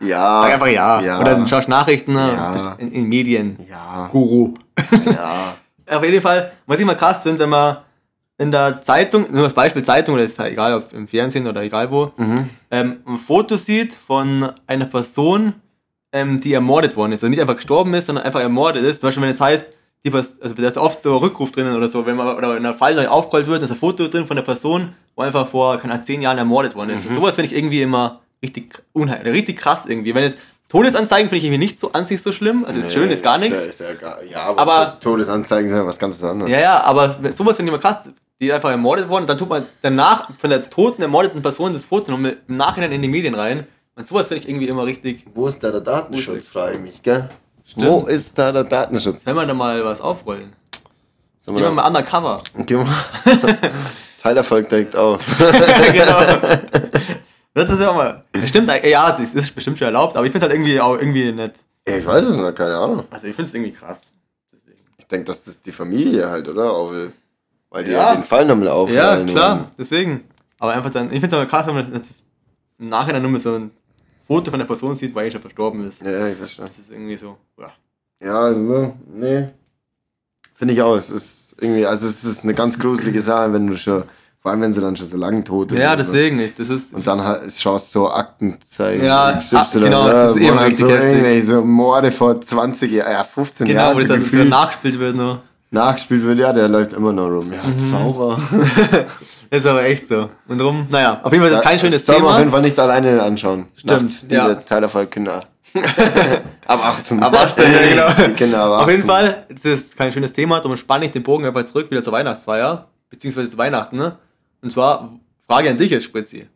Ja. 0.00 0.42
Sag 0.42 0.54
einfach 0.54 0.66
ja. 0.68 1.00
Ja. 1.00 1.20
Oder 1.20 1.34
du 1.36 1.46
schaust 1.46 1.68
Nachrichten 1.68 2.14
Ja. 2.14 2.74
in, 2.78 2.92
in 2.92 3.08
Medien. 3.08 3.56
Ja. 3.68 4.08
Guru. 4.10 4.54
Ja. 5.06 5.54
Auf 5.96 6.04
jeden 6.04 6.20
Fall, 6.20 6.52
was 6.66 6.80
ich 6.80 6.84
mal 6.84 6.96
krass 6.96 7.22
finde, 7.22 7.40
wenn 7.40 7.50
man 7.50 7.78
in 8.38 8.50
der 8.50 8.82
Zeitung, 8.82 9.26
nur 9.30 9.44
als 9.44 9.54
Beispiel 9.54 9.82
Zeitung, 9.82 10.14
oder 10.16 10.24
ist 10.24 10.38
halt 10.38 10.52
egal, 10.52 10.74
ob 10.74 10.92
im 10.92 11.06
Fernsehen 11.08 11.46
oder 11.46 11.62
egal 11.62 11.90
wo, 11.90 12.12
Mhm. 12.16 12.50
ähm, 12.70 12.96
ein 13.06 13.16
Foto 13.16 13.56
sieht 13.56 13.94
von 13.94 14.50
einer 14.66 14.86
Person, 14.86 15.54
ähm, 16.12 16.40
die 16.40 16.52
ermordet 16.52 16.96
worden 16.96 17.12
ist. 17.12 17.18
Also 17.22 17.30
nicht 17.30 17.40
einfach 17.40 17.56
gestorben 17.56 17.94
ist, 17.94 18.06
sondern 18.06 18.24
einfach 18.24 18.40
ermordet 18.40 18.82
ist. 18.84 19.00
Zum 19.00 19.08
Beispiel, 19.08 19.22
wenn 19.22 19.30
es 19.30 19.40
heißt, 19.40 19.68
die 20.04 20.12
also 20.12 20.54
da 20.54 20.68
ist 20.68 20.76
oft 20.76 21.02
so 21.02 21.12
ein 21.16 21.18
Rückruf 21.18 21.50
drinnen 21.52 21.74
oder 21.76 21.88
so, 21.88 22.04
wenn 22.06 22.16
man 22.16 22.36
oder 22.36 22.56
in 22.56 22.64
einer 22.66 22.74
Fall 22.74 23.06
aufgerollt 23.08 23.46
wird, 23.46 23.62
da 23.62 23.66
ist 23.66 23.72
ein 23.72 23.78
Foto 23.78 24.06
drin 24.08 24.26
von 24.26 24.36
der 24.36 24.44
Person, 24.44 24.92
wo 25.16 25.22
einfach 25.22 25.46
vor, 25.48 25.78
keine 25.78 25.94
Ahnung, 25.94 26.04
zehn 26.04 26.20
Jahren 26.22 26.38
ermordet 26.38 26.74
worden 26.74 26.90
ist. 26.90 27.06
Und 27.06 27.14
sowas 27.14 27.34
finde 27.36 27.50
ich 27.52 27.56
irgendwie 27.56 27.82
immer 27.82 28.20
richtig 28.46 28.82
unheimlich, 28.92 29.32
richtig 29.32 29.56
krass 29.58 29.84
irgendwie. 29.86 30.14
Wenn 30.14 30.24
es 30.24 30.34
Todesanzeigen 30.68 31.28
finde 31.28 31.38
ich 31.38 31.44
irgendwie 31.44 31.64
nicht 31.64 31.78
so 31.78 31.92
an 31.92 32.06
sich 32.06 32.20
so 32.20 32.32
schlimm. 32.32 32.64
Also 32.64 32.80
ist 32.80 32.92
schön, 32.92 33.10
ist 33.10 33.22
gar 33.22 33.38
nichts. 33.38 33.58
Ist 33.66 33.80
ja, 33.80 33.90
ist 33.90 34.02
ja, 34.02 34.22
ja 34.22 34.42
aber, 34.46 34.60
Aber- 34.60 34.98
Todesanzeigen 35.00 35.68
sind 35.68 35.78
ja 35.78 35.86
was 35.86 35.98
ganz 35.98 36.22
anderes. 36.22 36.50
Ja, 36.50 36.58
ja, 36.60 36.82
aber 36.82 37.10
sowas 37.10 37.56
finde 37.56 37.70
ich 37.70 37.74
immer 37.74 37.78
krass. 37.78 38.08
Die 38.40 38.48
ist 38.48 38.52
einfach 38.52 38.70
ermordet 38.70 39.08
worden, 39.08 39.26
dann 39.26 39.38
tut 39.38 39.48
man 39.48 39.64
danach 39.80 40.28
von 40.38 40.50
der 40.50 40.68
toten, 40.68 41.00
ermordeten 41.02 41.40
Person 41.40 41.72
das 41.72 41.84
Foto 41.86 42.10
noch 42.10 42.18
im 42.18 42.56
Nachhinein 42.56 42.92
in 42.92 43.00
die 43.00 43.08
Medien 43.08 43.34
rein. 43.34 43.66
Und 43.94 44.06
sowas 44.06 44.28
finde 44.28 44.42
ich 44.42 44.48
irgendwie 44.48 44.68
immer 44.68 44.84
richtig, 44.84 45.24
Wo 45.34 45.46
ist 45.46 45.62
da 45.64 45.70
der 45.70 45.80
Datenschutz, 45.80 46.48
frage 46.48 46.74
ich 46.74 46.80
mich, 46.80 47.02
gell? 47.02 47.30
Stimmt. 47.64 47.86
Wo 47.86 48.06
ist 48.06 48.38
da 48.38 48.52
der 48.52 48.64
Datenschutz? 48.64 49.22
wenn 49.24 49.34
wir 49.36 49.46
da 49.46 49.54
mal 49.54 49.82
was 49.84 50.00
aufrollen. 50.00 50.52
Sollen 51.38 51.56
Gehen 51.56 51.66
wir 51.66 51.70
mal 51.70 51.86
undercover. 51.86 52.42
Gehen 52.66 52.86
wir 52.86 53.58
Teilerfolg 54.22 54.68
direkt 54.68 54.96
auf. 54.96 55.20
genau. 55.92 56.20
Das 57.64 57.70
ist 57.70 57.80
ja 57.82 57.90
auch 57.90 57.94
mal. 57.96 58.22
Stimmt, 58.46 58.68
äh, 58.70 58.90
ja, 58.90 59.10
das 59.16 59.32
ist 59.32 59.54
bestimmt 59.54 59.78
schon 59.78 59.86
erlaubt, 59.86 60.14
aber 60.16 60.26
ich 60.26 60.32
finde 60.32 60.46
es 60.46 60.50
halt 60.50 60.58
irgendwie 60.60 60.78
auch 60.80 60.98
irgendwie 60.98 61.32
nicht. 61.32 61.54
Ja, 61.88 61.96
ich 61.96 62.04
weiß 62.06 62.24
es 62.26 62.36
noch, 62.36 62.52
keine 62.54 62.76
Ahnung. 62.76 63.04
Also 63.10 63.26
ich 63.28 63.34
finde 63.34 63.48
es 63.48 63.54
irgendwie 63.54 63.72
krass. 63.72 64.02
Ich 64.98 65.06
denke, 65.06 65.24
dass 65.24 65.44
das 65.44 65.62
die 65.62 65.72
Familie 65.72 66.28
halt, 66.28 66.48
oder? 66.48 66.70
Auch 66.72 66.90
will. 66.90 67.12
Weil 67.70 67.84
die 67.84 67.92
Ja. 67.92 68.10
ja. 68.10 68.14
den 68.16 68.24
Fall 68.24 68.44
nochmal 68.44 68.66
Ja, 68.66 68.72
aufrollen. 68.74 69.26
klar, 69.28 69.70
deswegen. 69.78 70.24
Aber 70.58 70.72
einfach 70.74 70.90
dann, 70.90 71.06
ich 71.06 71.12
finde 71.20 71.28
es 71.28 71.32
aber 71.34 71.46
krass, 71.46 71.66
wenn 71.66 71.74
man 71.74 71.92
das 71.92 72.22
im 72.78 72.88
Nachhinein 72.88 73.22
nur 73.22 73.40
so 73.40 73.54
ein 73.54 73.70
Foto 74.26 74.50
von 74.50 74.58
der 74.58 74.66
Person 74.66 74.94
sieht, 74.94 75.14
weil 75.14 75.26
er 75.26 75.30
schon 75.30 75.40
verstorben 75.40 75.86
ist. 75.86 76.02
Ja, 76.02 76.26
ich 76.28 76.36
schon. 76.52 76.66
Das 76.66 76.78
ist 76.78 76.90
irgendwie 76.90 77.16
so, 77.16 77.38
ja. 77.58 77.72
Ja, 78.22 78.38
also, 78.40 78.94
nee. 79.14 79.48
Finde 80.54 80.74
ich 80.74 80.82
auch. 80.82 80.94
Es 80.96 81.10
ist 81.10 81.54
irgendwie, 81.60 81.86
also 81.86 82.06
es 82.06 82.22
ist 82.24 82.44
eine 82.44 82.52
ganz 82.54 82.78
gruselige 82.78 83.22
Sache, 83.22 83.52
wenn 83.52 83.66
du 83.66 83.76
schon 83.78 84.04
Vor 84.46 84.52
allem, 84.52 84.60
wenn 84.60 84.72
sie 84.72 84.80
dann 84.80 84.94
schon 84.96 85.08
so 85.08 85.16
lange 85.16 85.42
tot 85.42 85.72
ist. 85.72 85.80
Ja, 85.80 85.96
deswegen 85.96 86.36
nicht. 86.36 86.56
Das 86.56 86.68
ist. 86.68 86.94
Und 86.94 87.04
dann 87.04 87.20
halt 87.20 87.50
schaust 87.52 87.92
du 87.92 87.98
so 87.98 88.10
Aktenzeichen. 88.12 89.04
Ja, 89.04 89.32
XY, 89.36 89.56
ah, 89.56 89.66
genau, 89.72 90.06
das 90.08 90.30
ist 90.30 90.36
eben 90.36 90.46
dann 90.56 90.58
richtig 90.66 90.86
so, 90.86 90.90
heftig. 90.92 91.46
so 91.48 91.62
Morde 91.62 92.12
vor 92.12 92.40
20 92.40 92.92
Jahren, 92.92 93.10
ja, 93.12 93.24
15 93.24 93.66
Genau, 93.66 93.80
Jahren 93.80 93.96
wo 93.96 94.00
das 94.06 94.30
so 94.30 94.36
dann 94.38 94.48
nachgespielt 94.50 95.00
wird 95.00 95.16
noch. 95.16 95.40
nachgespielt 95.72 96.22
wird. 96.22 96.38
Ja, 96.38 96.52
der 96.52 96.68
läuft 96.68 96.92
immer 96.92 97.12
noch 97.12 97.26
rum. 97.28 97.52
Ja, 97.52 97.68
Mhm. 97.68 97.76
sauber. 97.76 98.38
Das 99.50 99.60
ist 99.62 99.66
aber 99.66 99.82
echt 99.82 100.06
so. 100.06 100.30
Und 100.46 100.60
drum, 100.60 100.86
naja, 100.90 101.20
auf 101.24 101.32
jeden 101.32 101.42
Fall 101.42 101.50
ist 101.50 101.56
das 101.58 101.64
kein 101.64 101.78
schönes 101.80 102.04
das 102.04 102.06
soll 102.06 102.20
man 102.22 102.26
auf 102.26 102.38
jeden 102.38 102.42
Thema. 102.50 102.52
Fall 102.52 102.62
nicht 102.62 102.78
alleine 102.78 103.20
anschauen. 103.24 103.66
Stimmt, 103.74 104.02
Nachts, 104.30 104.70
ja. 104.70 104.88
Falk 104.88 105.10
Kinder. 105.10 105.40
ab 106.68 106.80
18. 106.84 107.20
Ab 107.20 107.34
18, 107.34 107.64
ja, 107.96 108.12
genau. 108.12 108.34
Kinder 108.36 108.60
ab 108.64 108.70
18. 108.74 108.84
Auf 108.84 108.90
jeden 108.90 109.06
Fall, 109.08 109.46
das 109.48 109.64
ist 109.64 109.96
kein 109.96 110.12
schönes 110.12 110.32
Thema, 110.32 110.60
darum 110.60 110.76
spanne 110.76 111.06
ich 111.06 111.10
den 111.10 111.24
Bogen 111.24 111.44
einfach 111.44 111.64
zurück 111.64 111.90
wieder 111.90 112.04
zur 112.04 112.12
Weihnachtsfeier, 112.12 112.86
beziehungsweise 113.10 113.50
zu 113.50 113.58
Weihnachten, 113.58 113.96
ne? 113.96 114.16
Und 114.66 114.70
zwar, 114.70 115.16
Frage 115.46 115.70
an 115.70 115.78
dich 115.78 115.92
jetzt, 115.92 116.02
Spritzi. 116.02 116.48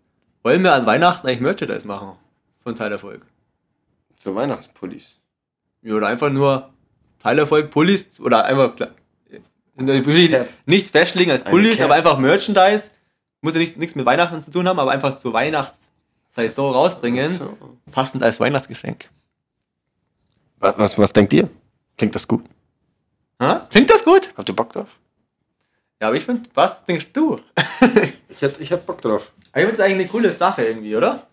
Wollen 0.43 0.65
wir 0.65 0.73
an 0.73 0.85
Weihnachten 0.85 1.29
eigentlich 1.29 1.43
Merchandise 1.43 1.87
machen? 1.87 2.19
Von 2.59 2.75
Teilerfolg? 2.75 3.25
So 4.17 4.35
Weihnachtspullis. 4.35 5.21
Ja, 5.83 5.95
oder 5.95 6.09
einfach 6.09 6.29
nur 6.29 6.71
Teilerfolg, 7.21 7.71
Pullis, 7.71 8.19
oder 8.19 8.47
einfach, 8.47 8.75
klar, 8.75 8.91
nicht 10.67 10.89
festlegen 10.89 11.31
als 11.31 11.45
Pullis, 11.45 11.81
aber 11.81 11.95
einfach 11.95 12.19
Merchandise. 12.19 12.91
Muss 13.43 13.53
ja 13.53 13.61
nicht, 13.61 13.77
nichts 13.77 13.95
mit 13.95 14.05
Weihnachten 14.07 14.43
zu 14.43 14.51
tun 14.51 14.67
haben, 14.67 14.81
aber 14.81 14.91
einfach 14.91 15.17
zur 15.17 15.33
Weihnachtssaison 15.33 16.75
rausbringen. 16.75 17.31
So. 17.31 17.57
Passend 17.93 18.25
als 18.25 18.41
Weihnachtsgeschenk. 18.41 19.09
Was, 20.59 20.77
was, 20.77 20.99
was 20.99 21.13
denkt 21.13 21.33
ihr? 21.33 21.49
Klingt 21.97 22.17
das 22.17 22.27
gut? 22.27 22.45
Ha? 23.39 23.69
Klingt 23.71 23.89
das 23.89 24.05
gut? 24.05 24.35
Habt 24.37 24.49
ihr 24.49 24.57
Bock 24.57 24.73
drauf? 24.73 24.89
Ja, 26.01 26.07
aber 26.09 26.17
ich 26.17 26.25
finde, 26.25 26.49
was 26.55 26.85
denkst 26.85 27.09
du? 27.13 27.39
Ich 28.33 28.41
hätte 28.43 28.63
ich 28.63 28.71
hätt 28.71 28.87
Bock 28.87 29.03
drauf. 29.03 29.33
Ich 29.49 29.53
finde 29.53 29.73
das 29.73 29.81
eigentlich 29.81 29.95
eine 30.01 30.09
coole 30.09 30.31
Sache 30.31 30.63
irgendwie, 30.65 30.97
oder? 30.97 31.27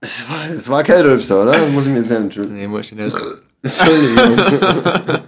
Es 0.00 0.28
war, 0.28 0.46
es 0.50 0.68
war 0.68 0.82
kein 0.84 1.00
Rülpser, 1.02 1.42
oder? 1.42 1.58
Muss 1.68 1.86
ich 1.86 1.92
mir 1.92 2.00
jetzt 2.00 2.10
nicht 2.10 2.18
entschuldigen. 2.20 2.56
Nee, 2.56 2.68
muss 2.68 2.86
ich 2.86 2.92
nicht. 2.92 3.16
Entschuldigung. 3.62 4.36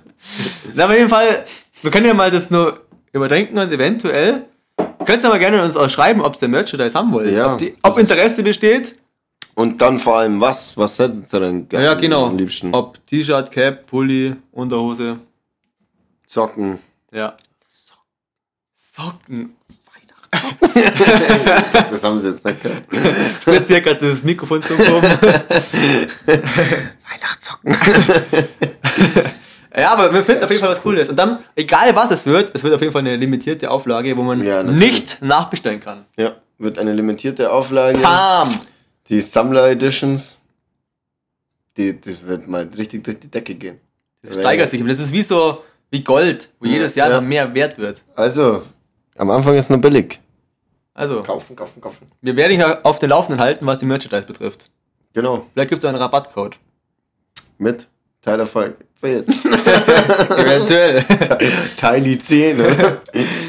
Na, 0.75 0.85
auf 0.87 0.93
jeden 0.93 1.09
Fall, 1.09 1.45
wir 1.83 1.91
können 1.91 2.07
ja 2.07 2.15
mal 2.15 2.31
das 2.31 2.51
nur 2.51 2.81
überdenken 3.13 3.59
und 3.59 3.73
eventuell, 3.73 4.45
ihr 4.79 5.07
könnt 5.07 5.25
aber 5.25 5.39
gerne 5.39 5.65
uns 5.65 5.77
auch 5.77 5.89
schreiben, 5.89 6.21
ob 6.21 6.41
ihr 6.41 6.49
Merchandise 6.49 6.95
haben 6.97 7.13
wollt. 7.13 7.33
Ja, 7.33 7.55
ob, 7.55 7.59
die, 7.59 7.75
ob 7.83 7.99
Interesse 7.99 8.43
besteht. 8.43 8.97
Und 9.55 9.81
dann 9.81 9.99
vor 9.99 10.19
allem 10.19 10.39
was? 10.41 10.77
Was 10.77 10.99
hättet 10.99 11.33
ihr 11.33 11.41
denn 11.41 11.67
Ja, 11.73 11.81
gerne 11.81 12.01
genau. 12.01 12.27
am 12.27 12.37
liebsten? 12.37 12.75
Ob 12.75 13.05
T-Shirt, 13.07 13.51
Cap, 13.51 13.87
Pulli, 13.87 14.37
Unterhose. 14.53 15.19
Socken. 16.27 16.79
Ja. 17.13 17.37
Socken. 18.77 19.57
Das 21.91 22.03
haben 22.03 22.19
sie 22.19 22.29
jetzt 22.29 22.45
nicht 22.45 22.63
gehört. 22.63 22.83
Spritz 23.41 23.69
hier 23.69 23.81
gerade 23.81 24.11
das 24.11 24.23
Mikrofon 24.23 24.63
zum. 24.63 24.79
Weihnachtssocken. 27.19 27.77
Ja, 29.79 29.93
aber 29.93 30.11
wir 30.11 30.23
finden 30.23 30.43
auf 30.43 30.49
jeden 30.51 30.63
Fall 30.63 30.71
was 30.71 30.81
Cooles. 30.81 31.11
Und 31.11 31.17
dann, 31.17 31.45
egal 31.55 31.95
was 31.95 32.11
es 32.11 32.25
wird, 32.25 32.51
es 32.55 32.63
wird 32.63 32.73
auf 32.73 32.81
jeden 32.81 32.95
Fall 32.95 33.01
eine 33.01 33.15
limitierte 33.15 33.71
Auflage, 33.71 34.17
wo 34.17 34.23
man 34.23 34.43
Ja, 34.43 34.63
nicht 34.63 35.21
nachbestellen 35.21 35.81
kann. 35.81 36.07
Ja, 36.17 36.37
wird 36.57 36.79
eine 36.79 36.95
limitierte 36.95 37.53
Auflage. 37.53 37.99
Bam! 37.99 38.49
Die 39.11 39.21
Sammler 39.21 39.69
Editions. 39.69 40.39
Die, 41.77 42.01
das 42.01 42.27
wird 42.27 42.49
mal 42.49 42.67
richtig 42.75 43.05
durch 43.05 43.21
die 43.21 43.29
Decke 43.29 43.55
gehen. 43.55 43.79
Das 44.23 44.37
steigert 44.37 44.71
sich. 44.71 44.83
Das 44.83 44.99
ist 44.99 45.13
wie 45.13 45.23
so, 45.23 45.63
wie 45.91 46.03
Gold, 46.03 46.49
wo 46.61 46.67
jedes 46.67 46.95
Jahr 46.95 47.11
Ja. 47.11 47.17
noch 47.21 47.27
mehr 47.27 47.53
wert 47.55 47.79
wird. 47.79 48.03
Also, 48.15 48.63
am 49.17 49.31
Anfang 49.31 49.55
ist 49.57 49.71
nur 49.71 49.79
billig. 49.81 50.21
Also, 50.95 51.23
Kaufen, 51.23 51.55
kaufen, 51.57 51.81
kaufen. 51.81 52.07
wir 52.23 52.37
werden 52.37 52.59
dich 52.59 52.65
auf 52.85 52.99
den 52.99 53.11
Laufenden 53.11 53.41
halten, 53.43 53.67
was 53.67 53.79
die 53.79 53.85
Merchandise 53.87 54.27
betrifft. 54.27 54.71
Genau. 55.13 55.47
Vielleicht 55.53 55.71
gibt 55.71 55.83
es 55.85 55.89
einen 55.89 55.99
Rabattcode. 55.99 56.57
Mit 57.59 57.87
Tyler 58.23 58.47
Falk. 58.47 58.77
10. 58.97 59.25
Eventuell. 59.25 61.03
Tyli 61.77 62.19
10, 62.19 62.57
ne? 62.57 62.99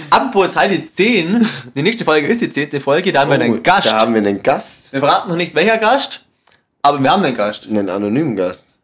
Apropos 0.09 0.51
Teil 0.53 0.69
die 0.69 0.89
10, 0.89 1.45
die 1.75 1.81
nächste 1.83 2.05
Folge 2.05 2.27
ist 2.27 2.41
die 2.41 2.49
10. 2.49 2.79
Folge, 2.79 3.11
da 3.11 3.21
haben 3.21 3.31
wir 3.31 3.39
einen 3.39 3.59
Oh, 3.59 3.61
Gast. 3.61 3.87
Da 3.87 3.99
haben 4.01 4.13
wir 4.13 4.19
einen 4.21 4.41
Gast. 4.43 4.93
Wir 4.93 4.99
verraten 4.99 5.29
noch 5.29 5.35
nicht 5.35 5.53
welcher 5.55 5.77
Gast, 5.77 6.25
aber 6.81 6.99
wir 7.01 7.11
haben 7.11 7.23
einen 7.23 7.35
Gast. 7.35 7.67
Einen 7.67 7.89
anonymen 7.89 8.35
Gast. 8.35 8.75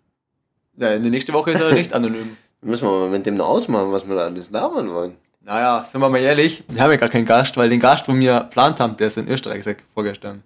Ja, 0.78 0.98
die 0.98 1.10
nächste 1.10 1.32
Woche 1.34 1.52
ist 1.52 1.62
er 1.62 1.72
nicht 1.74 1.94
anonym. 1.94 2.36
Müssen 2.64 2.88
wir 2.88 2.92
mal 2.92 3.10
mit 3.10 3.26
dem 3.26 3.36
noch 3.36 3.48
ausmachen, 3.48 3.92
was 3.92 4.08
wir 4.08 4.16
da 4.16 4.26
alles 4.26 4.50
labern 4.50 4.90
wollen. 4.90 5.18
Naja, 5.42 5.84
sind 5.84 6.00
wir 6.00 6.10
mal 6.10 6.20
ehrlich, 6.20 6.64
wir 6.70 6.82
haben 6.82 6.92
ja 6.92 6.98
gar 6.98 7.10
keinen 7.10 7.26
Gast, 7.26 7.58
weil 7.58 7.70
den 7.70 7.80
Gast, 7.80 8.08
wo 8.08 8.16
wir 8.16 8.40
geplant 8.40 8.80
haben, 8.80 8.96
der 8.96 9.08
ist 9.08 9.18
in 9.18 9.28
Österreich 9.28 9.64
vorgestern. 9.94 10.42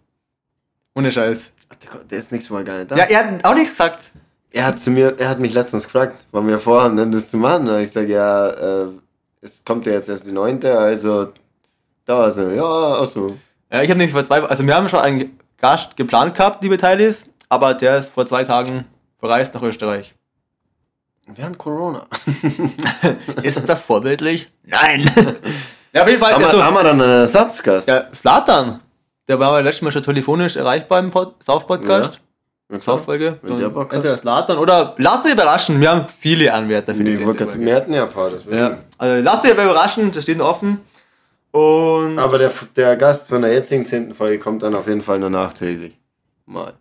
Ohne 0.95 1.11
Scheiß. 1.11 1.51
Ach, 1.69 1.75
der, 1.75 2.03
der 2.03 2.17
ist 2.17 2.31
nächstes 2.31 2.51
Mal 2.51 2.63
gar 2.63 2.77
nicht 2.77 2.89
da. 2.89 2.95
Ja, 2.95 3.03
er 3.03 3.19
hat 3.19 3.45
auch 3.45 3.53
nichts 3.53 3.77
gesagt. 3.77 3.99
Er 4.49 4.65
hat 4.65 4.81
zu 4.81 4.89
mir, 4.89 5.15
er 5.19 5.29
hat 5.29 5.39
mich 5.39 5.53
letztens 5.53 5.83
gefragt, 5.83 6.25
wann 6.31 6.47
wir 6.47 6.57
vorhaben, 6.57 7.11
das 7.11 7.29
zu 7.29 7.37
machen. 7.37 7.69
Und 7.69 7.79
ich 7.79 7.91
sage, 7.91 8.13
ja, 8.13 8.49
äh, 8.49 8.87
es 9.41 9.63
kommt 9.63 9.85
ja 9.85 9.91
jetzt 9.91 10.09
erst 10.09 10.25
die 10.25 10.31
neunte, 10.31 10.77
also 10.77 11.27
da 12.05 12.17
war 12.17 12.31
so, 12.31 12.49
ja, 12.49 12.97
ach 12.99 13.05
so. 13.05 13.37
Ja, 13.71 13.83
ich 13.83 13.89
habe 13.89 13.99
nämlich 13.99 14.13
vor 14.13 14.25
zwei, 14.25 14.41
also 14.41 14.65
wir 14.65 14.73
haben 14.73 14.89
schon 14.89 15.01
einen 15.01 15.37
Gast 15.57 15.95
geplant 15.95 16.35
gehabt, 16.35 16.63
liebe 16.63 16.77
Teilis, 16.77 17.29
aber 17.49 17.73
der 17.73 17.99
ist 17.99 18.11
vor 18.11 18.25
zwei 18.25 18.43
Tagen 18.43 18.85
verreist 19.19 19.53
nach 19.53 19.61
Österreich. 19.61 20.15
Während 21.35 21.57
Corona. 21.57 22.07
Ist 23.43 23.67
das 23.67 23.81
vorbildlich? 23.81 24.49
Nein. 24.63 25.09
ja, 25.93 26.03
auf 26.03 26.07
jeden 26.07 26.19
Fall. 26.19 26.33
haben, 26.33 26.43
so, 26.43 26.57
wir, 26.57 26.65
haben 26.65 26.73
wir 26.73 26.83
dann 26.83 27.01
einen 27.01 27.11
Ersatzgast? 27.21 27.87
ja, 27.87 28.03
Slatan. 28.15 28.79
Der 29.27 29.39
war 29.39 29.61
letztes 29.61 29.81
Mal 29.81 29.91
schon 29.91 30.03
telefonisch 30.03 30.55
erreichbar 30.55 30.99
im 30.99 31.11
Pod 31.11 31.35
South-Podcast. 31.43 32.19
Ja. 32.71 32.79
South-Folge. 32.79 33.39
Der. 33.43 33.67
Entweder 33.67 34.17
Slatan 34.17 34.57
oder 34.57 34.95
lasst 34.97 35.25
euch 35.25 35.33
überraschen. 35.33 35.79
Wir 35.79 35.91
haben 35.91 36.05
viele 36.17 36.53
Anwärter 36.53 36.93
für 36.93 37.03
die 37.03 37.11
Nee, 37.11 37.17
10. 37.17 37.25
Folge. 37.25 37.59
wir 37.59 37.75
hatten 37.75 37.93
ja 37.93 38.03
ein 38.03 38.09
paar, 38.09 38.29
das 38.29 38.45
Ja, 38.49 38.77
also 38.97 39.23
lasst 39.23 39.45
euch 39.45 39.51
überraschen, 39.51 40.11
das 40.11 40.23
steht 40.23 40.41
offen. 40.41 40.81
Und 41.51 42.19
Aber 42.19 42.37
der, 42.37 42.51
der 42.75 42.95
Gast 42.97 43.29
von 43.29 43.41
der 43.41 43.53
jetzigen 43.53 43.85
zehnten 43.85 44.13
Folge 44.13 44.37
kommt 44.39 44.63
dann 44.63 44.75
auf 44.75 44.87
jeden 44.87 45.01
Fall 45.01 45.19
nur 45.19 45.29
nachträglich. 45.29 45.97
Mal. 46.45 46.73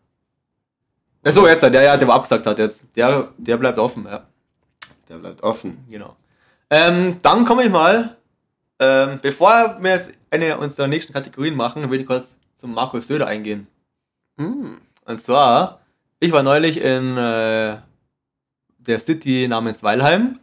Achso, 1.25 1.47
jetzt, 1.47 1.63
der, 1.63 1.83
ja, 1.83 1.97
der 1.97 2.07
war 2.07 2.17
abgesagt 2.17 2.47
hat 2.47 2.59
jetzt. 2.59 2.97
Der, 2.97 3.29
der 3.37 3.57
bleibt 3.57 3.79
offen, 3.79 4.07
ja. 4.09 4.27
Der 5.09 5.19
bleibt 5.19 5.43
offen. 5.43 5.85
Genau. 5.89 6.17
Ähm, 6.71 7.19
dann 7.23 7.45
komme 7.45 7.65
ich 7.65 7.71
mal, 7.71 8.17
ähm, 8.81 9.21
bevor 9.23 9.79
wir 9.81 10.01
eine 10.31 10.59
unserer 10.59 10.89
nächsten 10.89 11.13
Kategorien 11.13 11.55
machen, 11.55 11.91
will 11.91 12.01
ich 12.01 12.07
kurz 12.07 12.37
zum 12.57 12.75
Markus 12.75 13.07
Söder 13.07 13.27
eingehen. 13.27 13.67
Hm. 14.39 14.81
Und 15.05 15.23
zwar, 15.23 15.81
ich 16.19 16.33
war 16.33 16.43
neulich 16.43 16.79
in 16.79 17.17
äh, 17.17 17.77
der 18.79 19.01
City 19.01 19.47
namens 19.49 19.83
Weilheim 19.83 20.39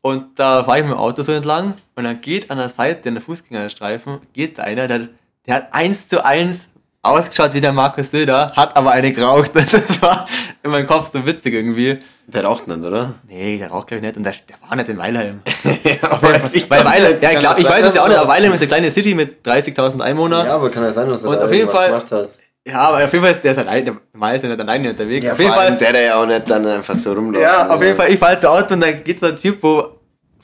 und 0.00 0.38
da 0.38 0.64
fahre 0.64 0.78
ich 0.78 0.84
mit 0.84 0.92
dem 0.92 0.98
Auto 0.98 1.22
so 1.22 1.32
entlang 1.32 1.74
und 1.94 2.04
dann 2.04 2.20
geht 2.20 2.50
an 2.50 2.58
der 2.58 2.68
Seite, 2.68 3.08
in 3.08 3.14
der 3.14 3.22
Fußgängerstreifen, 3.22 4.20
geht 4.32 4.58
da 4.58 4.62
einer, 4.64 4.86
der, 4.86 5.08
der 5.46 5.54
hat 5.54 5.74
eins 5.74 6.08
zu 6.08 6.24
eins 6.24 6.68
ausgeschaut 7.10 7.52
wie 7.54 7.60
der 7.60 7.72
Markus 7.72 8.10
Söder, 8.10 8.52
hat 8.56 8.76
aber 8.76 8.92
eine 8.92 9.12
geraucht. 9.12 9.50
Das 9.54 10.00
war 10.02 10.26
in 10.62 10.70
meinem 10.70 10.86
Kopf 10.86 11.10
so 11.12 11.24
witzig 11.26 11.54
irgendwie. 11.54 11.98
Der 12.26 12.44
raucht 12.44 12.68
nicht, 12.68 12.84
oder? 12.84 13.14
Nee, 13.26 13.56
der 13.58 13.70
raucht 13.70 13.88
glaube 13.88 14.00
ich 14.00 14.06
nicht 14.06 14.16
und 14.18 14.24
der, 14.24 14.34
der 14.48 14.56
war 14.68 14.76
nicht 14.76 14.88
in 14.90 14.98
Weilheim. 14.98 15.40
ja, 15.84 16.22
weiß 16.22 16.52
ich 16.54 16.68
Weil 16.68 16.84
Weilheim, 16.84 17.16
ja, 17.22 17.40
das 17.40 17.58
ich 17.58 17.68
weiß 17.68 17.84
es 17.86 17.94
ja 17.94 18.02
auch 18.02 18.08
nicht, 18.08 18.16
aber- 18.18 18.26
aber 18.26 18.32
Weilheim 18.34 18.52
ist 18.52 18.58
eine 18.60 18.68
kleine 18.68 18.90
City 18.90 19.14
mit 19.14 19.46
30.000 19.46 20.00
Einwohnern. 20.02 20.44
Ja, 20.46 20.56
aber 20.56 20.70
kann 20.70 20.82
ja 20.82 20.92
sein, 20.92 21.08
dass 21.08 21.24
er 21.24 21.30
Und 21.30 21.36
da 21.38 21.44
auf 21.46 21.52
jeden 21.52 21.68
Fall- 21.70 21.88
gemacht 21.88 22.12
hat. 22.12 22.28
Ja, 22.66 22.80
aber 22.80 23.02
auf 23.02 23.12
jeden 23.12 23.24
Fall 23.24 23.32
ist 23.34 23.42
der 23.44 23.52
ist 23.52 23.58
allein, 23.58 23.82
der 23.86 23.96
Mal 24.12 24.36
ist 24.36 24.42
ja 24.42 24.50
nicht 24.50 24.60
alleine 24.60 24.90
unterwegs. 24.90 25.24
Ja, 25.24 25.32
auf 25.32 25.38
jeden 25.38 25.52
Fall, 25.54 25.76
der, 25.78 25.92
der 25.92 26.02
ja 26.02 26.20
auch 26.22 26.26
nicht 26.26 26.50
dann 26.50 26.66
einfach 26.66 26.94
so 26.96 27.14
rumläuft. 27.14 27.42
ja, 27.42 27.66
auf 27.70 27.82
jeden 27.82 27.96
Fall, 27.96 28.10
ich 28.10 28.18
fahre 28.18 28.38
zu 28.38 28.50
Auto 28.50 28.74
und 28.74 28.80
dann 28.82 29.02
geht 29.02 29.20
so 29.20 29.26
ein 29.26 29.36
Typ, 29.38 29.62
wo 29.62 29.97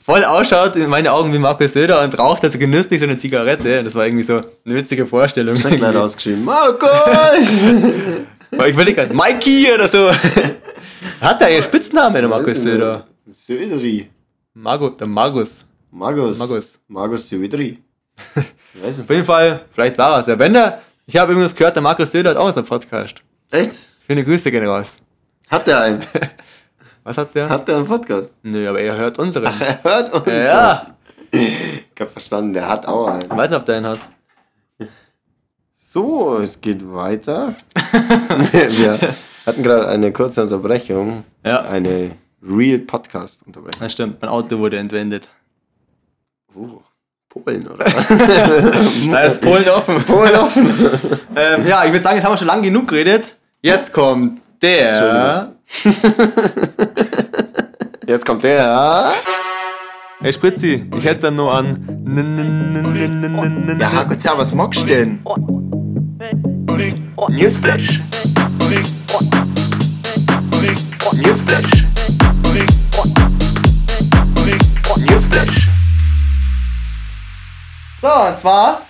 voll 0.05 0.23
ausschaut 0.23 0.75
in 0.75 0.89
meine 0.89 1.11
Augen 1.11 1.33
wie 1.33 1.39
Markus 1.39 1.73
Söder 1.73 2.03
und 2.03 2.17
raucht 2.17 2.43
also 2.43 2.57
genüsslich 2.57 2.99
so 2.99 3.05
eine 3.05 3.17
Zigarette. 3.17 3.83
Das 3.83 3.95
war 3.95 4.05
irgendwie 4.05 4.23
so 4.23 4.35
eine 4.35 4.75
witzige 4.75 5.05
Vorstellung. 5.07 5.55
Gleich 5.55 5.73
irgendwie. 5.81 5.97
ausgeschrieben. 5.97 6.43
Markus! 6.43 6.89
Ich 8.67 8.77
will 8.77 8.93
gerade 8.93 9.13
Mikey 9.13 9.69
oder 9.73 9.87
so. 9.89 10.09
Hat 11.21 11.41
der 11.41 11.47
einen 11.47 11.63
Spitznamen, 11.63 12.13
der 12.21 12.29
Markus 12.29 12.55
Söder? 12.55 13.05
Söderi. 13.25 14.09
Margo, 14.53 14.89
der 14.91 15.07
Margus. 15.07 15.65
Markus. 15.91 16.37
Markus. 16.37 16.79
Markus 16.87 17.27
Söderi. 17.27 17.79
Ich 18.73 18.81
weiß 18.81 18.99
es 18.99 19.03
Auf 19.03 19.09
jeden 19.09 19.25
Fall, 19.25 19.65
vielleicht 19.73 19.97
war 19.97 20.21
es 20.21 20.27
ja. 20.27 20.39
Wenn 20.39 20.53
der, 20.53 20.81
ich 21.05 21.17
habe 21.17 21.33
übrigens 21.33 21.53
gehört, 21.53 21.75
der 21.75 21.83
Markus 21.83 22.11
Söder 22.11 22.29
hat 22.29 22.37
auch 22.37 22.55
einen 22.55 22.65
Podcast. 22.65 23.15
Echt? 23.51 23.79
Schöne 24.07 24.23
Grüße 24.23 24.49
gehen 24.49 24.65
raus. 24.65 24.95
Hat 25.49 25.67
der 25.67 25.81
einen? 25.81 26.03
Was 27.05 27.19
hat 27.19 27.35
der? 27.35 27.49
Hat 27.49 27.67
der 27.67 27.77
einen 27.77 27.85
Podcast? 27.85 28.35
Nö, 28.41 28.67
aber 28.67 28.79
er 28.79 28.97
hört 28.97 29.19
unseren. 29.19 29.43
Er 29.61 29.83
hört 29.83 30.11
uns. 30.11 30.25
ja, 30.27 30.87
Ich 31.31 31.51
hab 31.99 32.09
verstanden, 32.09 32.53
der 32.53 32.67
hat 32.67 32.87
auch 32.87 33.07
einen. 33.07 33.21
ich 33.21 33.29
weiß 33.29 33.49
nicht, 33.49 33.59
ob 33.59 33.65
der 33.67 33.75
einen 33.75 33.87
hat. 33.89 33.99
So, 35.93 36.39
es 36.39 36.59
geht 36.59 36.81
weiter. 36.91 37.53
Wir 38.51 38.99
hatten 39.45 39.61
gerade 39.61 39.87
eine 39.87 40.11
kurze 40.11 40.41
Unterbrechung. 40.41 41.23
Ja. 41.45 41.61
Eine 41.61 42.15
Real 42.41 42.79
Podcast 42.79 43.45
Unterbrechung. 43.45 43.81
Das 43.81 43.91
stimmt, 43.91 44.19
mein 44.19 44.31
Auto 44.31 44.57
wurde 44.57 44.77
entwendet. 44.77 45.29
Oh. 46.55 46.81
Polen, 47.29 47.67
oder? 47.67 47.85
Da 49.11 49.19
ist 49.25 49.41
Polen 49.41 49.69
offen. 49.69 50.03
Polen 50.05 50.35
offen. 50.35 50.67
ähm, 51.35 51.67
ja, 51.67 51.85
ich 51.85 51.91
würde 51.91 52.01
sagen, 52.03 52.15
jetzt 52.15 52.25
haben 52.25 52.33
wir 52.33 52.37
schon 52.37 52.47
lange 52.47 52.63
genug 52.63 52.87
geredet. 52.87 53.35
Jetzt 53.61 53.93
kommt 53.93 54.41
der. 54.63 55.53
Jetzt 58.07 58.25
kommt 58.25 58.43
der. 58.43 59.13
Hey 60.19 60.31
Spritzi, 60.31 60.85
ich 60.95 61.03
hätte 61.03 61.21
dann 61.21 61.35
nur 61.35 61.51
an. 61.53 61.85
Ja, 63.79 63.89
Dank, 63.89 64.37
was 64.37 64.53
magst 64.53 64.81
du 64.81 64.85
denn? 64.85 65.19
Newsflash. 67.29 68.01
Newsflash. 71.13 71.85
Newsflash. 74.97 75.67
So, 78.01 78.07
und 78.07 78.39
zwar, 78.39 78.81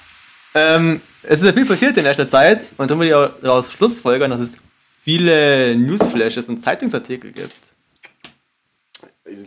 ähm, 0.53 1.01
es 1.23 1.39
ist 1.39 1.45
ja 1.45 1.53
viel 1.53 1.65
passiert 1.65 1.97
in 1.97 2.03
letzter 2.03 2.27
Zeit 2.27 2.61
und 2.77 2.91
dann 2.91 2.99
würde 2.99 3.07
ich 3.07 3.13
auch 3.15 3.29
daraus 3.41 3.71
schlussfolgern, 3.71 4.29
dass 4.29 4.41
es 4.41 4.57
viele 5.05 5.75
Newsflashes 5.77 6.49
und 6.49 6.61
Zeitungsartikel 6.63 7.31
gibt. 7.31 7.53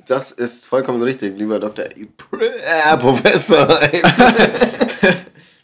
Das 0.07 0.31
ist 0.31 0.65
vollkommen 0.65 1.03
richtig, 1.03 1.37
lieber 1.37 1.59
Dr. 1.59 1.85
Äh, 1.87 2.97
Professor. 2.97 3.81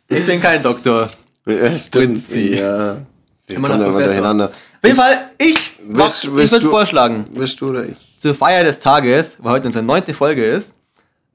Ich 0.07 0.27
bin 0.27 0.39
kein 0.41 0.63
Doktor. 0.63 1.07
ja, 1.47 1.75
stimmt. 1.77 2.19
Spritzi. 2.21 2.57
Ja. 2.59 2.99
Wir 3.47 3.57
Immer 3.57 3.69
kommen 3.69 3.81
noch 3.81 3.87
Professor. 3.87 4.05
durcheinander. 4.13 4.45
Auf 4.49 4.53
jeden 4.85 4.97
Fall, 4.97 5.31
ich, 5.39 5.57
Willst- 5.89 6.25
ich 6.25 6.33
willst 6.35 6.53
würde 6.53 6.69
vorschlagen, 6.69 7.25
Bist 7.33 7.59
du 7.61 7.71
oder 7.71 7.87
ich? 7.89 7.97
zur 8.19 8.35
Feier 8.35 8.65
des 8.65 8.79
Tages, 8.81 9.37
weil 9.39 9.53
heute 9.55 9.67
unsere 9.69 9.83
neunte 9.85 10.13
Folge 10.13 10.45
ist, 10.45 10.75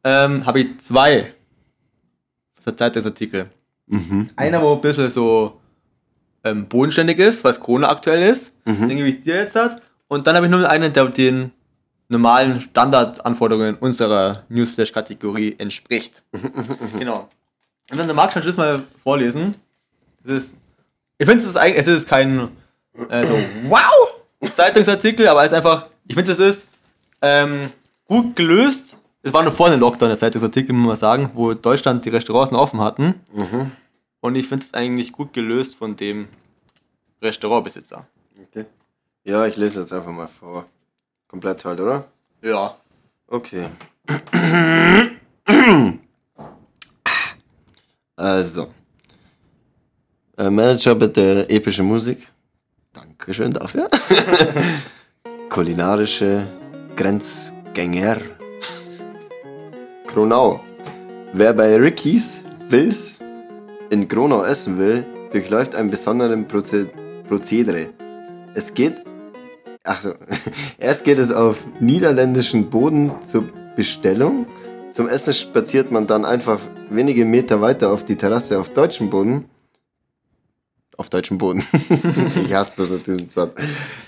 ähm, 0.04 0.46
habe 0.46 0.60
ich 0.62 0.80
zwei 0.82 1.34
Zeitungsartikel. 2.64 3.48
Einer, 4.36 4.62
wo 4.62 4.74
ein 4.76 4.82
bisschen 4.82 5.10
so 5.10 5.60
ähm, 6.44 6.68
bodenständig 6.68 7.20
ist, 7.20 7.44
weil 7.44 7.52
es 7.52 7.60
Corona 7.60 7.90
aktuell 7.90 8.30
ist, 8.30 8.54
den 8.66 8.90
gebe 8.90 9.10
ich 9.10 9.22
dir 9.22 9.36
jetzt 9.36 9.56
hat. 9.56 9.82
Und 10.08 10.26
dann 10.28 10.36
habe 10.36 10.46
ich 10.46 10.52
nur 10.52 10.68
einen, 10.70 10.92
der 10.94 11.06
den 11.06 11.52
normalen 12.08 12.60
Standardanforderungen 12.62 13.76
unserer 13.76 14.44
Newsflash-Kategorie 14.50 15.56
entspricht. 15.60 16.24
genau. 17.00 17.30
Und 17.92 17.98
dann 18.00 18.08
der 18.08 18.16
Marc 18.16 18.32
kann 18.32 18.44
das 18.44 18.58
mal 18.58 18.84
vorlesen. 19.04 19.56
Das 20.24 20.38
ist, 20.44 20.58
ich 21.18 21.28
finde, 21.28 21.44
es 21.44 21.50
ist 21.50 21.56
eigentlich, 21.56 21.82
es 21.82 21.88
ist 21.88 22.08
kein 22.08 22.50
äh, 23.10 23.26
so 23.26 23.38
wow 23.68 24.50
Zeitungsartikel, 24.50 25.28
aber 25.28 25.42
es 25.42 25.52
ist 25.52 25.58
einfach, 25.58 25.88
ich 26.08 26.16
finde, 26.16 26.32
es 26.32 26.40
ist 26.40 26.68
ähm, 27.22 27.70
gut 28.06 28.36
gelöst. 28.36 28.96
Es 29.22 29.34
war 29.34 29.44
nur 29.44 29.52
vor 29.52 29.70
dem 29.70 29.80
Lockdown 29.80 30.10
der 30.10 30.18
Zeitungsartikel, 30.18 30.74
muss 30.74 30.88
man 30.88 30.96
sagen, 30.96 31.30
wo 31.34 31.54
Deutschland 31.54 32.06
die 32.06 32.10
Restaurants 32.10 32.52
noch 32.52 32.62
offen 32.62 32.82
hatten. 32.82 33.16
Und 34.22 34.36
ich 34.36 34.48
finde 34.48 34.66
es 34.66 34.74
eigentlich 34.74 35.12
gut 35.12 35.34
gelöst 35.34 35.76
von 35.76 35.96
dem 35.96 36.28
Restaurantbesitzer. 37.22 38.08
Okay. 38.42 38.66
Ja, 39.24 39.46
ich 39.46 39.56
lese 39.56 39.82
jetzt 39.82 39.94
einfach 39.94 40.12
mal 40.12 40.30
vor. 40.40 40.66
Komplett 41.28 41.64
halt, 41.64 41.80
oder? 41.80 42.06
Ja. 42.42 42.78
Okay. 43.28 43.68
Also. 48.16 48.74
Äh, 50.38 50.50
Manager 50.50 50.96
bitte 50.96 51.50
epische 51.50 51.84
Musik. 51.84 52.28
Dankeschön 52.92 53.54
dafür. 53.54 53.88
Kulinarische 55.50 56.46
Grenzgänger. 56.96 58.18
Kronau. 60.08 60.60
Wer 61.34 61.54
bei 61.54 61.76
Ricky's 61.76 62.44
Wills 62.70 63.22
in 63.90 64.08
Kronau 64.08 64.44
essen 64.44 64.78
will, 64.78 65.06
durchläuft 65.32 65.76
einen 65.76 65.90
besonderen 65.90 66.48
Proze 66.48 66.90
Prozedere. 67.28 67.90
Es 68.56 68.74
geht 68.74 69.04
Achso, 69.84 70.14
erst 70.78 71.04
geht 71.04 71.20
es 71.20 71.32
auf 71.32 71.66
niederländischen 71.80 72.70
Boden 72.70 73.12
zur 73.24 73.46
Bestellung. 73.76 74.46
Zum 74.92 75.08
Essen 75.08 75.34
spaziert 75.34 75.92
man 75.92 76.06
dann 76.06 76.26
einfach 76.26 76.60
wenige 76.90 77.26
Meter 77.26 77.62
weiter 77.62 77.92
auf 77.92 78.04
die 78.04 78.16
Terrasse 78.16 78.60
auf 78.60 78.70
deutschem 78.70 79.10
Boden. 79.10 79.46
Auf 80.98 81.10
deutschem 81.10 81.38
Boden. 81.38 81.64
ich 82.46 82.54
hasse 82.54 82.74
das 82.78 82.92
mit 82.92 83.08
diesem 83.08 83.30
Satz. 83.30 83.54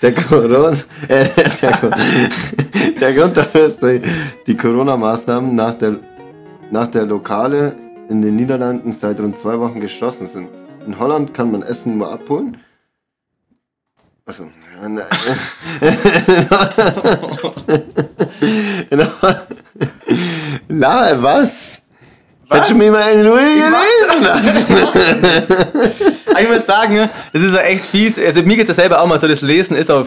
Der, 0.02 0.14
Corona, 0.14 0.76
äh, 1.08 1.26
der, 1.62 1.96
der 3.00 3.14
Grund 3.14 3.36
dafür 3.36 3.64
ist 3.64 3.82
die, 3.82 4.02
die 4.46 4.56
Corona-Maßnahmen 4.56 5.54
nach 5.54 5.74
der, 5.74 5.98
nach 6.70 6.88
der 6.88 7.06
Lokale 7.06 7.74
in 8.12 8.22
den 8.22 8.36
Niederlanden 8.36 8.92
seit 8.92 9.18
rund 9.20 9.38
zwei 9.38 9.58
Wochen 9.58 9.80
geschlossen 9.80 10.26
sind. 10.26 10.48
In 10.86 10.98
Holland 10.98 11.32
kann 11.32 11.50
man 11.50 11.62
Essen 11.62 11.96
nur 11.96 12.12
abholen. 12.12 12.58
Also, 14.26 14.44
ja, 14.44 14.88
nein. 14.88 15.06
Na, 20.68 21.22
was? 21.22 21.82
Hättest 22.50 22.70
du 22.70 22.74
mich 22.74 22.90
mal 22.90 23.10
in 23.12 23.26
Ruhe 23.26 23.40
gelesen 23.40 24.22
lassen? 24.28 24.66
Ich 26.38 26.48
muss 26.48 26.66
sagen, 26.66 27.08
das 27.32 27.42
ist 27.42 27.54
ja 27.54 27.62
echt 27.62 27.84
fies. 27.86 28.18
Also 28.18 28.42
mir 28.42 28.56
geht 28.56 28.68
es 28.68 28.68
ja 28.68 28.74
selber 28.74 29.00
auch 29.00 29.06
mal 29.06 29.18
so, 29.18 29.26
das 29.26 29.40
Lesen 29.40 29.74
ist 29.74 29.90
auch 29.90 30.06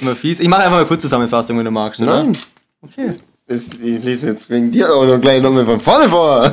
immer 0.00 0.16
fies. 0.16 0.40
Ich 0.40 0.48
mache 0.48 0.64
einfach 0.64 0.78
mal 0.78 0.86
kurz 0.86 1.02
Zusammenfassung, 1.02 1.56
wenn 1.56 1.64
du 1.64 1.70
magst, 1.70 2.00
oder? 2.00 2.24
Nein, 2.24 2.36
Okay. 2.82 3.12
Ich 3.46 4.02
lese 4.02 4.28
jetzt 4.28 4.48
wegen 4.48 4.70
dir 4.70 4.94
auch 4.94 5.04
noch 5.04 5.20
gleich 5.20 5.42
nochmal 5.42 5.66
von 5.66 5.78
vorne 5.78 6.08
vor. 6.08 6.50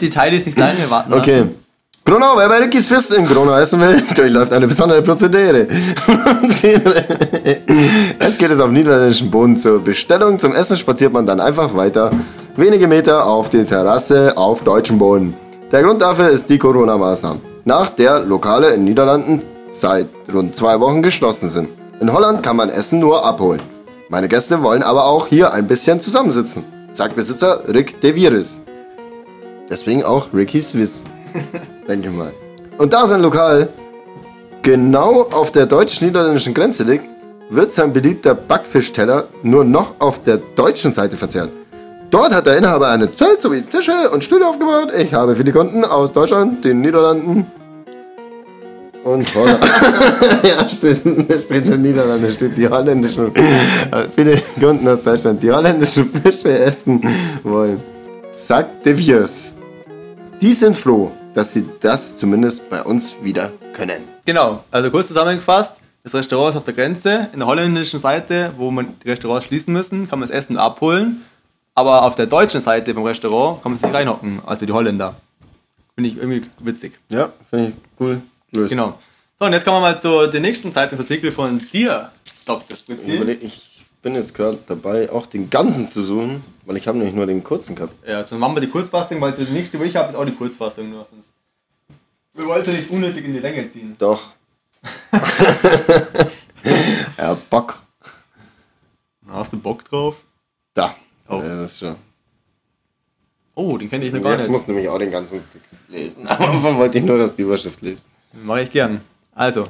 Die, 0.00 0.08
Teile 0.08 0.38
ist 0.38 0.46
nicht 0.46 0.56
wir 0.56 0.90
warten. 0.90 1.12
Okay. 1.12 1.44
Gronau, 2.02 2.34
wer 2.38 2.48
bei 2.48 2.56
Rickys 2.60 2.88
Fist 2.88 3.12
in 3.12 3.26
Gronau 3.26 3.54
essen 3.58 3.78
will, 3.78 4.02
durchläuft 4.16 4.50
eine 4.54 4.66
besondere 4.66 5.02
Prozedere. 5.02 5.68
es 8.18 8.38
geht 8.38 8.50
es 8.50 8.58
auf 8.58 8.70
niederländischen 8.70 9.30
Boden 9.30 9.58
zur 9.58 9.84
Bestellung. 9.84 10.38
Zum 10.38 10.54
Essen 10.54 10.78
spaziert 10.78 11.12
man 11.12 11.26
dann 11.26 11.40
einfach 11.40 11.74
weiter. 11.76 12.10
Wenige 12.56 12.88
Meter 12.88 13.26
auf 13.26 13.50
die 13.50 13.66
Terrasse 13.66 14.34
auf 14.34 14.64
deutschem 14.64 14.96
Boden. 14.96 15.34
Der 15.70 15.82
Grund 15.82 16.00
dafür 16.00 16.30
ist 16.30 16.48
die 16.48 16.56
Corona-Maßnahmen, 16.56 17.42
nach 17.66 17.90
der 17.90 18.20
Lokale 18.20 18.70
in 18.70 18.84
Niederlanden 18.84 19.42
seit 19.70 20.08
rund 20.32 20.56
zwei 20.56 20.80
Wochen 20.80 21.02
geschlossen 21.02 21.50
sind. 21.50 21.68
In 22.00 22.10
Holland 22.10 22.42
kann 22.42 22.56
man 22.56 22.70
Essen 22.70 22.98
nur 22.98 23.22
abholen. 23.22 23.60
Meine 24.10 24.26
Gäste 24.28 24.62
wollen 24.62 24.82
aber 24.82 25.04
auch 25.04 25.26
hier 25.26 25.52
ein 25.52 25.68
bisschen 25.68 26.00
zusammensitzen, 26.00 26.64
sagt 26.90 27.14
Besitzer 27.14 27.62
Rick 27.68 28.00
de 28.00 28.14
Vieris. 28.14 28.58
Deswegen 29.68 30.02
auch 30.02 30.28
Ricky's 30.32 30.74
Wiss. 30.74 31.04
Denke 31.86 32.08
ich 32.08 32.14
mal. 32.14 32.32
Und 32.78 32.94
da 32.94 33.06
sein 33.06 33.20
Lokal 33.20 33.68
genau 34.62 35.24
auf 35.24 35.52
der 35.52 35.66
deutsch-niederländischen 35.66 36.54
Grenze 36.54 36.84
liegt, 36.84 37.04
wird 37.50 37.70
sein 37.70 37.92
beliebter 37.92 38.34
Backfischteller 38.34 39.28
nur 39.42 39.64
noch 39.64 39.96
auf 39.98 40.22
der 40.22 40.38
deutschen 40.56 40.90
Seite 40.90 41.18
verzehrt. 41.18 41.50
Dort 42.10 42.34
hat 42.34 42.46
der 42.46 42.56
Inhaber 42.56 42.88
eine 42.88 43.14
Zelt 43.14 43.42
sowie 43.42 43.60
Tische 43.60 44.08
und 44.10 44.24
Stühle 44.24 44.46
aufgebaut. 44.48 44.88
Ich 44.98 45.12
habe 45.12 45.36
viele 45.36 45.52
Kunden 45.52 45.84
aus 45.84 46.14
Deutschland, 46.14 46.64
den 46.64 46.80
Niederlanden 46.80 47.46
und 49.08 49.34
Holland. 49.34 49.60
ja, 50.42 50.68
steht, 50.68 51.00
steht 51.40 51.64
in 51.64 51.70
den 51.70 51.82
Niederlanden, 51.82 52.30
steht 52.30 52.56
die 52.56 52.68
holländischen. 52.68 53.34
äh, 53.34 54.08
viele 54.14 54.40
Kunden 54.60 54.86
aus 54.88 55.02
Deutschland, 55.02 55.42
die 55.42 55.50
holländischen 55.50 56.10
Fische 56.12 56.58
essen 56.58 57.00
wollen. 57.42 57.80
Sagt 58.32 58.84
De 58.86 58.94
Viers. 58.94 59.52
Die 60.40 60.52
sind 60.52 60.76
froh, 60.76 61.10
dass 61.34 61.52
sie 61.52 61.64
das 61.80 62.16
zumindest 62.16 62.68
bei 62.70 62.82
uns 62.82 63.16
wieder 63.22 63.50
können. 63.72 64.04
Genau, 64.24 64.62
also 64.70 64.90
kurz 64.90 65.08
zusammengefasst, 65.08 65.74
das 66.04 66.14
Restaurant 66.14 66.50
ist 66.50 66.58
auf 66.58 66.64
der 66.64 66.74
Grenze, 66.74 67.28
in 67.32 67.40
der 67.40 67.48
holländischen 67.48 67.98
Seite, 67.98 68.52
wo 68.56 68.70
man 68.70 68.94
die 69.02 69.10
Restaurants 69.10 69.46
schließen 69.46 69.72
müssen, 69.72 70.08
kann 70.08 70.20
man 70.20 70.28
das 70.28 70.36
Essen 70.36 70.56
abholen, 70.56 71.22
aber 71.74 72.04
auf 72.04 72.14
der 72.14 72.26
deutschen 72.26 72.60
Seite 72.60 72.94
vom 72.94 73.04
Restaurant 73.04 73.62
kann 73.62 73.72
man 73.72 73.80
sich 73.80 73.92
reinhocken, 73.92 74.40
also 74.46 74.64
die 74.66 74.72
Holländer. 74.72 75.16
Finde 75.94 76.10
ich 76.10 76.16
irgendwie 76.16 76.42
witzig. 76.60 76.92
Ja, 77.08 77.30
finde 77.50 77.68
ich 77.70 77.74
cool. 77.98 78.22
Löst. 78.52 78.70
Genau. 78.70 78.98
So, 79.38 79.46
und 79.46 79.52
jetzt 79.52 79.64
kommen 79.64 79.76
wir 79.76 79.80
mal 79.80 80.00
zu 80.00 80.26
den 80.26 80.42
nächsten 80.42 80.72
Zeitungsartikel 80.72 81.30
von 81.30 81.58
dir, 81.72 82.10
Dr. 82.44 82.76
Spritzi. 82.76 83.38
ich 83.40 83.84
bin 84.02 84.14
jetzt 84.14 84.34
gerade 84.34 84.58
dabei, 84.66 85.10
auch 85.10 85.26
den 85.26 85.50
ganzen 85.50 85.86
zu 85.88 86.02
suchen, 86.02 86.42
weil 86.66 86.76
ich 86.76 86.88
habe 86.88 86.98
nämlich 86.98 87.14
nur 87.14 87.26
den 87.26 87.44
kurzen 87.44 87.76
gehabt. 87.76 87.94
Ja, 88.06 88.22
dann 88.22 88.38
machen 88.38 88.56
wir 88.56 88.60
die 88.60 88.68
Kurzfassung, 88.68 89.20
weil 89.20 89.32
die 89.32 89.44
nächste, 89.44 89.78
wo 89.78 89.84
ich 89.84 89.94
habe, 89.96 90.10
ist 90.10 90.16
auch 90.16 90.24
die 90.24 90.34
Kurzfassung. 90.34 90.90
Nur 90.90 91.06
sonst. 91.10 91.28
Wir 92.34 92.46
wollen 92.46 92.64
sie 92.64 92.72
nicht 92.72 92.90
unnötig 92.90 93.24
in 93.24 93.32
die 93.32 93.40
Länge 93.40 93.70
ziehen. 93.70 93.96
Doch. 93.98 94.32
ja, 97.18 97.36
Bock. 97.50 97.80
Hast 99.28 99.52
du 99.52 99.58
Bock 99.58 99.84
drauf? 99.84 100.22
Da. 100.74 100.94
Oh. 101.28 101.36
Ja, 101.36 101.56
das 101.56 101.72
ist 101.72 101.78
schon. 101.80 101.96
Oh, 103.54 103.76
den 103.76 103.90
kenne 103.90 104.06
ich 104.06 104.12
noch 104.12 104.22
gar 104.22 104.32
Jetzt 104.32 104.42
nicht. 104.42 104.50
musst 104.50 104.68
du 104.68 104.72
nämlich 104.72 104.88
auch 104.88 104.98
den 104.98 105.10
ganzen 105.10 105.42
Text 105.52 105.74
lesen. 105.88 106.26
Aber 106.28 106.76
wollte 106.76 106.98
ich 106.98 107.04
nur, 107.04 107.18
dass 107.18 107.34
die 107.34 107.42
Überschrift 107.42 107.82
liest. 107.82 108.08
Mache 108.32 108.62
ich 108.62 108.70
gern. 108.70 109.00
Also, 109.34 109.66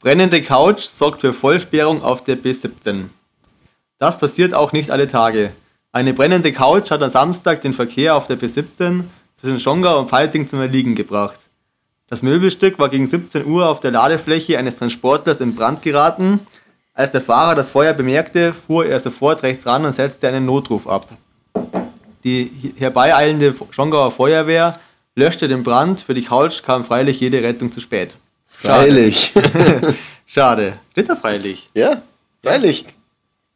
brennende 0.00 0.42
Couch 0.42 0.82
sorgt 0.82 1.20
für 1.20 1.34
Vollsperrung 1.34 2.02
auf 2.02 2.24
der 2.24 2.38
B17. 2.38 3.08
Das 3.98 4.18
passiert 4.18 4.54
auch 4.54 4.72
nicht 4.72 4.90
alle 4.90 5.08
Tage. 5.08 5.52
Eine 5.92 6.14
brennende 6.14 6.52
Couch 6.52 6.90
hat 6.90 7.02
am 7.02 7.10
Samstag 7.10 7.60
den 7.62 7.74
Verkehr 7.74 8.14
auf 8.14 8.26
der 8.26 8.38
B17 8.38 9.04
zwischen 9.40 9.60
Schongau 9.60 9.98
und 9.98 10.08
Palting 10.08 10.48
zum 10.48 10.60
Erliegen 10.60 10.94
gebracht. 10.94 11.38
Das 12.08 12.22
Möbelstück 12.22 12.78
war 12.78 12.88
gegen 12.88 13.06
17 13.06 13.44
Uhr 13.44 13.68
auf 13.68 13.80
der 13.80 13.90
Ladefläche 13.90 14.58
eines 14.58 14.76
Transporters 14.76 15.40
in 15.40 15.54
Brand 15.54 15.82
geraten. 15.82 16.40
Als 16.94 17.12
der 17.12 17.20
Fahrer 17.20 17.54
das 17.54 17.70
Feuer 17.70 17.92
bemerkte, 17.92 18.54
fuhr 18.54 18.86
er 18.86 18.98
sofort 19.00 19.42
rechts 19.42 19.66
ran 19.66 19.84
und 19.84 19.92
setzte 19.92 20.28
einen 20.28 20.46
Notruf 20.46 20.86
ab. 20.86 21.08
Die 22.24 22.74
herbeieilende 22.76 23.54
Schongauer 23.70 24.10
Feuerwehr 24.10 24.80
löschte 25.18 25.48
den 25.48 25.62
Brand. 25.62 26.00
Für 26.00 26.14
die 26.14 26.22
Couch 26.22 26.62
kam 26.62 26.84
freilich 26.84 27.20
jede 27.20 27.42
Rettung 27.42 27.70
zu 27.70 27.80
spät. 27.80 28.16
Freilich. 28.48 29.32
Schade. 30.26 30.78
Da 30.94 31.14
freilich. 31.14 31.70
ja, 31.74 32.02
freilich. 32.42 32.84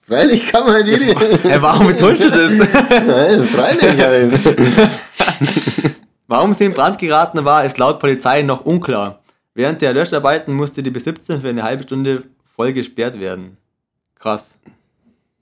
Freilich 0.07 0.47
kann 0.47 0.65
man 0.65 0.87
jede. 0.87 1.07
Hey, 1.43 1.61
warum 1.61 1.89
betonst 1.89 2.23
du 2.23 2.31
das? 2.31 2.53
Nein, 3.07 3.45
freilich 3.47 4.01
halt. 4.01 4.33
Warum 6.29 6.55
sie 6.55 6.65
in 6.65 6.73
Brand 6.73 6.99
geraten 6.99 7.45
war, 7.45 7.65
ist 7.65 7.79
laut 7.79 7.99
Polizei 7.99 8.43
noch 8.43 8.65
unklar. 8.65 9.21
Während 9.55 9.83
der 9.83 9.93
Löscharbeiten 9.93 10.55
musste 10.55 10.83
die 10.83 10.91
B17 10.91 11.41
für 11.41 11.49
eine 11.49 11.63
halbe 11.63 11.83
Stunde 11.83 12.23
voll 12.57 12.73
gesperrt 12.73 13.21
werden. 13.21 13.59
Krass. 14.19 14.55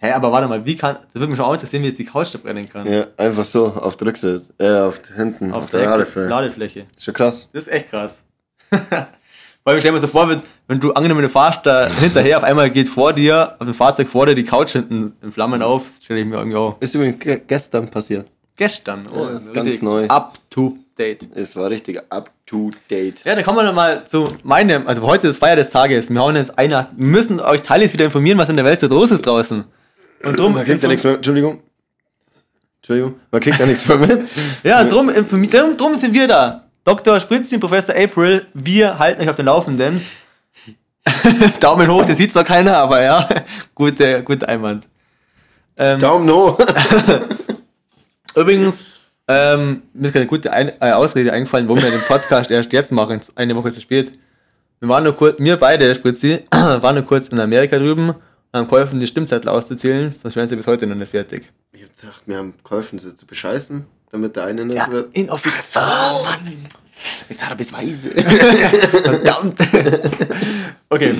Hä, 0.02 0.12
aber 0.12 0.32
warte 0.32 0.48
mal, 0.48 0.64
wie 0.64 0.76
kann. 0.76 0.96
Das 1.12 1.14
würde 1.20 1.28
mich 1.28 1.36
schon 1.36 1.44
auch 1.46 1.52
interessieren, 1.52 1.82
wie 1.82 1.88
jetzt 1.88 1.98
die 1.98 2.06
Couch 2.06 2.28
da 2.34 2.38
brennen 2.38 2.68
kann. 2.68 2.90
Ja, 2.90 3.06
einfach 3.18 3.44
so 3.44 3.66
auf 3.66 3.96
der 3.98 4.08
Rückseite, 4.08 4.42
äh, 4.58 4.80
auf 4.80 4.98
hinten, 5.14 5.52
auf, 5.52 5.66
der 5.70 5.80
der 5.80 5.90
Ladefläche. 5.90 6.28
Ladefläche. 6.28 6.86
Ist 6.96 7.04
schon 7.04 7.14
krass. 7.14 7.50
Das 7.52 7.66
ist 7.66 7.72
echt 7.72 7.90
krass. 7.90 8.22
Weil 9.64 9.76
ich 9.76 9.82
stell 9.82 9.92
mir 9.92 9.98
so 10.00 10.06
vor, 10.06 10.28
wenn- 10.28 10.40
wenn 10.68 10.80
du 10.80 10.92
angenommen, 10.92 11.22
du 11.22 11.28
fahrst 11.28 11.66
da 11.66 11.88
hinterher, 11.88 12.38
auf 12.38 12.44
einmal 12.44 12.70
geht 12.70 12.88
vor 12.88 13.12
dir, 13.12 13.56
auf 13.58 13.66
dem 13.66 13.74
Fahrzeug 13.74 14.08
vor 14.08 14.24
dir 14.24 14.34
die 14.34 14.44
Couch 14.44 14.70
hinten 14.72 15.12
in 15.20 15.32
Flammen 15.32 15.60
auf, 15.62 15.82
das 15.92 16.04
stelle 16.04 16.20
ich 16.20 16.26
mir 16.26 16.36
irgendwie 16.36 16.56
auch. 16.56 16.76
Ist 16.80 16.94
übrigens 16.94 17.18
ge- 17.18 17.40
gestern 17.46 17.90
passiert. 17.90 18.26
Gestern, 18.56 19.06
oh, 19.12 19.24
Ja, 19.24 19.32
das 19.32 19.42
ist 19.42 19.52
ganz 19.54 19.82
neu. 19.82 20.06
Up 20.06 20.38
to 20.48 20.76
date. 20.96 21.28
Es 21.34 21.56
war 21.56 21.68
richtig 21.68 22.00
up 22.08 22.30
to 22.46 22.70
date. 22.88 23.22
Ja, 23.24 23.34
da 23.34 23.42
kommen 23.42 23.58
wir 23.58 23.64
noch 23.64 23.74
mal 23.74 24.04
zu 24.06 24.28
meinem, 24.44 24.86
also 24.86 25.02
heute 25.02 25.28
ist 25.28 25.38
Feier 25.38 25.56
des 25.56 25.70
Tages. 25.70 26.08
Wir 26.10 26.20
hauen 26.20 26.36
jetzt 26.36 26.56
einer, 26.58 26.88
wir 26.96 27.06
müssen 27.06 27.40
euch 27.40 27.62
Teilis 27.62 27.92
wieder 27.92 28.04
informieren, 28.06 28.38
was 28.38 28.48
in 28.48 28.56
der 28.56 28.64
Welt 28.64 28.80
so 28.80 28.86
los 28.86 29.10
ist 29.10 29.26
draußen. 29.26 29.64
Und 30.24 30.38
drum, 30.38 30.54
Man 30.54 30.64
kriegt 30.64 30.82
ja 30.82 30.88
nichts 30.88 31.04
mehr. 31.04 31.14
Entschuldigung. 31.14 31.62
Entschuldigung. 32.78 33.14
Man 33.30 33.40
kriegt 33.40 33.58
ja 33.58 33.66
nichts 33.66 33.86
mehr 33.86 33.96
mit. 33.98 34.28
ja, 34.62 34.84
drum, 34.84 35.10
drum, 35.28 35.76
drum 35.76 35.94
sind 35.94 36.14
wir 36.14 36.28
da. 36.28 36.64
Dr. 36.84 37.20
Spritzin, 37.20 37.60
Professor 37.60 37.94
April, 37.94 38.46
wir 38.54 38.98
halten 38.98 39.22
euch 39.22 39.28
auf 39.28 39.36
den 39.36 39.46
Laufenden. 39.46 40.00
Daumen 41.60 41.90
hoch, 41.90 42.04
das 42.04 42.16
sieht's 42.16 42.34
noch 42.34 42.44
keiner, 42.44 42.76
aber 42.78 43.02
ja, 43.02 43.28
gute, 43.74 44.22
guter 44.22 44.48
Einwand. 44.48 44.86
Ähm, 45.76 45.98
Daumen 45.98 46.30
hoch. 46.30 46.58
Übrigens, 48.34 48.84
ähm, 49.28 49.82
mir 49.92 50.06
ist 50.06 50.12
keine 50.12 50.26
gute 50.26 50.52
Ein 50.52 50.72
äh, 50.80 50.92
Ausrede 50.92 51.32
eingefallen, 51.32 51.68
warum 51.68 51.82
wir 51.82 51.90
den 51.90 52.00
Podcast 52.00 52.50
erst 52.50 52.72
jetzt 52.72 52.92
machen, 52.92 53.20
eine 53.34 53.56
Woche 53.56 53.72
zu 53.72 53.80
spät. 53.80 54.12
Wir 54.80 54.88
waren 54.88 55.04
nur 55.04 55.14
kurz, 55.14 55.38
wir 55.38 55.56
beide, 55.58 55.86
der 55.86 55.94
Spritzi, 55.94 56.44
waren 56.50 56.94
nur 56.94 57.04
kurz 57.04 57.28
in 57.28 57.38
Amerika 57.40 57.78
drüben 57.78 58.14
haben 58.52 58.66
geholfen, 58.68 58.98
die 58.98 59.06
Stimmzettel 59.06 59.48
auszuzählen, 59.48 60.12
sonst 60.12 60.34
wären 60.36 60.48
sie 60.48 60.56
bis 60.56 60.66
heute 60.66 60.86
noch 60.86 60.96
nicht 60.96 61.10
fertig. 61.10 61.50
Ich 61.72 61.82
hab 61.82 61.92
gesagt, 61.92 62.22
wir 62.26 62.36
haben 62.38 62.54
geholfen, 62.64 62.98
sie 62.98 63.14
zu 63.14 63.26
bescheißen, 63.26 63.84
damit 64.10 64.36
der 64.36 64.44
eine 64.44 64.64
nicht 64.64 64.90
wird. 64.90 65.16
inoffiziell. 65.16 65.84
Oh, 65.84 66.24
Mann. 66.24 66.66
Jetzt 67.28 67.44
hat 67.44 67.50
er 67.52 67.56
bis 67.56 67.72
weise. 67.72 68.10
Verdammt. 68.10 69.58
okay, 70.88 71.14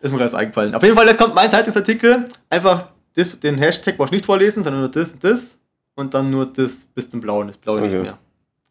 ist 0.00 0.12
mir 0.12 0.18
gerade 0.18 0.36
eingefallen. 0.36 0.74
Auf 0.74 0.82
jeden 0.82 0.94
Fall, 0.96 1.06
jetzt 1.08 1.18
kommt 1.18 1.34
mein 1.34 1.50
Zeitungsartikel. 1.50 2.24
Einfach 2.48 2.88
das, 3.14 3.38
den 3.40 3.58
Hashtag 3.58 3.96
brauchst 3.96 4.12
du 4.12 4.16
nicht 4.16 4.24
vorlesen, 4.26 4.62
sondern 4.62 4.80
nur 4.82 4.90
das 4.90 5.12
und 5.12 5.24
das. 5.24 5.56
Und 5.94 6.14
dann 6.14 6.30
nur 6.30 6.46
das 6.46 6.86
bis 6.94 7.08
zum 7.08 7.20
Blauen, 7.20 7.48
das 7.48 7.56
Blaue 7.56 7.80
nicht 7.80 7.90
Okay. 7.92 8.02
mehr. 8.02 8.18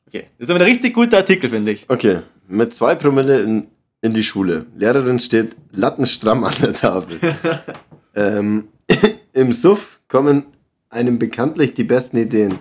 Okay, 0.08 0.28
das 0.38 0.46
ist 0.48 0.50
aber 0.52 0.60
ein 0.64 0.70
richtig 0.72 0.94
guter 0.94 1.18
Artikel, 1.18 1.50
finde 1.50 1.72
ich. 1.72 1.86
Okay, 1.90 2.20
mit 2.48 2.74
zwei 2.74 2.96
Promille 2.96 3.42
in, 3.42 3.68
in 4.02 4.14
die 4.14 4.24
Schule. 4.24 4.66
Lehrerin 4.78 5.20
steht 5.20 5.56
lattenstramm 5.72 6.44
an 6.44 6.54
der 6.62 6.74
Tafel. 6.74 7.20
ähm, 8.16 8.68
Im 9.34 9.52
Suff 9.52 10.00
kommen 10.08 10.46
einem 10.90 11.20
bekanntlich 11.20 11.74
die 11.74 11.84
besten 11.84 12.18
Ideen. 12.18 12.60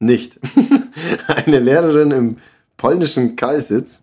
Nicht. 0.00 0.38
Eine 1.26 1.58
Lehrerin 1.60 2.10
im 2.10 2.36
polnischen 2.76 3.36
Kalsitz. 3.36 4.00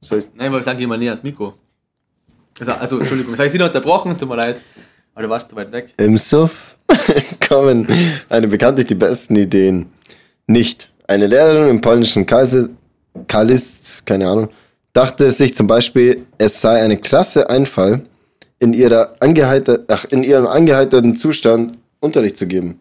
Soll 0.00 0.20
ich, 0.20 0.26
Nein, 0.34 0.48
aber 0.48 0.62
sag 0.62 0.78
mal 0.80 0.98
näher 0.98 1.12
ans 1.12 1.22
Mikro. 1.22 1.54
Also, 2.60 2.72
also 2.72 2.98
Entschuldigung, 2.98 3.34
habe 3.34 3.46
ich 3.46 3.52
Sie 3.52 3.58
noch 3.58 3.66
unterbrochen, 3.66 4.16
tut 4.16 4.28
mir 4.28 4.36
leid. 4.36 4.60
Aber 5.14 5.24
du 5.24 5.30
warst 5.30 5.48
zu 5.48 5.56
weit 5.56 5.72
weg. 5.72 5.94
Im 5.98 6.16
Suff 6.16 6.76
kommen 7.48 7.86
einem 8.28 8.50
bekanntlich 8.50 8.86
die 8.86 8.94
besten 8.94 9.36
Ideen. 9.36 9.86
Nicht. 10.46 10.90
Eine 11.06 11.26
Lehrerin 11.26 11.70
im 11.70 11.80
polnischen 11.80 12.26
Kalsitz, 12.26 12.68
Kalist, 13.26 14.06
keine 14.06 14.28
Ahnung, 14.28 14.50
dachte 14.92 15.30
sich 15.30 15.54
zum 15.56 15.66
Beispiel, 15.66 16.26
es 16.38 16.60
sei 16.60 16.82
eine 16.82 16.98
klasse 16.98 17.48
Einfall, 17.50 18.02
in, 18.58 18.72
ihrer 18.72 19.14
angeheiter, 19.20 19.80
ach, 19.88 20.04
in 20.06 20.24
ihrem 20.24 20.46
angeheiterten 20.46 21.16
Zustand 21.16 21.78
Unterricht 22.00 22.36
zu 22.36 22.46
geben. 22.46 22.80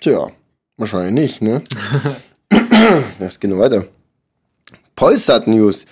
Tja, 0.00 0.30
wahrscheinlich 0.76 1.40
nicht, 1.40 1.42
ne? 1.42 1.62
Es 3.18 3.38
geht 3.38 3.50
noch 3.50 3.58
weiter. 3.58 3.84
Polsat 4.96 5.46
News. 5.46 5.86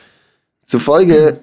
Zufolge 0.65 1.41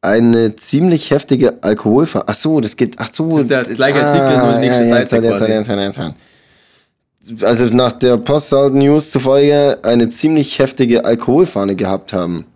eine 0.00 0.56
ziemlich 0.56 1.10
heftige 1.10 1.62
Alkoholver... 1.62 2.24
Ach 2.26 2.34
so, 2.34 2.60
das 2.60 2.76
geht... 2.76 2.94
Ach 2.98 3.10
so. 3.12 3.42
Das 3.42 3.42
ist 3.42 3.50
der 3.50 3.74
gleiche 3.76 4.04
Artikel, 4.04 4.38
nur 4.38 4.58
nächste 4.58 4.82
ja, 4.82 4.88
Seite 4.88 5.16
jetzt, 5.16 5.24
jetzt, 5.24 5.38
quasi. 5.38 5.52
jetzt, 5.52 5.68
jetzt, 5.68 5.78
jetzt, 5.78 5.98
jetzt. 5.98 7.44
Also 7.44 7.66
nach 7.66 7.92
der 7.92 8.16
Postsat 8.16 8.74
News 8.74 9.12
zufolge 9.12 9.78
eine 9.82 10.08
ziemlich 10.08 10.58
heftige 10.58 11.04
Alkoholfahne 11.04 11.76
gehabt 11.76 12.12
haben. 12.12 12.46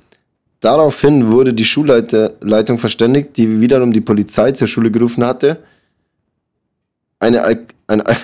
Daraufhin 0.61 1.31
wurde 1.31 1.53
die 1.53 1.65
Schulleitung 1.65 2.79
verständigt, 2.79 3.37
die 3.37 3.61
wiederum 3.61 3.93
die 3.93 4.01
Polizei 4.01 4.53
zur 4.53 4.69
Schule 4.69 4.91
gerufen 4.91 5.25
hatte. 5.25 5.59
Eine 7.19 7.43
Al 7.43 7.67
ein, 7.87 8.01
Al 8.01 8.17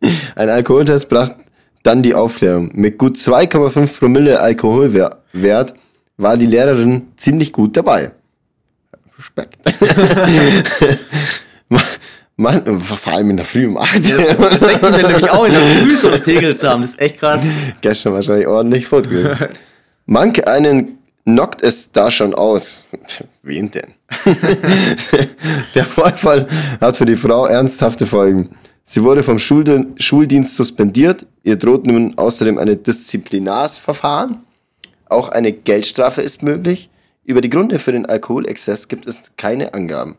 ein 0.36 0.48
Alkoholtest 0.48 1.08
brachte 1.08 1.36
dann 1.84 2.02
die 2.02 2.14
Aufklärung. 2.14 2.70
Mit 2.74 2.98
gut 2.98 3.16
2,5 3.16 3.98
Promille 3.98 4.40
Alkoholwert 4.40 5.74
war 6.16 6.36
die 6.36 6.46
Lehrerin 6.46 7.08
ziemlich 7.16 7.52
gut 7.52 7.76
dabei. 7.76 8.12
Respekt. 9.16 9.58
Man, 12.36 12.80
vor 12.80 13.12
allem 13.12 13.30
in 13.30 13.36
der 13.36 13.46
Früh 13.46 13.68
um 13.68 13.78
8. 13.78 13.94
Das 13.94 14.58
denkt 14.58 14.82
mir 14.82 15.06
nämlich 15.06 15.30
auch 15.30 15.44
in 15.44 15.52
der 15.52 15.60
Früh 15.60 15.96
so 15.96 16.10
Pegel 16.10 16.56
zu 16.56 16.68
haben. 16.68 16.82
Das 16.82 16.90
ist 16.90 17.00
echt 17.00 17.20
krass. 17.20 17.40
Gestern 17.80 18.12
wahrscheinlich 18.14 18.48
ordentlich 18.48 18.88
fortgegangen. 18.88 19.50
Manch 20.06 20.48
einen 20.48 20.98
knockt 21.26 21.62
es 21.62 21.90
da 21.92 22.10
schon 22.10 22.34
aus. 22.34 22.82
Wen 23.42 23.70
denn? 23.70 23.94
Der 25.74 25.84
Vorfall 25.84 26.46
hat 26.80 26.96
für 26.96 27.04
die 27.06 27.16
Frau 27.16 27.46
ernsthafte 27.46 28.06
Folgen. 28.06 28.50
Sie 28.84 29.02
wurde 29.02 29.22
vom 29.22 29.38
Schuldi- 29.38 30.00
Schuldienst 30.00 30.54
suspendiert. 30.56 31.26
Ihr 31.42 31.56
droht 31.56 31.86
nun 31.86 32.16
außerdem 32.18 32.58
ein 32.58 32.82
Disziplinarsverfahren. 32.82 34.40
Auch 35.08 35.28
eine 35.28 35.52
Geldstrafe 35.52 36.22
ist 36.22 36.42
möglich. 36.42 36.90
Über 37.24 37.40
die 37.40 37.50
Gründe 37.50 37.78
für 37.78 37.92
den 37.92 38.06
Alkoholexzess 38.06 38.88
gibt 38.88 39.06
es 39.06 39.32
keine 39.36 39.72
Angaben. 39.74 40.16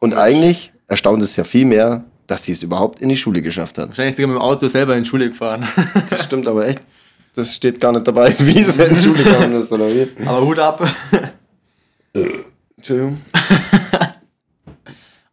Und 0.00 0.14
eigentlich 0.14 0.72
erstaunt 0.88 1.22
es 1.22 1.36
ja 1.36 1.44
viel 1.44 1.66
mehr, 1.66 2.04
dass 2.26 2.44
sie 2.44 2.52
es 2.52 2.62
überhaupt 2.62 3.02
in 3.02 3.08
die 3.10 3.16
Schule 3.16 3.42
geschafft 3.42 3.76
hat. 3.78 3.88
Wahrscheinlich 3.88 4.16
sogar 4.16 4.28
mit 4.28 4.36
dem 4.38 4.42
Auto 4.42 4.68
selber 4.68 4.96
in 4.96 5.02
die 5.04 5.08
Schule 5.08 5.28
gefahren. 5.28 5.66
Das 6.08 6.24
stimmt 6.24 6.48
aber 6.48 6.66
echt. 6.66 6.80
Das 7.34 7.54
steht 7.54 7.80
gar 7.80 7.92
nicht 7.92 8.06
dabei, 8.06 8.34
wie 8.38 8.60
es 8.60 8.76
in 8.76 8.94
die 8.94 9.00
Schule 9.00 9.22
gegangen 9.22 9.58
ist, 9.60 9.72
oder 9.72 9.88
wie? 9.88 10.08
Aber 10.26 10.46
Hut 10.46 10.58
ab. 10.58 10.86
Entschuldigung. 12.76 13.18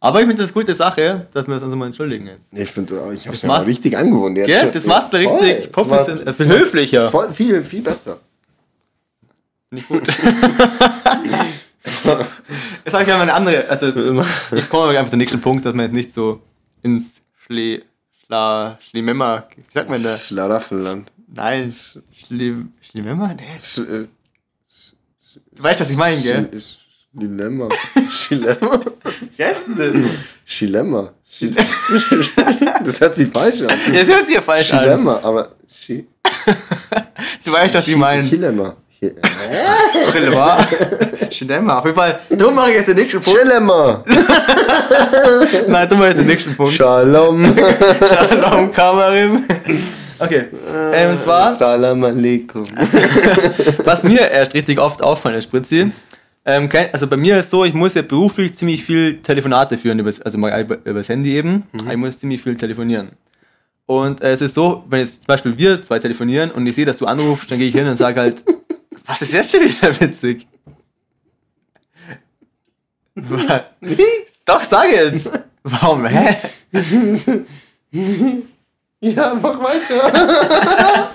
Aber 0.02 0.20
ich 0.20 0.26
finde 0.26 0.42
das 0.42 0.50
eine 0.50 0.62
gute 0.62 0.74
Sache, 0.74 1.26
dass 1.34 1.46
wir 1.46 1.52
uns 1.52 1.62
also 1.62 1.76
mal 1.76 1.84
entschuldigen 1.84 2.26
jetzt. 2.26 2.56
Ich 2.56 2.70
finde, 2.70 2.94
ich 3.12 3.26
habe 3.26 3.36
es 3.36 3.42
mal 3.42 3.60
richtig 3.64 3.98
angewohnt. 3.98 4.38
jetzt 4.38 4.46
Gell? 4.46 4.70
Das 4.70 4.86
machst 4.86 5.12
du 5.12 5.18
richtig 5.18 5.70
professionell. 5.70 6.24
Das 6.24 6.40
ist 6.40 6.48
höflicher. 6.48 7.10
Voll, 7.10 7.30
viel, 7.32 7.62
viel 7.62 7.82
besser. 7.82 8.16
Nicht 9.70 9.86
gut. 9.88 10.06
Jetzt 10.06 10.22
habe 12.94 13.02
ich 13.02 13.08
mal 13.08 13.20
eine 13.20 13.34
andere. 13.34 13.68
Also 13.68 13.88
es, 13.88 13.96
ich 14.52 14.70
komme 14.70 14.98
einfach 14.98 15.10
zum 15.10 15.18
nächsten 15.18 15.42
Punkt, 15.42 15.66
dass 15.66 15.74
man 15.74 15.84
jetzt 15.84 15.94
nicht 15.94 16.14
so 16.14 16.40
ins 16.82 17.20
Schle, 17.44 17.82
Schla, 18.24 18.78
Schlimemmer. 18.80 19.48
Wie 19.54 19.62
sagt 19.74 19.90
man 19.90 20.02
da? 20.02 20.16
Schlaraffenland. 20.16 21.12
Nein, 21.32 21.72
Sch- 21.72 22.00
Schlim, 22.26 22.72
Schlimemmer? 22.80 23.34
Nee. 23.36 23.58
Sch, 23.60 23.78
äh, 23.78 24.06
Du 25.52 25.62
weißt, 25.62 25.80
was 25.80 25.90
ich 25.90 25.96
meine, 25.96 26.16
gell? 26.20 26.48
Sch, 26.58 26.76
Schilemmer. 27.12 27.68
Schilemmer? 28.10 28.80
Wie 29.36 29.44
heißt 29.44 29.60
denn 29.68 29.76
das? 29.76 29.94
Schil- 31.28 31.54
Das 32.84 33.00
hört 33.00 33.16
sich 33.16 33.28
falsch 33.28 33.60
an. 33.62 33.76
Jetzt 33.92 34.08
hört 34.10 34.24
sich 34.26 34.34
ja 34.34 34.40
falsch 34.42 34.72
an. 34.72 34.80
Schilemmer, 34.80 35.20
aber 35.22 35.48
Schi- 35.70 36.06
Du 37.44 37.52
weißt, 37.52 37.74
was 37.74 37.86
ich 37.88 37.96
meine. 37.96 38.22
Chi- 38.22 38.36
Schlimmer. 38.36 38.76
Schlimmer. 41.30 41.78
Auf 41.78 41.84
jeden 41.86 41.94
Fall. 41.96 42.20
Du 42.30 42.50
mach 42.50 42.68
ich 42.68 42.74
jetzt 42.74 42.88
den 42.88 42.96
nächsten 42.96 43.20
Punkt. 43.20 43.38
Chilemmer. 43.40 44.04
Nein, 45.68 45.88
du 45.88 45.96
mach 45.96 46.06
jetzt 46.06 46.18
den 46.18 46.26
nächsten 46.26 46.54
Punkt. 46.56 46.72
Shalom. 46.72 47.54
Shalom, 48.08 48.72
Kamerim. 48.72 49.44
Okay. 50.20 50.44
Ähm, 50.92 51.12
und 51.12 51.22
zwar, 51.22 51.54
Salam 51.54 52.04
alaikum. 52.04 52.64
was 53.84 54.02
mir 54.02 54.30
erst 54.30 54.54
richtig 54.54 54.78
oft 54.78 55.02
auffallen 55.02 55.36
ist, 55.36 55.44
Spritzi, 55.44 55.90
ähm, 56.44 56.68
also 56.92 57.06
bei 57.06 57.16
mir 57.16 57.40
ist 57.40 57.50
so, 57.50 57.64
ich 57.64 57.74
muss 57.74 57.94
ja 57.94 58.02
beruflich 58.02 58.54
ziemlich 58.54 58.84
viel 58.84 59.20
Telefonate 59.22 59.78
führen, 59.78 59.98
übers, 59.98 60.20
also 60.20 60.38
mal 60.38 60.60
über, 60.60 60.78
übers 60.84 61.08
Handy 61.08 61.34
eben. 61.34 61.64
Ich 61.72 61.96
muss 61.96 62.18
ziemlich 62.18 62.42
viel 62.42 62.56
telefonieren. 62.56 63.10
Und 63.86 64.20
äh, 64.20 64.32
es 64.32 64.40
ist 64.40 64.54
so, 64.54 64.84
wenn 64.88 65.00
jetzt 65.00 65.16
zum 65.22 65.26
Beispiel 65.26 65.58
wir 65.58 65.82
zwei 65.82 65.98
telefonieren 65.98 66.50
und 66.50 66.66
ich 66.66 66.74
sehe, 66.74 66.84
dass 66.86 66.98
du 66.98 67.06
anrufst, 67.06 67.50
dann 67.50 67.58
gehe 67.58 67.68
ich 67.68 67.74
hin 67.74 67.88
und 67.88 67.96
sage 67.96 68.20
halt, 68.20 68.42
was 69.06 69.20
ist 69.22 69.32
jetzt 69.32 69.50
schon 69.50 69.62
wieder 69.62 70.00
witzig? 70.00 70.46
Nichts. 73.80 74.44
Doch, 74.46 74.62
sag 74.62 74.90
jetzt. 74.92 75.28
Warum, 75.62 76.06
hä? 76.06 76.36
Ja, 79.00 79.34
mach 79.40 79.58
weiter. 79.62 81.08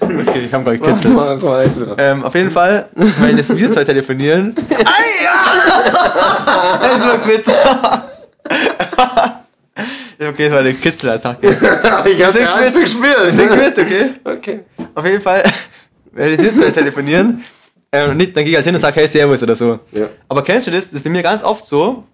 Okay, 0.00 0.44
ich 0.46 0.52
habe 0.52 0.70
nicht 0.70 0.82
gekitzelt. 0.84 1.14
Mach 1.14 1.42
weiter. 1.42 1.96
Ähm, 1.98 2.24
auf 2.24 2.34
jeden 2.34 2.50
Fall, 2.50 2.88
wenn 2.94 3.36
jetzt 3.36 3.56
wir 3.56 3.72
zwei 3.72 3.84
telefonieren. 3.84 4.54
Ei, 4.70 5.24
ja! 5.24 5.32
Das 6.82 7.00
war 7.00 7.18
quitt. 7.18 7.44
okay, 10.20 10.44
das 10.44 10.52
war 10.52 10.58
eine 10.60 10.74
Kitzelattacke. 10.74 11.48
Ich 12.06 12.24
hab 12.24 12.38
ja 12.38 12.54
alles 12.54 12.74
gespielt. 12.74 13.32
Sehr 13.32 13.48
quitt, 13.48 13.78
okay? 13.78 14.10
Okay. 14.24 14.60
Auf 14.94 15.04
jeden 15.06 15.22
Fall, 15.22 15.42
wenn 16.12 16.30
jetzt 16.32 16.44
wir 16.44 16.54
zwei 16.54 16.70
telefonieren, 16.70 17.44
äh, 17.90 18.14
nicht, 18.14 18.36
dann 18.36 18.44
gehe 18.44 18.50
ich 18.50 18.56
halt 18.56 18.66
hin 18.66 18.74
und 18.74 18.80
sage, 18.80 19.00
hey, 19.00 19.08
Servus 19.08 19.42
oder 19.42 19.56
so. 19.56 19.80
Ja. 19.92 20.06
Aber 20.28 20.42
kennst 20.42 20.66
du 20.66 20.70
das? 20.70 20.84
Das 20.84 20.94
ist 20.94 21.04
bei 21.04 21.10
mir 21.10 21.22
ganz 21.22 21.42
oft 21.42 21.66
so, 21.66 22.04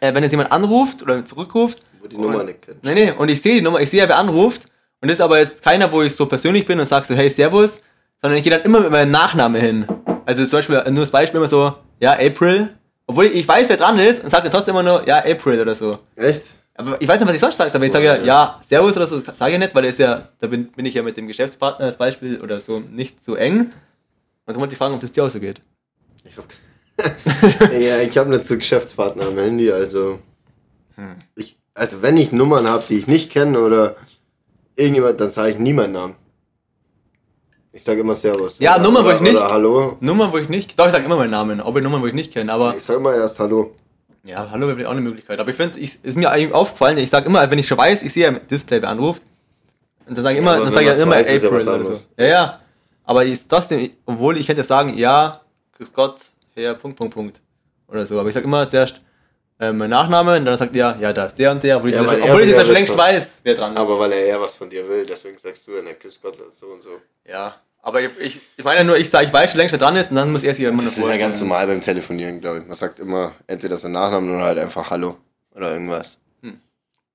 äh, 0.00 0.14
wenn 0.14 0.22
jetzt 0.22 0.32
jemand 0.32 0.52
anruft 0.52 1.02
oder 1.02 1.24
zurückruft. 1.24 1.80
Wo 2.00 2.08
die 2.08 2.16
Nummer 2.16 2.44
nicht 2.44 2.62
kennt. 2.62 2.82
Nee, 2.84 2.94
nee, 2.94 3.10
und 3.12 3.28
ich 3.28 3.42
sehe 3.42 3.54
die 3.54 3.62
Nummer, 3.62 3.80
ich 3.80 3.90
sehe 3.90 4.00
ja, 4.00 4.08
wer 4.08 4.18
anruft. 4.18 4.66
Und 5.00 5.08
das 5.08 5.18
ist 5.18 5.20
aber 5.20 5.38
jetzt 5.38 5.62
keiner, 5.62 5.92
wo 5.92 6.02
ich 6.02 6.14
so 6.14 6.26
persönlich 6.26 6.66
bin 6.66 6.80
und 6.80 6.86
sage 6.86 7.06
so, 7.06 7.14
hey, 7.14 7.30
Servus, 7.30 7.80
sondern 8.20 8.38
ich 8.38 8.44
gehe 8.44 8.52
dann 8.52 8.62
immer 8.62 8.80
mit 8.80 8.90
meinem 8.90 9.10
Nachnamen 9.10 9.60
hin. 9.60 9.86
Also 10.26 10.44
zum 10.44 10.58
Beispiel, 10.58 10.82
nur 10.90 11.02
das 11.02 11.10
Beispiel 11.10 11.38
immer 11.38 11.48
so, 11.48 11.74
ja, 12.00 12.12
April. 12.12 12.70
Obwohl 13.06 13.26
ich, 13.26 13.34
ich 13.34 13.48
weiß, 13.48 13.68
wer 13.68 13.76
dran 13.76 13.98
ist 13.98 14.22
und 14.22 14.30
sage 14.30 14.44
dann 14.44 14.52
trotzdem 14.52 14.74
immer 14.74 14.82
nur, 14.82 15.06
ja, 15.06 15.18
April 15.18 15.60
oder 15.60 15.74
so. 15.74 15.98
Echt? 16.16 16.42
Aber 16.74 17.00
ich 17.00 17.08
weiß 17.08 17.18
nicht, 17.18 17.28
was 17.28 17.34
ich 17.34 17.40
sonst 17.40 17.56
sage, 17.56 17.74
aber 17.74 17.84
ich 17.84 17.92
sage 17.92 18.04
ja, 18.04 18.16
ja, 18.16 18.60
Servus 18.68 18.96
oder 18.96 19.06
so, 19.06 19.20
sage 19.20 19.52
ich 19.52 19.58
nicht, 19.58 19.74
weil 19.74 19.84
ist 19.86 19.98
ja, 19.98 20.28
da 20.38 20.46
bin, 20.46 20.68
bin 20.68 20.86
ich 20.86 20.94
ja 20.94 21.02
mit 21.02 21.16
dem 21.16 21.26
Geschäftspartner 21.26 21.86
als 21.86 21.96
Beispiel 21.96 22.40
oder 22.40 22.60
so 22.60 22.78
nicht 22.78 23.24
so 23.24 23.34
eng. 23.34 23.60
Und 23.60 23.72
dann 24.46 24.60
wollte 24.60 24.74
ich 24.74 24.78
fragen, 24.78 24.94
ob 24.94 25.00
das 25.00 25.10
dir 25.10 25.24
auch 25.24 25.30
so 25.30 25.40
geht. 25.40 25.60
Ich 26.24 26.36
hab, 26.36 26.44
ja, 27.80 28.00
ich 28.00 28.16
habe 28.18 28.30
nicht 28.30 28.44
so 28.44 28.56
Geschäftspartner 28.56 29.26
am 29.26 29.38
Handy, 29.38 29.70
also. 29.70 30.18
Hm. 30.96 31.16
Ich, 31.36 31.56
also, 31.74 32.02
wenn 32.02 32.16
ich 32.16 32.32
Nummern 32.32 32.68
habe, 32.68 32.84
die 32.88 32.98
ich 32.98 33.06
nicht 33.06 33.30
kenne 33.30 33.60
oder 33.60 33.96
irgendjemand, 34.76 35.20
dann 35.20 35.28
sage 35.30 35.50
ich 35.52 35.58
nie 35.58 35.72
meinen 35.72 35.92
Namen. 35.92 36.14
Ich 37.72 37.84
sage 37.84 38.00
immer 38.00 38.14
Servus. 38.14 38.58
Ja, 38.58 38.74
oder, 38.74 38.82
Nummer, 38.84 39.04
wo 39.04 39.10
ich 39.10 39.20
nicht- 39.20 39.36
Oder 39.36 39.50
Hallo. 39.50 39.96
Nummern, 40.00 40.32
wo 40.32 40.38
ich 40.38 40.48
nicht, 40.48 40.76
doch, 40.78 40.86
ich 40.86 40.92
sage 40.92 41.04
immer 41.04 41.16
meinen 41.16 41.30
Namen, 41.30 41.60
aber 41.60 41.80
Nummern, 41.80 42.02
wo 42.02 42.06
ich 42.06 42.14
nicht 42.14 42.32
kenne, 42.32 42.52
aber 42.52 42.74
Ich 42.76 42.82
sage 42.84 42.98
immer 42.98 43.14
erst 43.14 43.38
Hallo. 43.38 43.74
Ja, 44.24 44.50
hallo 44.50 44.66
wäre 44.66 44.74
vielleicht 44.74 44.88
auch 44.88 44.92
eine 44.92 45.00
Möglichkeit. 45.00 45.38
Aber 45.38 45.48
ich 45.50 45.56
finde, 45.56 45.78
ich, 45.78 46.04
ist 46.04 46.16
mir 46.16 46.30
eigentlich 46.30 46.52
aufgefallen, 46.52 46.98
ich 46.98 47.08
sage 47.08 47.26
immer, 47.26 47.48
wenn 47.50 47.58
ich 47.58 47.68
schon 47.68 47.78
weiß, 47.78 48.02
ich 48.02 48.12
sehe 48.12 48.24
ja 48.24 48.28
im 48.30 48.46
Display, 48.48 48.82
wer 48.82 48.88
anruft. 48.88 49.22
Und 50.06 50.16
dann 50.16 50.24
sage 50.24 50.34
ich 50.36 50.40
immer, 50.42 50.54
aber 50.54 50.64
dann 50.64 50.74
sage 50.74 50.90
ich 50.90 50.98
immer 50.98 51.14
weiß, 51.14 51.30
ist 51.30 51.42
ja 51.42 51.48
April 51.48 51.66
was 51.66 51.68
oder 51.68 51.94
so. 51.94 52.08
Ja, 52.18 52.26
ja. 52.26 52.60
Aber 53.04 53.24
ist 53.24 53.50
das 53.50 53.68
denn, 53.68 53.90
obwohl 54.04 54.36
ich 54.36 54.48
hätte 54.48 54.64
sagen, 54.64 54.94
ja, 54.96 55.40
grüß 55.76 55.92
Gott, 55.92 56.16
Herr, 56.62 56.74
Punkt, 56.74 56.96
Punkt, 56.98 57.14
Punkt. 57.14 57.40
Oder 57.88 58.06
so. 58.06 58.18
Aber 58.20 58.28
ich 58.28 58.34
sage 58.34 58.44
immer 58.46 58.68
zuerst 58.68 59.00
äh, 59.60 59.72
mein 59.72 59.90
Nachname 59.90 60.36
und 60.36 60.44
dann 60.44 60.56
sagt 60.58 60.74
er, 60.76 60.96
ja, 61.00 61.12
da 61.12 61.24
ist 61.24 61.36
der 61.38 61.50
und 61.52 61.62
der, 61.62 61.76
obwohl 61.78 61.90
ich, 61.90 61.96
Ja, 61.96 62.02
das, 62.02 62.12
weil 62.12 62.22
obwohl 62.22 62.42
ich 62.42 62.50
ja 62.52 62.64
schon 62.64 62.72
längst 62.74 62.88
wissen. 62.90 62.98
weiß, 62.98 63.38
wer 63.42 63.54
dran 63.54 63.72
ist. 63.72 63.78
Aber 63.78 63.98
weil 63.98 64.12
er 64.12 64.24
eher 64.26 64.40
was 64.40 64.54
von 64.56 64.68
dir 64.70 64.88
will, 64.88 65.06
deswegen 65.06 65.38
sagst 65.38 65.66
du 65.66 65.72
ja 65.76 65.82
nicht 65.82 66.00
Grüß 66.00 66.20
Gott 66.20 66.36
so 66.52 66.66
und 66.66 66.82
so. 66.82 67.00
ja. 67.24 67.54
Aber 67.80 68.02
ich, 68.02 68.10
ich, 68.18 68.40
ich 68.56 68.64
meine 68.64 68.84
nur, 68.84 68.98
ich 68.98 69.08
sage, 69.08 69.26
ich 69.26 69.32
weiß 69.32 69.50
schon 69.52 69.58
längst, 69.58 69.70
wer 69.72 69.78
dran 69.78 69.94
ist 69.96 70.10
und 70.10 70.16
dann 70.16 70.32
muss 70.32 70.42
er 70.42 70.52
sich 70.52 70.64
ja 70.64 70.68
immer 70.70 70.82
noch 70.82 70.88
Das 70.90 70.98
ist 70.98 71.06
ja 71.08 71.16
ganz 71.16 71.40
normal 71.40 71.66
beim 71.68 71.80
Telefonieren, 71.80 72.40
glaube 72.40 72.58
ich. 72.58 72.66
Man 72.66 72.74
sagt 72.74 72.98
immer 72.98 73.32
entweder 73.46 73.76
seinen 73.78 73.92
Namen 73.92 74.34
oder 74.34 74.44
halt 74.44 74.58
einfach 74.58 74.90
Hallo 74.90 75.16
oder 75.54 75.72
irgendwas. 75.72 76.18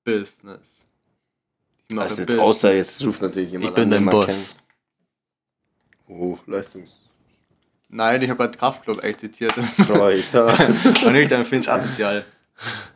Business. 0.04 0.86
Ich 1.88 1.94
mache 1.94 2.06
Also 2.06 2.22
jetzt 2.22 2.26
Business. 2.28 2.44
außer 2.46 2.72
jetzt 2.74 3.06
ruft 3.06 3.22
natürlich 3.22 3.52
jemand 3.52 3.68
ich 3.70 3.74
bin 3.74 3.84
an, 3.84 3.90
dein 3.90 3.98
den 4.00 4.04
man 4.06 4.12
Boss. 4.14 4.26
kennt. 4.26 4.54
Oh, 6.08 6.38
Leistungs. 6.46 6.90
Nein, 7.94 8.22
ich 8.22 8.28
habe 8.28 8.38
gerade 8.42 8.58
Kraftclub 8.58 9.04
echt 9.04 9.20
zitiert. 9.20 9.52
Kräuter. 9.86 10.46
Und 11.06 11.12
nicht 11.12 11.30
dann 11.30 11.44
Finch 11.44 11.70
asozial. 11.70 12.24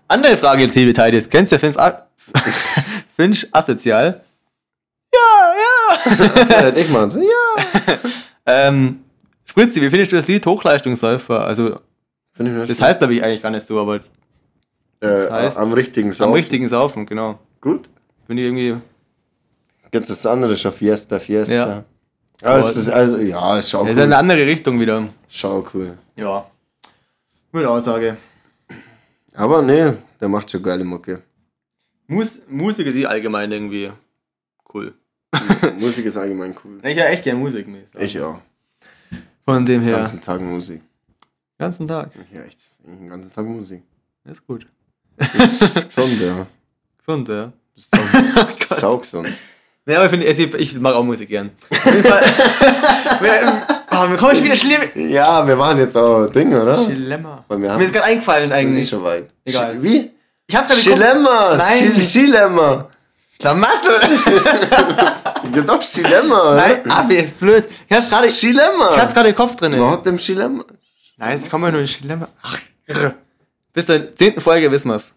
Andere 0.09 0.36
Frage, 0.36 0.66
TV 0.68 0.92
Tides. 0.92 1.30
Kennst 1.30 1.53
du 1.53 1.59
Finch, 1.61 1.76
Finch 3.16 3.46
asozial? 3.53 4.24
Ja, 5.14 5.55
ja. 5.55 6.28
das 6.34 6.49
hätte 6.49 6.80
ich 6.80 6.88
mal 6.88 7.09
so, 7.09 7.20
ja. 7.20 7.94
ähm, 8.46 9.05
Spritzi, 9.44 9.80
wie 9.80 9.88
findest 9.88 10.11
du 10.11 10.16
das 10.16 10.26
Lied 10.26 10.44
Hochleistungssäufer? 10.44 11.46
Also, 11.46 11.78
das 12.36 12.80
heißt 12.80 12.99
glaube 12.99 13.14
ich 13.14 13.22
eigentlich 13.22 13.40
gar 13.42 13.51
nicht 13.51 13.66
so, 13.66 13.80
aber 13.80 13.96
äh, 13.96 14.01
das 14.99 15.30
heißt- 15.30 15.57
am 15.59 15.72
richtigen 15.74 16.09
am 16.09 16.14
Saufen. 16.14 16.34
richtigen 16.34 16.68
Saufen, 16.68 17.07
genau. 17.07 17.38
Gut. 17.61 17.88
Finde 18.26 18.42
ich 18.42 18.49
irgendwie. 18.49 18.82
Jetzt 19.92 20.11
das 20.11 20.26
andere 20.26 20.57
schon 20.57 20.72
Fiesta, 20.72 21.20
Fiesta. 21.20 21.55
Ja. 21.55 21.84
Aber 22.43 22.59
es 22.59 22.76
ist 22.76 22.89
also, 22.89 23.16
ja, 23.18 23.59
ist 23.59 23.70
schon 23.70 23.86
Das 23.86 23.97
ist 23.97 24.03
eine 24.03 24.14
cool. 24.14 24.18
andere 24.20 24.47
Richtung 24.47 24.78
wieder. 24.80 25.09
Schau 25.28 25.66
cool. 25.74 25.99
Ja. 26.16 26.47
Gute 27.53 27.68
Aussage. 27.68 28.16
Aber 29.34 29.62
nee, 29.62 29.93
der 30.20 30.28
macht 30.28 30.51
schon 30.51 30.62
geile 30.62 30.84
Mucke. 30.84 31.22
Mus 32.07 32.41
Musik 32.49 32.86
ist 32.86 32.95
eh 32.97 33.07
allgemein 33.07 33.51
irgendwie 33.53 33.91
cool. 34.72 34.95
Musik 35.78 36.07
ist 36.07 36.16
allgemein 36.16 36.55
cool. 36.64 36.78
Ich 36.82 36.97
höre 36.97 37.09
echt 37.11 37.24
gerne 37.24 37.39
Musik. 37.39 37.66
muss 37.68 37.80
ich 37.99 38.20
auch. 38.20 38.41
Von 39.45 39.64
dem 39.66 39.80
Den 39.80 39.82
her. 39.89 39.97
ganzen 39.99 40.20
Tag 40.20 40.41
Musik. 40.41 40.80
ganzen 41.59 41.86
Tag. 41.86 42.11
Höre 42.30 42.45
echt 42.47 42.59
den 42.86 43.09
ganzen 43.09 43.32
Tag 43.32 43.47
Musik. 43.47 43.82
Ist 44.24 44.47
gut. 44.47 44.66
Das 45.16 45.34
ist 45.62 45.95
gesund, 45.95 46.20
ja. 46.20 46.47
Gesund, 47.05 47.28
ja. 47.28 47.53
Das 47.74 48.59
ist 48.59 48.68
saugesund. 48.80 49.28
Ja, 49.89 49.97
aber 49.97 50.05
ich 50.05 50.11
finde, 50.11 50.28
also 50.28 50.43
ich, 50.43 50.55
ich 50.55 50.80
mag 50.80 50.95
auch 50.95 51.03
Musik 51.03 51.30
gern. 51.30 51.51
Auf 51.70 51.84
jeden 51.86 52.05
Fall. 52.05 52.20
wir, 53.20 53.66
oh, 53.91 54.07
mir 54.07 54.16
kommen 54.18 54.36
schon 54.36 54.45
wieder 54.45 54.57
schlimm. 54.57 55.09
Ja, 55.11 55.47
wir 55.47 55.57
machen 55.57 55.78
jetzt 55.78 55.97
auch 55.97 56.26
Dinge, 56.26 56.62
oder? 56.62 56.84
Dilemma. 56.84 57.43
Wir 57.49 57.57
Mir 57.57 57.78
ist 57.78 57.95
gerade 57.95 58.05
eingefallen 58.05 58.51
sind 58.51 58.59
nicht 58.59 58.68
eigentlich. 58.68 58.89
schon 58.91 59.03
weit. 59.03 59.30
Egal. 59.47 59.82
Wie? 59.82 60.11
Ich 60.47 60.55
hab's 60.55 60.68
gerade 60.68 60.80
Schilemma! 60.80 61.57
Nein. 61.57 62.01
Schilemma! 62.01 62.89
Schlamassel. 63.41 63.93
Ja 65.55 65.62
doch, 65.62 65.82
Schilemma! 65.82 66.57
Nein, 66.57 66.91
Abi 66.91 67.14
ist 67.14 67.39
blöd. 67.39 67.64
Ich 67.89 67.97
hab's 67.97 68.11
gerade. 68.11 68.26
Ich 68.26 68.39
Schilemma! 68.39 68.95
hab's 68.95 69.14
gerade 69.14 69.30
im 69.30 69.34
Kopf 69.34 69.57
drin. 69.57 69.72
Überhaupt 69.72 70.07
im 70.07 70.18
Schilemma? 70.18 70.64
Nein, 71.16 71.41
ich 71.43 71.51
komme 71.51 71.66
ja 71.68 71.72
nur 71.72 71.80
in 71.80 71.86
Dilemma. 71.86 72.28
Ach, 72.43 72.59
grr. 72.86 73.14
Bis 73.72 73.86
zur 73.86 74.14
zehnten 74.14 74.41
Folge 74.43 74.70
wissen 74.70 74.91
wir's. 74.91 75.12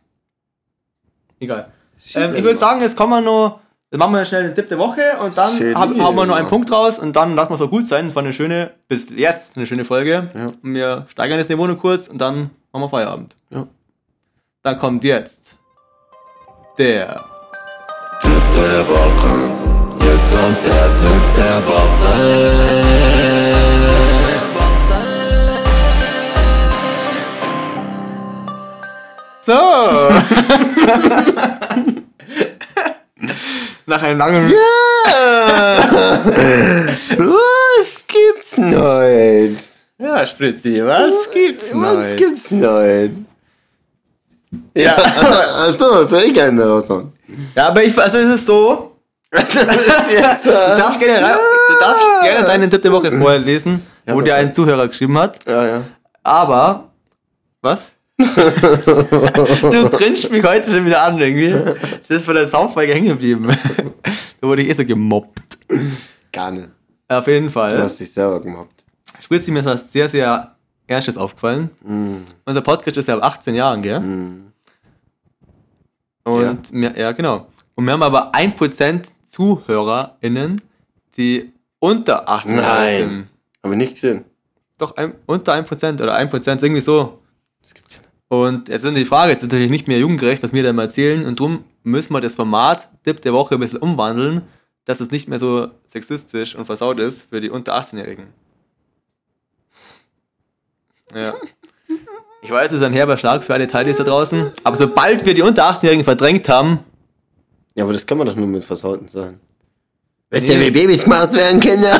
Egal. 1.40 1.72
Ähm, 2.14 2.36
ich 2.36 2.44
würde 2.44 2.60
sagen, 2.60 2.80
jetzt 2.82 2.96
kommen 2.96 3.12
wir 3.12 3.22
noch. 3.22 3.60
Jetzt 3.94 4.00
machen 4.00 4.14
wir 4.14 4.24
schnell 4.24 4.46
eine 4.46 4.54
Tipp 4.54 4.70
der 4.70 4.78
Woche 4.78 5.02
und 5.22 5.38
dann 5.38 5.52
Schön. 5.52 5.78
haben, 5.78 6.02
haben 6.02 6.16
wir 6.16 6.26
noch 6.26 6.38
einen 6.38 6.48
Punkt 6.48 6.72
raus 6.72 6.98
und 6.98 7.14
dann 7.14 7.36
lassen 7.36 7.50
wir 7.50 7.56
es 7.56 7.62
auch 7.62 7.70
gut 7.70 7.90
sein. 7.90 8.08
Es 8.08 8.16
war 8.16 8.24
eine 8.24 8.32
schöne, 8.32 8.72
bis 8.88 9.10
jetzt 9.10 9.58
eine 9.58 9.66
schöne 9.66 9.84
Folge. 9.84 10.30
Ja. 10.34 10.54
Wir 10.62 11.06
steigern 11.10 11.38
das 11.38 11.50
Niveau 11.50 11.68
nur 11.68 11.78
kurz 11.78 12.08
und 12.08 12.18
dann 12.22 12.52
machen 12.72 12.84
wir 12.84 12.88
Feierabend. 12.88 13.36
Ja. 13.50 13.68
Dann 14.64 14.80
kommt 14.80 15.04
jetzt 15.04 15.58
der 16.78 17.22
Der 18.24 18.88
Woche. 18.88 19.52
Jetzt 20.00 20.32
kommt 20.32 20.64
der 20.66 20.88
Tipp 21.02 21.24
der 21.36 21.62
So. 29.42 29.60
Nach 33.86 34.02
einem 34.04 34.20
langen. 34.20 34.54
Was 37.18 37.94
gibt's 38.08 38.58
heute? 38.58 39.56
Ja, 39.98 40.26
Spritzi, 40.26 40.82
was 40.84 41.30
gibt's 41.32 41.70
denn 41.70 41.82
Was 41.84 42.16
gibt's 42.16 42.50
heute? 42.52 43.12
Ja, 44.74 44.96
achso, 45.68 46.04
soll 46.04 46.24
ich 46.24 46.42
einen 46.42 46.60
raushauen? 46.60 47.14
Ja, 47.56 47.68
aber 47.68 47.84
ich, 47.84 47.96
also 47.98 48.18
es 48.18 48.36
ist 48.36 48.46
so, 48.48 48.96
Was 49.32 49.54
jetzt? 49.54 50.46
du 50.48 50.52
darfst 50.52 51.00
gerne, 51.00 51.24
rein- 51.26 51.38
du 51.68 51.74
darfst 51.80 52.04
gerne 52.24 52.46
deinen 52.48 52.70
Tipp 52.72 52.82
der 52.82 52.92
Woche 52.92 53.12
vorlesen, 53.12 53.86
Ja, 54.06 54.16
wo 54.16 54.22
dir 54.22 54.36
ein 54.36 54.52
Zuhörer 54.52 54.88
geschrieben 54.88 55.18
hat, 55.20 55.40
Ja, 55.48 55.66
ja. 55.66 55.82
aber, 56.24 56.90
was? 57.62 57.84
Du 58.24 59.90
grinst 59.90 60.32
mich 60.32 60.44
heute 60.44 60.72
schon 60.72 60.86
wieder 60.86 61.02
an 61.04 61.20
irgendwie. 61.20 61.52
Das 62.08 62.18
ist 62.18 62.26
von 62.26 62.36
der 62.36 62.48
Soundfolge 62.48 62.94
hängen 62.94 63.08
geblieben. 63.10 63.48
da 64.42 64.48
wurde 64.48 64.62
ich 64.64 64.70
eh 64.70 64.74
so 64.74 64.86
gemobbt. 64.86 65.58
Gar 66.32 66.52
nicht. 66.52 66.70
Auf 67.08 67.28
jeden 67.28 67.48
Du 67.48 67.52
Fall. 67.52 67.78
hast 67.82 68.00
dich 68.00 68.12
selber 68.12 68.40
gemobbt. 68.42 68.84
Spritzi, 69.20 69.52
mir 69.52 69.60
ist 69.60 69.66
was 69.66 69.92
sehr, 69.92 70.10
sehr 70.10 70.56
Ernstes 70.88 71.18
aufgefallen. 71.18 71.70
Mm, 71.84 72.18
Unser 72.46 72.62
Podcast 72.62 72.98
ist 72.98 73.08
ja 73.08 73.18
ab 73.18 73.24
18 73.24 73.56
Jahren, 73.56 73.82
gell? 73.82 74.00
mm. 74.00 74.52
Und 76.24 76.72
mir, 76.74 76.94
ja, 76.98 77.12
genau. 77.14 77.48
Und 77.76 77.86
wir 77.86 77.94
haben 77.94 78.04
aber 78.04 78.32
1% 78.34 79.02
ZuhörerInnen, 79.28 80.62
die 81.18 81.52
unter 81.80 82.30
18 82.30 82.56
Jahre 82.58 82.80
Nein. 82.82 82.98
sind. 83.00 83.28
Habe 83.64 83.74
ich 83.74 83.78
nicht 83.80 83.94
gesehen. 83.96 84.26
Doch, 84.78 84.96
ein, 84.98 85.14
unter 85.26 85.54
1% 85.54 86.02
oder 86.02 86.16
1%, 86.18 86.62
irgendwie 86.64 86.82
so. 86.82 87.20
Das 87.62 87.74
gibt's 87.74 87.96
ja 87.96 88.02
nicht. 88.02 88.11
Und 88.32 88.70
jetzt 88.70 88.86
ist 88.86 88.96
die 88.96 89.04
Frage, 89.04 89.34
jetzt 89.34 89.44
ist 89.44 89.52
natürlich 89.52 89.70
nicht 89.70 89.90
mehr 89.90 90.00
jugendgerecht, 90.00 90.42
was 90.42 90.54
wir 90.54 90.64
da 90.64 90.72
mal 90.72 90.84
erzählen. 90.84 91.26
Und 91.26 91.38
darum 91.38 91.66
müssen 91.84 92.14
wir 92.14 92.22
das 92.22 92.36
Format 92.36 92.88
Tipp 93.04 93.22
der 93.22 93.34
Woche 93.34 93.56
ein 93.56 93.60
bisschen 93.60 93.80
umwandeln, 93.80 94.44
dass 94.86 95.02
es 95.02 95.12
nicht 95.12 95.28
mehr 95.28 95.38
so 95.38 95.68
sexistisch 95.86 96.56
und 96.56 96.64
versaut 96.64 96.98
ist 96.98 97.24
für 97.30 97.42
die 97.42 97.50
unter 97.50 97.76
18-Jährigen. 97.76 98.28
Ja. 101.14 101.34
Ich 102.44 102.50
weiß, 102.50 102.72
es 102.72 102.80
ist 102.80 102.84
ein 102.84 102.94
herber 102.94 103.18
Schlag 103.18 103.44
für 103.44 103.54
alle 103.54 103.68
Teilnehmer 103.68 103.98
da 103.98 104.04
draußen. 104.04 104.52
Aber 104.64 104.76
sobald 104.76 105.24
wir 105.28 105.36
die 105.36 105.44
unter 105.44 105.70
18-Jährigen 105.70 106.04
verdrängt 106.04 106.50
haben, 106.50 106.80
Ja, 107.76 107.84
aber 107.84 107.94
das 107.94 108.08
kann 108.08 108.18
man 108.18 108.26
doch 108.26 108.36
nur 108.36 108.48
mit 108.48 108.64
versauten 108.64 109.08
sein. 109.08 109.40
Wisst 110.34 110.46
ihr, 110.48 110.62
wie 110.62 110.72
Babys 110.72 111.04
gemacht 111.04 111.34
werden, 111.34 111.60
Kinder? 111.60 112.00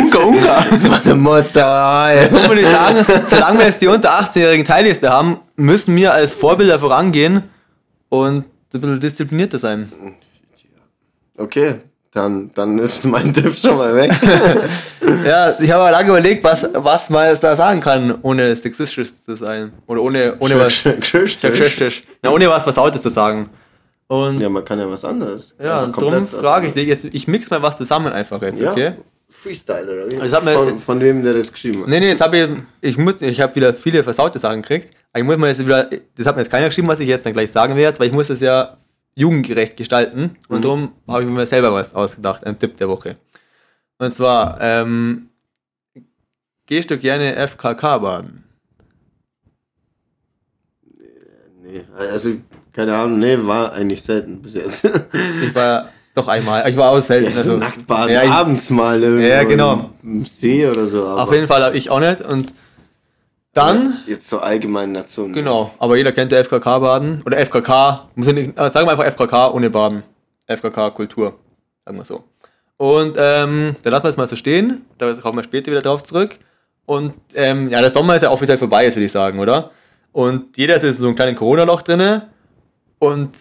Unga 0.00 0.18
Unga, 0.18 0.66
Warte, 0.88 1.14
Monster. 1.14 2.28
muss 2.32 2.48
man 2.48 2.56
nicht 2.56 2.68
sagen, 2.68 3.06
solange 3.30 3.58
wir 3.60 3.66
jetzt 3.66 3.80
die 3.80 3.86
unter 3.86 4.10
18-jährigen 4.20 4.66
Teilliste 4.66 5.08
haben, 5.08 5.38
müssen 5.54 5.94
wir 5.94 6.12
als 6.12 6.34
Vorbilder 6.34 6.80
vorangehen 6.80 7.44
und 8.08 8.44
ein 8.74 8.80
bisschen 8.80 8.98
disziplinierter 8.98 9.60
sein. 9.60 9.92
Okay, 11.38 11.76
dann, 12.12 12.50
dann 12.52 12.76
ist 12.80 13.04
mein 13.04 13.32
Tipp 13.34 13.56
schon 13.56 13.76
mal 13.76 13.94
weg. 13.94 14.10
Ja, 15.26 15.54
ich 15.60 15.70
habe 15.70 15.90
lange 15.90 16.08
überlegt, 16.08 16.42
was, 16.42 16.68
was 16.72 17.10
man 17.10 17.36
da 17.40 17.56
sagen 17.56 17.80
kann, 17.80 18.18
ohne 18.22 18.56
sexistisch 18.56 19.12
zu 19.24 19.36
sein. 19.36 19.72
Oder 19.86 20.00
ohne, 20.00 20.36
ohne 20.38 20.58
was. 20.58 20.78
Sexistisch. 20.82 22.02
Ja, 22.24 22.30
ohne 22.30 22.48
was 22.48 22.62
Versautes 22.62 23.02
zu 23.02 23.08
sagen. 23.10 23.50
Und 24.12 24.40
ja, 24.40 24.48
man 24.50 24.62
kann 24.62 24.78
ja 24.78 24.90
was 24.90 25.04
anderes. 25.06 25.56
ja 25.58 25.82
und 25.84 25.92
komplett 25.92 26.12
darum 26.14 26.26
frage 26.44 26.66
ich 26.66 26.74
dich 26.74 26.86
jetzt, 26.86 27.04
ich 27.06 27.26
mix 27.28 27.48
mal 27.50 27.62
was 27.62 27.78
zusammen 27.78 28.12
einfach 28.12 28.42
jetzt, 28.42 28.60
Ja, 28.60 28.72
okay? 28.72 28.92
Freestyle 29.30 29.84
oder 29.84 30.10
wie? 30.10 30.20
Also 30.20 30.36
hat 30.36 30.44
mir- 30.44 30.52
von, 30.52 30.78
von 30.80 31.00
wem 31.00 31.22
der 31.22 31.32
das 31.32 31.50
geschrieben 31.50 31.80
hat. 31.80 31.88
Nee, 31.88 32.00
nee, 32.00 32.10
jetzt 32.10 32.20
habe 32.20 32.36
ich, 32.36 32.48
ich 32.90 32.98
muss, 32.98 33.22
ich 33.22 33.40
habe 33.40 33.54
wieder 33.54 33.72
viele 33.72 34.04
versaute 34.04 34.38
Sachen 34.38 34.60
gekriegt. 34.60 34.90
Aber 35.12 35.20
ich 35.20 35.24
muss 35.26 35.38
mal 35.38 35.48
jetzt 35.48 35.60
wieder, 35.60 35.88
das 36.14 36.26
hat 36.26 36.36
mir 36.36 36.42
jetzt 36.42 36.50
keiner 36.50 36.66
geschrieben, 36.66 36.88
was 36.88 37.00
ich 37.00 37.08
jetzt 37.08 37.24
dann 37.24 37.32
gleich 37.32 37.50
sagen 37.50 37.74
werde, 37.74 37.98
weil 37.98 38.08
ich 38.08 38.12
muss 38.12 38.28
es 38.28 38.40
ja 38.40 38.76
jugendgerecht 39.14 39.78
gestalten. 39.78 40.36
Und 40.48 40.58
Mhm. 40.58 40.62
darum 40.62 40.92
habe 41.08 41.22
ich 41.24 41.30
mir 41.30 41.46
selber 41.46 41.72
was 41.72 41.94
ausgedacht, 41.94 42.44
ein 42.46 42.58
Tipp 42.58 42.76
der 42.76 42.90
Woche. 42.90 43.16
Und 43.98 44.12
zwar, 44.12 44.58
ähm, 44.60 45.30
gehst 46.66 46.90
du 46.90 46.98
gerne 46.98 47.34
FKK 47.36 47.96
baden? 47.98 48.44
Nee, 51.62 51.84
also, 51.96 52.34
keine 52.72 52.94
Ahnung, 52.96 53.18
nee, 53.18 53.36
war 53.40 53.72
eigentlich 53.72 54.02
selten 54.02 54.40
bis 54.42 54.54
jetzt. 54.54 54.84
Ich 55.42 55.54
war 55.54 55.88
doch 56.14 56.28
einmal, 56.28 56.68
ich 56.70 56.76
war 56.76 56.90
auch 56.90 57.00
selten. 57.02 57.30
Ja, 57.30 57.34
so 57.42 57.52
also, 57.52 57.56
Nacktbaden, 57.56 58.12
ja, 58.14 58.22
ich- 58.22 58.30
abends 58.30 58.70
mal 58.70 59.02
irgendwo 59.02 59.26
Ja, 59.26 59.44
genau. 59.44 59.90
im 60.02 60.24
See 60.24 60.66
oder 60.66 60.86
so. 60.86 61.06
Auf 61.06 61.32
jeden 61.32 61.48
Fall 61.48 61.62
habe 61.62 61.76
ich 61.76 61.90
auch 61.90 62.00
nicht. 62.00 62.20
Und 62.22 62.52
dann, 63.54 63.98
Jetzt 64.06 64.28
zur 64.28 64.42
allgemeinen 64.42 64.92
Nation. 64.92 65.32
genau, 65.32 65.72
aber 65.78 65.96
jeder 65.96 66.12
kennt 66.12 66.32
der 66.32 66.40
FKK-Baden. 66.44 67.22
Oder 67.26 67.38
FKK, 67.38 68.08
muss 68.14 68.26
ich 68.28 68.34
nicht, 68.34 68.58
äh, 68.58 68.70
sagen 68.70 68.86
wir 68.86 68.92
einfach 68.92 69.04
FKK 69.04 69.50
ohne 69.52 69.68
Baden. 69.68 70.02
FKK-Kultur, 70.46 71.34
sagen 71.84 71.98
wir 71.98 72.04
so. 72.04 72.24
Und 72.78 73.16
ähm, 73.18 73.76
da 73.82 73.90
lassen 73.90 74.04
wir 74.04 74.10
es 74.10 74.16
mal 74.16 74.26
so 74.26 74.36
stehen. 74.36 74.86
Da 74.98 75.12
kommen 75.14 75.38
wir 75.38 75.44
später 75.44 75.70
wieder 75.70 75.82
drauf 75.82 76.02
zurück. 76.02 76.38
Und 76.86 77.12
ähm, 77.34 77.68
ja, 77.68 77.80
der 77.80 77.90
Sommer 77.90 78.16
ist 78.16 78.22
ja 78.22 78.30
offiziell 78.30 78.58
vorbei, 78.58 78.84
jetzt 78.84 78.96
würde 78.96 79.06
ich 79.06 79.12
sagen, 79.12 79.38
oder? 79.38 79.70
Und 80.10 80.56
jeder 80.56 80.76
ist 80.76 80.82
in 80.82 80.92
so 80.92 81.06
einem 81.06 81.14
kleinen 81.14 81.36
Corona-Loch 81.36 81.82
drinne. 81.82 82.28
Und 83.02 83.34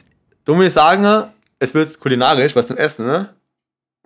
du 0.44 0.60
ich 0.60 0.74
sagen, 0.74 1.30
es 1.60 1.72
wird 1.76 2.00
kulinarisch 2.00 2.56
was 2.56 2.66
zum 2.66 2.78
Essen, 2.78 3.06
ne? 3.06 3.30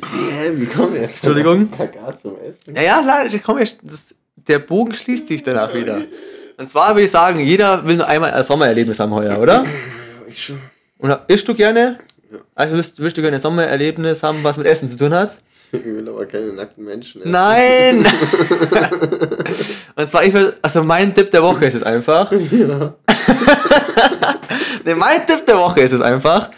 Hä, 0.02 0.52
wie 0.56 0.66
kommen 0.66 0.94
wir 0.94 1.04
jetzt? 1.04 1.16
Entschuldigung? 1.16 1.72
Kaka 1.72 2.14
zum 2.18 2.36
Essen. 2.42 2.76
Ja, 2.76 2.82
ja, 2.82 3.00
leider, 3.00 3.34
ich, 3.34 3.78
das, 3.82 4.14
der 4.36 4.60
Bogen 4.60 4.94
schließt 4.94 5.30
sich 5.30 5.44
danach 5.44 5.74
wieder. 5.74 6.02
Und 6.58 6.70
zwar 6.70 6.90
würde 6.90 7.06
ich 7.06 7.12
sagen, 7.12 7.40
jeder 7.40 7.88
will 7.88 7.96
nur 7.96 8.06
einmal 8.06 8.32
ein 8.32 8.44
Sommererlebnis 8.44 9.00
haben 9.00 9.14
heuer, 9.14 9.40
oder? 9.40 9.66
Ich 10.28 10.44
schon. 10.44 10.60
Und 10.98 11.18
isst 11.30 11.48
du 11.48 11.56
gerne? 11.56 12.00
Also 12.54 12.76
willst, 12.76 13.00
willst 13.00 13.16
du 13.16 13.22
gerne 13.22 13.38
ein 13.38 13.42
Sommererlebnis 13.42 14.24
haben, 14.24 14.44
was 14.44 14.58
mit 14.58 14.68
Essen 14.68 14.90
zu 14.90 14.98
tun 14.98 15.14
hat? 15.14 15.38
Ich 15.72 15.86
will 15.86 16.10
aber 16.10 16.26
keine 16.26 16.52
nackten 16.52 16.84
Menschen 16.84 17.22
essen. 17.22 17.32
Nein! 17.32 18.06
Und 19.96 20.10
zwar, 20.10 20.26
ich 20.26 20.34
will, 20.34 20.54
also 20.62 20.84
mein 20.84 21.16
Tipp 21.16 21.32
der 21.32 21.44
Woche 21.44 21.64
ist 21.64 21.76
es 21.76 21.84
einfach. 21.84 22.30
Ja. 22.52 22.94
Nee, 24.86 24.94
mein 24.94 25.26
Tipp 25.26 25.48
der 25.48 25.58
Woche 25.58 25.82
ist 25.82 25.94
es 25.94 26.02
einfach. 26.02 26.52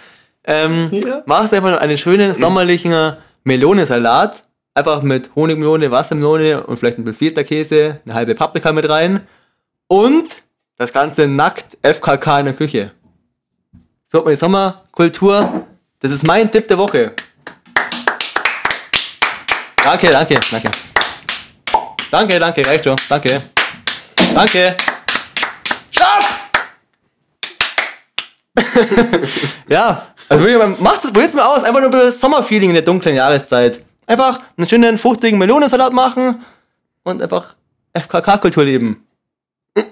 Ähm, 0.43 0.89
Ja. 0.91 1.23
Machst 1.25 1.53
einfach 1.53 1.69
nur 1.69 1.79
einen 1.79 1.97
schönen 1.97 2.35
sommerlichen 2.35 3.15
Melonensalat. 3.45 4.43
Einfach 4.73 5.01
mit 5.01 5.29
Honigmelone, 5.33 5.89
Wassermelone 5.91 6.61
und 6.67 6.77
vielleicht 6.77 6.97
ein 6.99 7.05
bisschen 7.05 7.29
Feta-Käse, 7.29 8.01
eine 8.05 8.13
halbe 8.13 8.35
Paprika 8.35 8.71
mit 8.73 8.87
rein. 8.89 9.21
Und 9.87 10.43
das 10.77 10.91
Ganze 10.91 11.27
nackt 11.27 11.77
FKK 11.81 12.39
in 12.41 12.45
der 12.47 12.53
Küche. 12.53 12.91
So 14.11 14.19
hat 14.19 14.25
man 14.25 14.33
die 14.33 14.39
Sommerkultur. 14.39 15.65
Das 16.01 16.11
ist 16.11 16.27
mein 16.27 16.51
Tipp 16.51 16.67
der 16.67 16.77
Woche. 16.77 17.13
Danke, 19.83 20.09
danke, 20.09 20.37
danke. 20.51 20.69
Danke, 22.11 22.39
danke, 22.39 22.67
reicht 22.67 22.83
schon. 22.83 22.97
Danke. 23.09 23.41
Danke. 24.35 24.75
ja, 29.69 30.07
also 30.29 30.43
macht 30.79 31.03
das, 31.03 31.11
probiert's 31.11 31.35
mal 31.35 31.45
aus. 31.45 31.63
Einfach 31.63 31.79
nur 31.79 31.89
ein 31.89 31.91
bisschen 31.91 32.11
Sommerfeeling 32.11 32.69
in 32.69 32.75
der 32.75 32.83
dunklen 32.83 33.15
Jahreszeit. 33.15 33.81
Einfach 34.05 34.41
einen 34.57 34.67
schönen, 34.67 34.97
fruchtigen 34.97 35.37
Melonensalat 35.37 35.93
machen 35.93 36.43
und 37.03 37.21
einfach 37.21 37.55
FKK-Kultur 37.93 38.63
leben. 38.63 39.05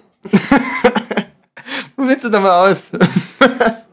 Probiert's 1.95 2.23
das 2.23 2.31
doch 2.31 2.41
mal 2.41 2.71
aus. 2.71 2.89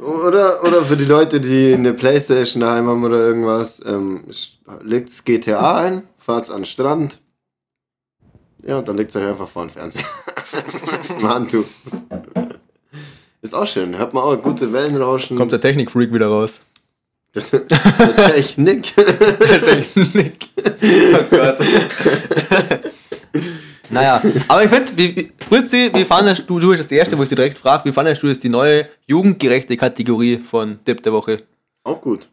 Oder, 0.03 0.65
oder 0.65 0.83
für 0.83 0.97
die 0.97 1.05
Leute, 1.05 1.41
die 1.41 1.75
eine 1.75 1.93
Playstation 1.93 2.61
daheim 2.61 2.89
haben 2.89 3.05
oder 3.05 3.19
irgendwas, 3.19 3.81
ähm, 3.87 4.25
legt's 4.83 5.23
GTA 5.23 5.77
ein, 5.79 6.09
fahrt's 6.19 6.51
an 6.51 6.63
den 6.63 6.65
Strand. 6.65 7.21
Ja, 8.67 8.79
und 8.79 8.89
dann 8.89 8.97
legt's 8.97 9.15
euch 9.15 9.29
einfach 9.29 9.49
vor 9.49 9.65
den 9.65 9.71
Fernseher. 9.71 10.05
Im 11.21 11.29
Handtuch. 11.29 11.67
Ist 13.43 13.55
auch 13.55 13.67
schön, 13.67 13.99
hört 13.99 14.15
man 14.15 14.23
auch 14.23 14.37
gute 14.41 14.73
Wellenrauschen. 14.73 15.37
Kommt 15.37 15.53
der 15.53 15.61
Technikfreak 15.61 16.13
wieder 16.13 16.29
raus. 16.29 16.61
der 17.35 18.17
Technik. 18.17 18.95
Technik. 18.97 20.49
Oh 21.15 21.25
Gott. 21.31 21.59
naja, 23.91 24.23
aber 24.49 24.65
ich 24.65 24.71
finde, 24.71 25.29
Fritzi, 25.49 25.91
wie 25.95 26.05
fandest 26.05 26.45
du, 26.49 26.59
du 26.61 26.69
bist 26.69 26.85
das 26.85 26.91
Erste, 26.93 27.17
wo 27.19 27.23
ich 27.23 27.29
dich 27.31 27.37
direkt 27.37 27.59
frage, 27.59 27.85
wie 27.87 27.93
fandest 27.93 28.23
du 28.23 28.27
jetzt 28.29 28.45
die 28.45 28.49
neue 28.49 28.87
jugendgerechte 29.07 29.77
Kategorie 29.77 30.39
von 30.39 30.79
Tipp 30.85 31.03
der 31.03 31.13
Woche? 31.13 31.43
auch 31.85 32.01
gut. 32.01 32.29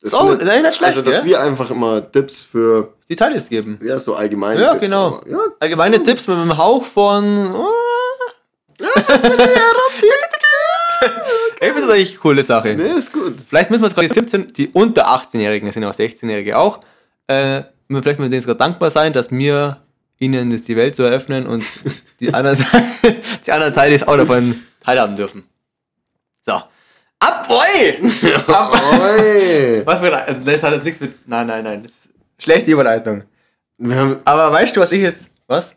Das 0.00 0.12
Oh, 0.14 0.32
ist 0.32 0.42
nicht 0.44 0.74
schlecht, 0.74 0.82
Also, 0.82 1.02
dass 1.02 1.16
gell? 1.16 1.24
wir 1.24 1.40
einfach 1.40 1.70
immer 1.70 2.10
Tipps 2.12 2.42
für, 2.42 2.92
Die 3.08 3.16
Teils 3.16 3.48
geben. 3.48 3.80
ja, 3.82 3.98
so 3.98 4.14
allgemeine 4.16 4.60
Ja, 4.60 4.70
Tipps. 4.74 4.84
genau. 4.86 5.20
Ja, 5.28 5.38
Allgemeine 5.60 6.02
Tipps 6.02 6.26
mit 6.28 6.36
einem 6.36 6.56
Hauch 6.58 6.84
von. 6.84 7.52
Oh. 7.54 7.68
Ich 11.62 11.68
finde 11.68 11.82
das 11.82 11.90
eigentlich 11.92 12.10
eine 12.10 12.18
coole 12.18 12.42
Sache. 12.42 12.74
nee, 12.74 12.98
ist 12.98 13.12
gut. 13.12 13.36
Vielleicht 13.48 13.70
müssen 13.70 13.82
wir 13.82 13.86
uns 13.86 13.94
gerade 13.94 14.08
die 14.08 14.14
17, 14.14 14.52
die 14.52 14.68
unter 14.70 15.06
18-Jährigen, 15.06 15.66
das 15.66 15.74
sind 15.74 15.84
auch 15.84 15.94
16-Jährige 15.94 16.58
auch, 16.58 16.80
äh, 17.28 17.62
müssen 17.86 18.02
vielleicht 18.02 18.18
mit 18.18 18.32
denen 18.32 18.42
sogar 18.42 18.56
dankbar 18.56 18.90
sein, 18.90 19.12
dass 19.12 19.30
wir 19.30 19.80
ihnen 20.18 20.50
das 20.50 20.64
die 20.64 20.74
Welt 20.74 20.96
zu 20.96 21.04
eröffnen 21.04 21.46
und 21.46 21.64
die 22.18 22.34
anderen, 22.34 22.58
die 23.46 23.52
anderen 23.52 23.74
Teile 23.74 24.08
auch 24.08 24.16
davon 24.16 24.60
teilhaben 24.80 25.14
dürfen. 25.14 25.44
So. 26.44 26.54
Ab, 27.20 27.46
boy! 27.48 28.10
Oi. 28.10 29.82
Was 29.84 30.02
ein, 30.02 30.44
das 30.44 30.62
hat 30.64 30.72
jetzt 30.72 30.84
nichts 30.84 31.00
mit. 31.00 31.28
Nein, 31.28 31.46
nein, 31.46 31.62
nein. 31.62 31.84
Das 31.84 31.92
ist 31.92 32.08
schlechte 32.38 32.72
Überleitung. 32.72 33.22
Wir 33.78 34.20
Aber 34.24 34.50
weißt 34.50 34.74
du, 34.74 34.80
was 34.80 34.90
ich 34.90 35.02
jetzt. 35.02 35.26
Was? 35.46 35.70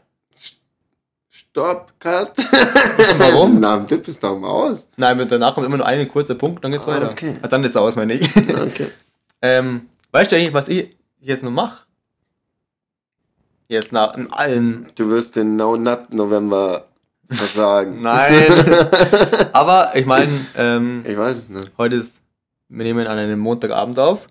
Stopp, 1.56 1.94
Cut. 2.02 2.34
Warum? 3.18 3.62
Na, 3.62 3.76
ein 3.78 3.88
Tipp 3.88 4.06
ist 4.10 4.22
doch 4.22 4.38
mal 4.38 4.50
aus. 4.50 4.90
Nein, 4.98 5.26
danach 5.30 5.54
kommt 5.56 5.66
immer 5.66 5.78
nur 5.78 5.86
ein 5.86 6.06
kurzer 6.10 6.36
Punkt, 6.36 6.62
dann 6.62 6.74
geht's 6.74 6.84
Ah, 6.86 6.88
weiter. 6.96 7.10
okay. 7.12 7.38
Ah, 7.42 7.48
Dann 7.48 7.64
ist 7.64 7.70
es 7.72 7.78
aus, 7.78 7.96
meine 7.96 8.14
ich. 8.14 8.30
Okay. 8.36 8.90
ähm, 9.42 9.88
weißt 10.12 10.34
du 10.34 10.36
eigentlich, 10.36 10.54
was 10.54 10.68
ich 10.68 10.98
jetzt 11.22 11.46
noch 11.46 11.52
mache? 11.52 11.86
Jetzt 13.70 13.94
nach 13.94 14.18
allen. 14.32 14.88
Du 14.96 15.10
wirst 15.10 15.38
den 15.38 15.56
No 15.56 15.78
Nut 15.78 16.14
November 16.14 16.88
versagen. 17.30 18.02
Nein. 18.02 18.48
Aber 19.54 19.92
ich 19.96 20.06
meine, 20.06 20.34
ähm, 20.58 21.06
Ich 21.08 21.18
weiß 21.18 21.38
es 21.38 21.48
nicht. 21.50 21.72
heute 21.78 21.96
ist, 21.96 22.22
wir 22.68 22.84
nehmen 22.84 23.08
an 23.08 23.18
einem 23.18 23.40
Montagabend 23.40 23.98
auf. 23.98 24.28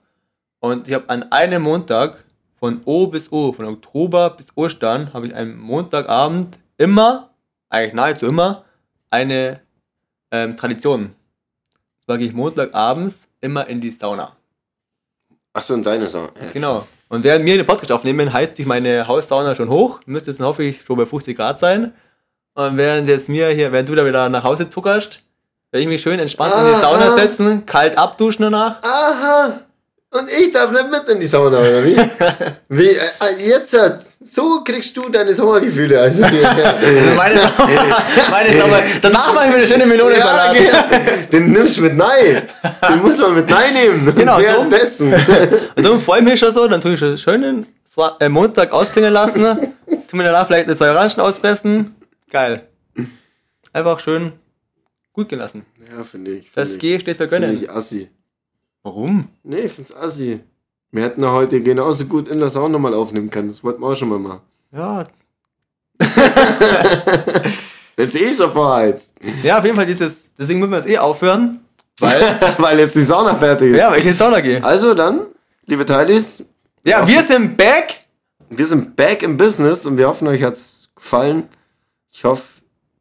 Und 0.61 0.89
ich 0.89 0.93
habe 0.95 1.09
an 1.09 1.23
einem 1.33 1.63
Montag 1.63 2.23
von 2.61 2.83
O 2.85 3.07
bis 3.07 3.33
O, 3.33 3.55
von 3.55 3.65
Oktober 3.65 4.29
bis 4.29 4.49
Ostern, 4.57 5.15
habe 5.15 5.27
ich 5.29 5.35
einen 5.35 5.57
Montagabend 5.59 6.59
immer, 6.77 7.31
eigentlich 7.69 7.95
nahezu 7.95 8.27
immer, 8.27 8.65
eine 9.11 9.61
ähm, 10.31 10.57
Tradition. 10.57 11.15
Zwar 12.05 12.19
gehe 12.19 12.29
ich 12.29 12.35
Montagabends 12.35 13.27
immer 13.41 13.67
in 13.67 13.81
die 13.81 13.91
Sauna. 13.91 14.33
Achso, 15.53 15.75
und 15.75 15.87
deine 15.87 16.07
Sauna. 16.07 16.31
Genau. 16.53 16.87
Und 17.09 17.23
während 17.23 17.45
wir 17.45 17.57
den 17.57 17.67
Podcast 17.67 17.93
aufnehmen, 17.93 18.33
heizt 18.33 18.57
sich 18.57 18.67
meine 18.67 19.07
Haussauna 19.07 19.55
schon 19.55 19.69
hoch. 19.69 20.01
Müsste 20.07 20.31
jetzt 20.33 20.41
hoffe 20.41 20.65
ich 20.65 20.83
schon 20.83 20.97
bei 20.97 21.07
50 21.07 21.37
Grad 21.37 21.61
sein. 21.61 21.95
Und 22.55 22.77
während 22.77 23.09
jetzt 23.09 23.29
mir 23.29 23.49
hier, 23.49 23.71
während 23.73 23.89
du 23.89 23.95
da 23.95 24.05
wieder 24.05 24.29
nach 24.29 24.45
Hause 24.45 24.69
zuckerst, 24.69 25.23
werde 25.71 25.83
ich 25.83 25.89
mich 25.89 26.03
schön 26.03 26.19
entspannt 26.19 26.55
in 26.57 26.75
die 26.75 26.81
Sauna 26.81 27.15
setzen, 27.15 27.67
kalt 27.67 27.99
abduschen 27.99 28.43
danach. 28.43 28.83
Aha! 28.83 29.61
Und 30.17 30.29
ich 30.31 30.53
darf 30.53 30.71
nicht 30.71 30.91
mit 30.91 31.09
in 31.09 31.19
die 31.21 31.27
Sauna, 31.27 31.59
oder 31.59 31.85
wie? 31.85 31.97
wie 32.69 32.89
äh, 32.89 32.97
äh, 33.21 33.49
jetzt, 33.49 33.75
äh, 33.75 33.99
so 34.23 34.63
kriegst 34.63 34.97
du 34.97 35.09
deine 35.09 35.35
Sommergefühle. 35.35 36.01
Also, 36.01 36.23
Also 36.25 36.37
meine 37.17 37.41
Sauna, 37.41 37.99
meine 38.31 38.59
Sauna. 38.61 38.83
Danach 39.03 39.35
mache 39.35 39.47
ich 39.47 39.51
mir 39.51 39.57
eine 39.59 39.67
schöne 39.67 39.87
Melone 39.87 40.17
ja, 40.17 40.23
Salat. 40.25 40.57
genau. 40.57 41.29
Den 41.33 41.51
nimmst 41.53 41.79
du 41.79 41.83
mit 41.83 41.97
Nein. 41.97 42.43
Den 42.89 43.03
muss 43.03 43.19
man 43.19 43.35
mit 43.35 43.49
Nein 43.51 43.75
nehmen. 43.75 44.15
Genau, 44.15 44.39
Währenddessen. 44.41 45.13
Und 45.75 45.85
darum 45.85 46.01
freue 46.01 46.21
ich 46.21 46.25
mich 46.25 46.39
schon 46.39 46.53
so, 46.53 46.69
dann 46.69 46.81
tue 46.81 46.95
ich 46.95 47.01
schon 47.01 47.19
schön 47.19 47.43
den 47.43 47.67
Sa- 47.93 48.17
äh, 48.21 48.29
Montag 48.29 48.71
ausklingen 48.73 49.13
lassen, 49.13 49.75
tu 50.09 50.17
mir 50.17 50.23
danach 50.25 50.47
vielleicht 50.47 50.67
eine 50.69 50.77
zwei 50.77 50.91
Orangen 50.91 51.19
auspressen. 51.21 51.97
Geil. 52.31 52.69
Einfach 53.73 53.99
schön 53.99 54.33
gut 55.13 55.29
gelassen. 55.29 55.65
Ja, 55.91 56.05
finde 56.05 56.33
ich. 56.33 56.51
Das 56.55 56.69
find 56.71 56.81
G 56.81 57.01
steht 57.01 57.17
für 57.17 57.25
ich, 57.25 57.31
find 57.31 57.43
Gönnen. 57.43 57.57
ich 57.63 57.69
assi. 57.71 58.11
Warum? 58.85 59.29
Nee, 59.43 59.61
ich 59.63 59.73
find's 59.73 59.93
assi. 59.95 60.41
Wir 60.93 61.03
hätten 61.05 61.23
ja 61.23 61.33
heute 61.33 61.61
genauso 61.61 62.05
gut 62.05 62.29
in 62.29 62.39
der 62.39 62.51
Sauna 62.51 62.79
mal 62.79 62.95
aufnehmen 62.95 63.31
können. 63.31 63.49
Das 63.49 63.65
wollten 63.65 63.81
wir 63.83 63.89
auch 63.89 63.97
schon 63.97 64.09
mal 64.11 64.19
machen. 64.21 64.41
Ja, 64.73 65.05
Jetzt 67.97 68.17
eh 68.17 68.33
schon 68.35 68.53
vorheizt. 68.53 69.15
ja, 69.43 69.59
auf 69.59 69.65
jeden 69.65 69.77
Fall 69.77 69.87
dieses, 69.87 70.35
deswegen 70.39 70.59
müssen 70.59 70.73
wir 70.73 70.79
es 70.81 70.87
eh 70.87 70.99
aufhören, 70.99 71.61
weil, 72.01 72.21
Weil 72.59 72.79
jetzt 72.81 72.97
die 72.97 73.03
Sauna 73.03 73.37
fertig 73.37 73.71
ist. 73.73 73.79
ja, 73.79 73.91
weil 73.91 74.01
ich 74.01 74.07
in 74.07 74.13
die 74.13 74.19
Sauna 74.19 74.41
gehe. 74.41 74.63
Also 74.65 74.95
dann, 74.95 75.27
liebe 75.67 75.87
Teilis, 75.87 76.45
Ja, 76.85 77.07
wir 77.07 77.23
sind 77.23 77.57
back. 77.57 78.05
wir 78.51 78.67
sind 78.67 78.97
back 78.97 79.23
im 79.23 79.37
Business 79.37 79.87
und 79.87 79.97
wir 79.97 80.09
hoffen, 80.09 80.27
euch 80.27 80.43
hat's 80.43 80.89
gefallen. 80.97 81.45
Ich 82.11 82.25
hoffe, 82.25 82.43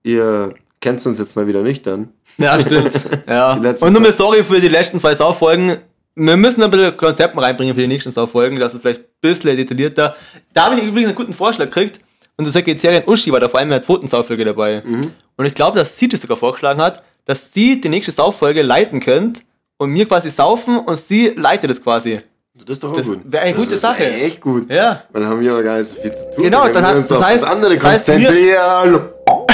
ihr 0.03 0.53
kennt 0.79 1.03
uns 1.07 1.17
jetzt 1.17 1.35
mal 1.35 1.47
wieder 1.47 1.63
nüchtern. 1.63 2.09
Ja, 2.37 2.59
stimmt. 2.61 2.93
Ja. 3.27 3.53
Und 3.53 3.93
nochmal 3.93 4.13
sorry 4.13 4.43
für 4.43 4.59
die 4.59 4.67
letzten 4.67 4.99
zwei 4.99 5.15
Sauffolgen. 5.15 5.77
Wir 6.15 6.37
müssen 6.37 6.61
ein 6.61 6.69
bisschen 6.69 6.95
Konzepten 6.95 7.39
reinbringen 7.39 7.73
für 7.73 7.81
die 7.81 7.87
nächsten 7.87 8.11
Sauffolgen, 8.11 8.59
dass 8.59 8.73
es 8.73 8.81
vielleicht 8.81 9.01
ein 9.01 9.05
bisschen 9.21 9.57
detaillierter. 9.57 10.15
Da 10.53 10.65
habe 10.65 10.75
ich 10.75 10.83
übrigens 10.83 11.07
einen 11.09 11.15
guten 11.15 11.33
Vorschlag 11.33 11.65
gekriegt. 11.65 11.99
Unsere 12.37 12.53
Sekretärin 12.53 13.03
Uschi 13.07 13.31
war 13.31 13.39
da 13.39 13.47
vor 13.49 13.59
allem 13.59 13.69
in 13.69 13.73
der 13.73 13.81
zweiten 13.81 14.07
Sauffolge 14.07 14.45
dabei. 14.45 14.81
Mhm. 14.85 15.11
Und 15.37 15.45
ich 15.45 15.53
glaube, 15.55 15.77
dass 15.79 15.97
sie 15.97 16.07
das 16.07 16.21
sogar 16.21 16.37
vorgeschlagen 16.37 16.81
hat, 16.81 17.01
dass 17.25 17.51
sie 17.53 17.79
die 17.81 17.89
nächste 17.89 18.11
Sauffolge 18.11 18.61
leiten 18.61 18.99
könnt 18.99 19.41
und 19.77 19.89
mir 19.91 20.07
quasi 20.07 20.29
saufen 20.29 20.77
und 20.79 20.99
sie 20.99 21.33
leitet 21.35 21.71
es 21.71 21.81
quasi. 21.83 22.21
Das 22.55 22.77
ist 22.77 22.83
doch 22.83 22.91
auch 22.91 22.97
Das 22.97 23.07
gut. 23.07 23.21
wäre 23.25 23.43
eine 23.43 23.53
Das 23.55 23.63
gute 23.63 23.75
ist 23.75 23.81
Sache. 23.81 24.05
Echt 24.05 24.39
gut. 24.41 24.69
Ja. 24.69 25.03
Dann 25.11 25.25
haben 25.25 25.41
wir 25.41 25.51
aber 25.51 25.63
gar 25.63 25.77
nicht 25.79 25.89
so 25.89 25.99
viel 26.01 26.11
zu 26.11 26.31
tun. 26.35 26.43
Genau, 26.43 26.63
dann 26.67 26.83
wir 26.83 26.87
hat- 26.87 27.09
das 27.09 27.19
heißt- 27.19 27.33
das 27.41 27.43
andere 27.43 27.75
das 27.75 27.83
heißt, 27.83 28.07
wir-. 28.07 29.13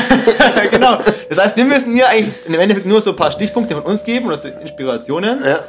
genau. 0.71 0.97
Das 1.29 1.37
heißt, 1.39 1.57
wir 1.57 1.65
müssen 1.65 1.93
ihr 1.95 2.07
eigentlich 2.07 2.33
im 2.47 2.55
Endeffekt 2.55 2.85
nur 2.85 3.01
so 3.01 3.11
ein 3.11 3.15
paar 3.15 3.31
Stichpunkte 3.31 3.75
von 3.75 3.83
uns 3.83 4.03
geben 4.03 4.27
oder 4.27 4.37
so 4.37 4.47
Inspirationen. 4.47 5.41
Ja, 5.43 5.59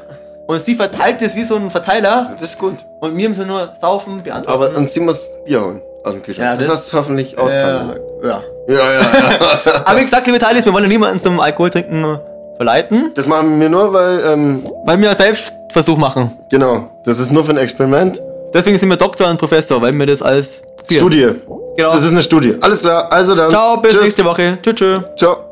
Und 0.47 0.61
sie 0.62 0.74
verteilt 0.74 1.16
das 1.20 1.34
wie 1.34 1.45
so 1.45 1.57
ein 1.57 1.70
Verteiler. 1.70 2.30
das 2.32 2.43
ist 2.51 2.59
gut. 2.59 2.74
Und 3.01 3.16
wir 3.16 3.28
müssen 3.28 3.47
nur 3.47 3.68
saufen, 3.80 4.22
beantworten. 4.22 4.62
Aber 4.72 4.76
und 4.78 4.88
sie 4.88 5.01
muss 5.01 5.28
Bier 5.45 5.61
holen 5.62 5.82
aus 6.05 6.12
dem 6.12 6.22
Kühlschrank. 6.22 6.45
Ja, 6.47 6.57
das, 6.57 6.66
das- 6.66 6.76
hast 6.78 6.93
du 6.93 6.97
hoffentlich 6.99 7.32
ja, 7.32 7.38
ausgekannt. 7.38 8.01
ja. 8.24 8.43
Ja, 8.68 8.93
ja. 8.95 9.01
Aber 9.84 9.99
wie 9.99 10.05
gesagt, 10.05 10.26
liebe 10.26 10.38
Teilis, 10.38 10.64
wir 10.64 10.72
wollen 10.72 10.84
ja 10.84 10.88
niemanden 10.88 11.18
zum 11.18 11.41
Alkoholtrinken 11.41 12.18
verleiten, 12.57 13.11
Das 13.14 13.26
machen 13.26 13.59
wir 13.59 13.68
nur, 13.68 13.93
weil, 13.93 14.22
ähm, 14.26 14.62
weil 14.84 15.01
wir 15.01 15.12
selbst 15.14 15.53
Versuch 15.72 15.97
machen. 15.97 16.32
genau, 16.51 16.88
das 17.05 17.18
ist 17.18 17.32
nur 17.32 17.45
für 17.45 17.51
ein 17.53 17.57
Experiment. 17.57 18.20
Deswegen 18.53 18.76
sind 18.78 18.88
wir 18.91 18.97
Doktor 18.97 19.28
und 19.30 19.38
Professor, 19.38 19.80
weil 19.80 19.93
wir 19.93 20.07
das 20.07 20.20
als 20.22 20.62
Studie. 20.91 21.28
Genau. 21.76 21.92
Das 21.92 22.02
ist 22.02 22.12
eine 22.12 22.22
Studie. 22.22 22.56
Alles 22.60 22.80
klar, 22.80 23.10
also 23.10 23.34
dann. 23.34 23.50
Ciao, 23.50 23.76
bis 23.78 23.92
Tschüss. 23.92 24.02
nächste 24.02 24.24
Woche. 24.24 24.58
Tschüss. 24.62 24.74
tschüss. 24.74 25.02
Ciao. 25.16 25.49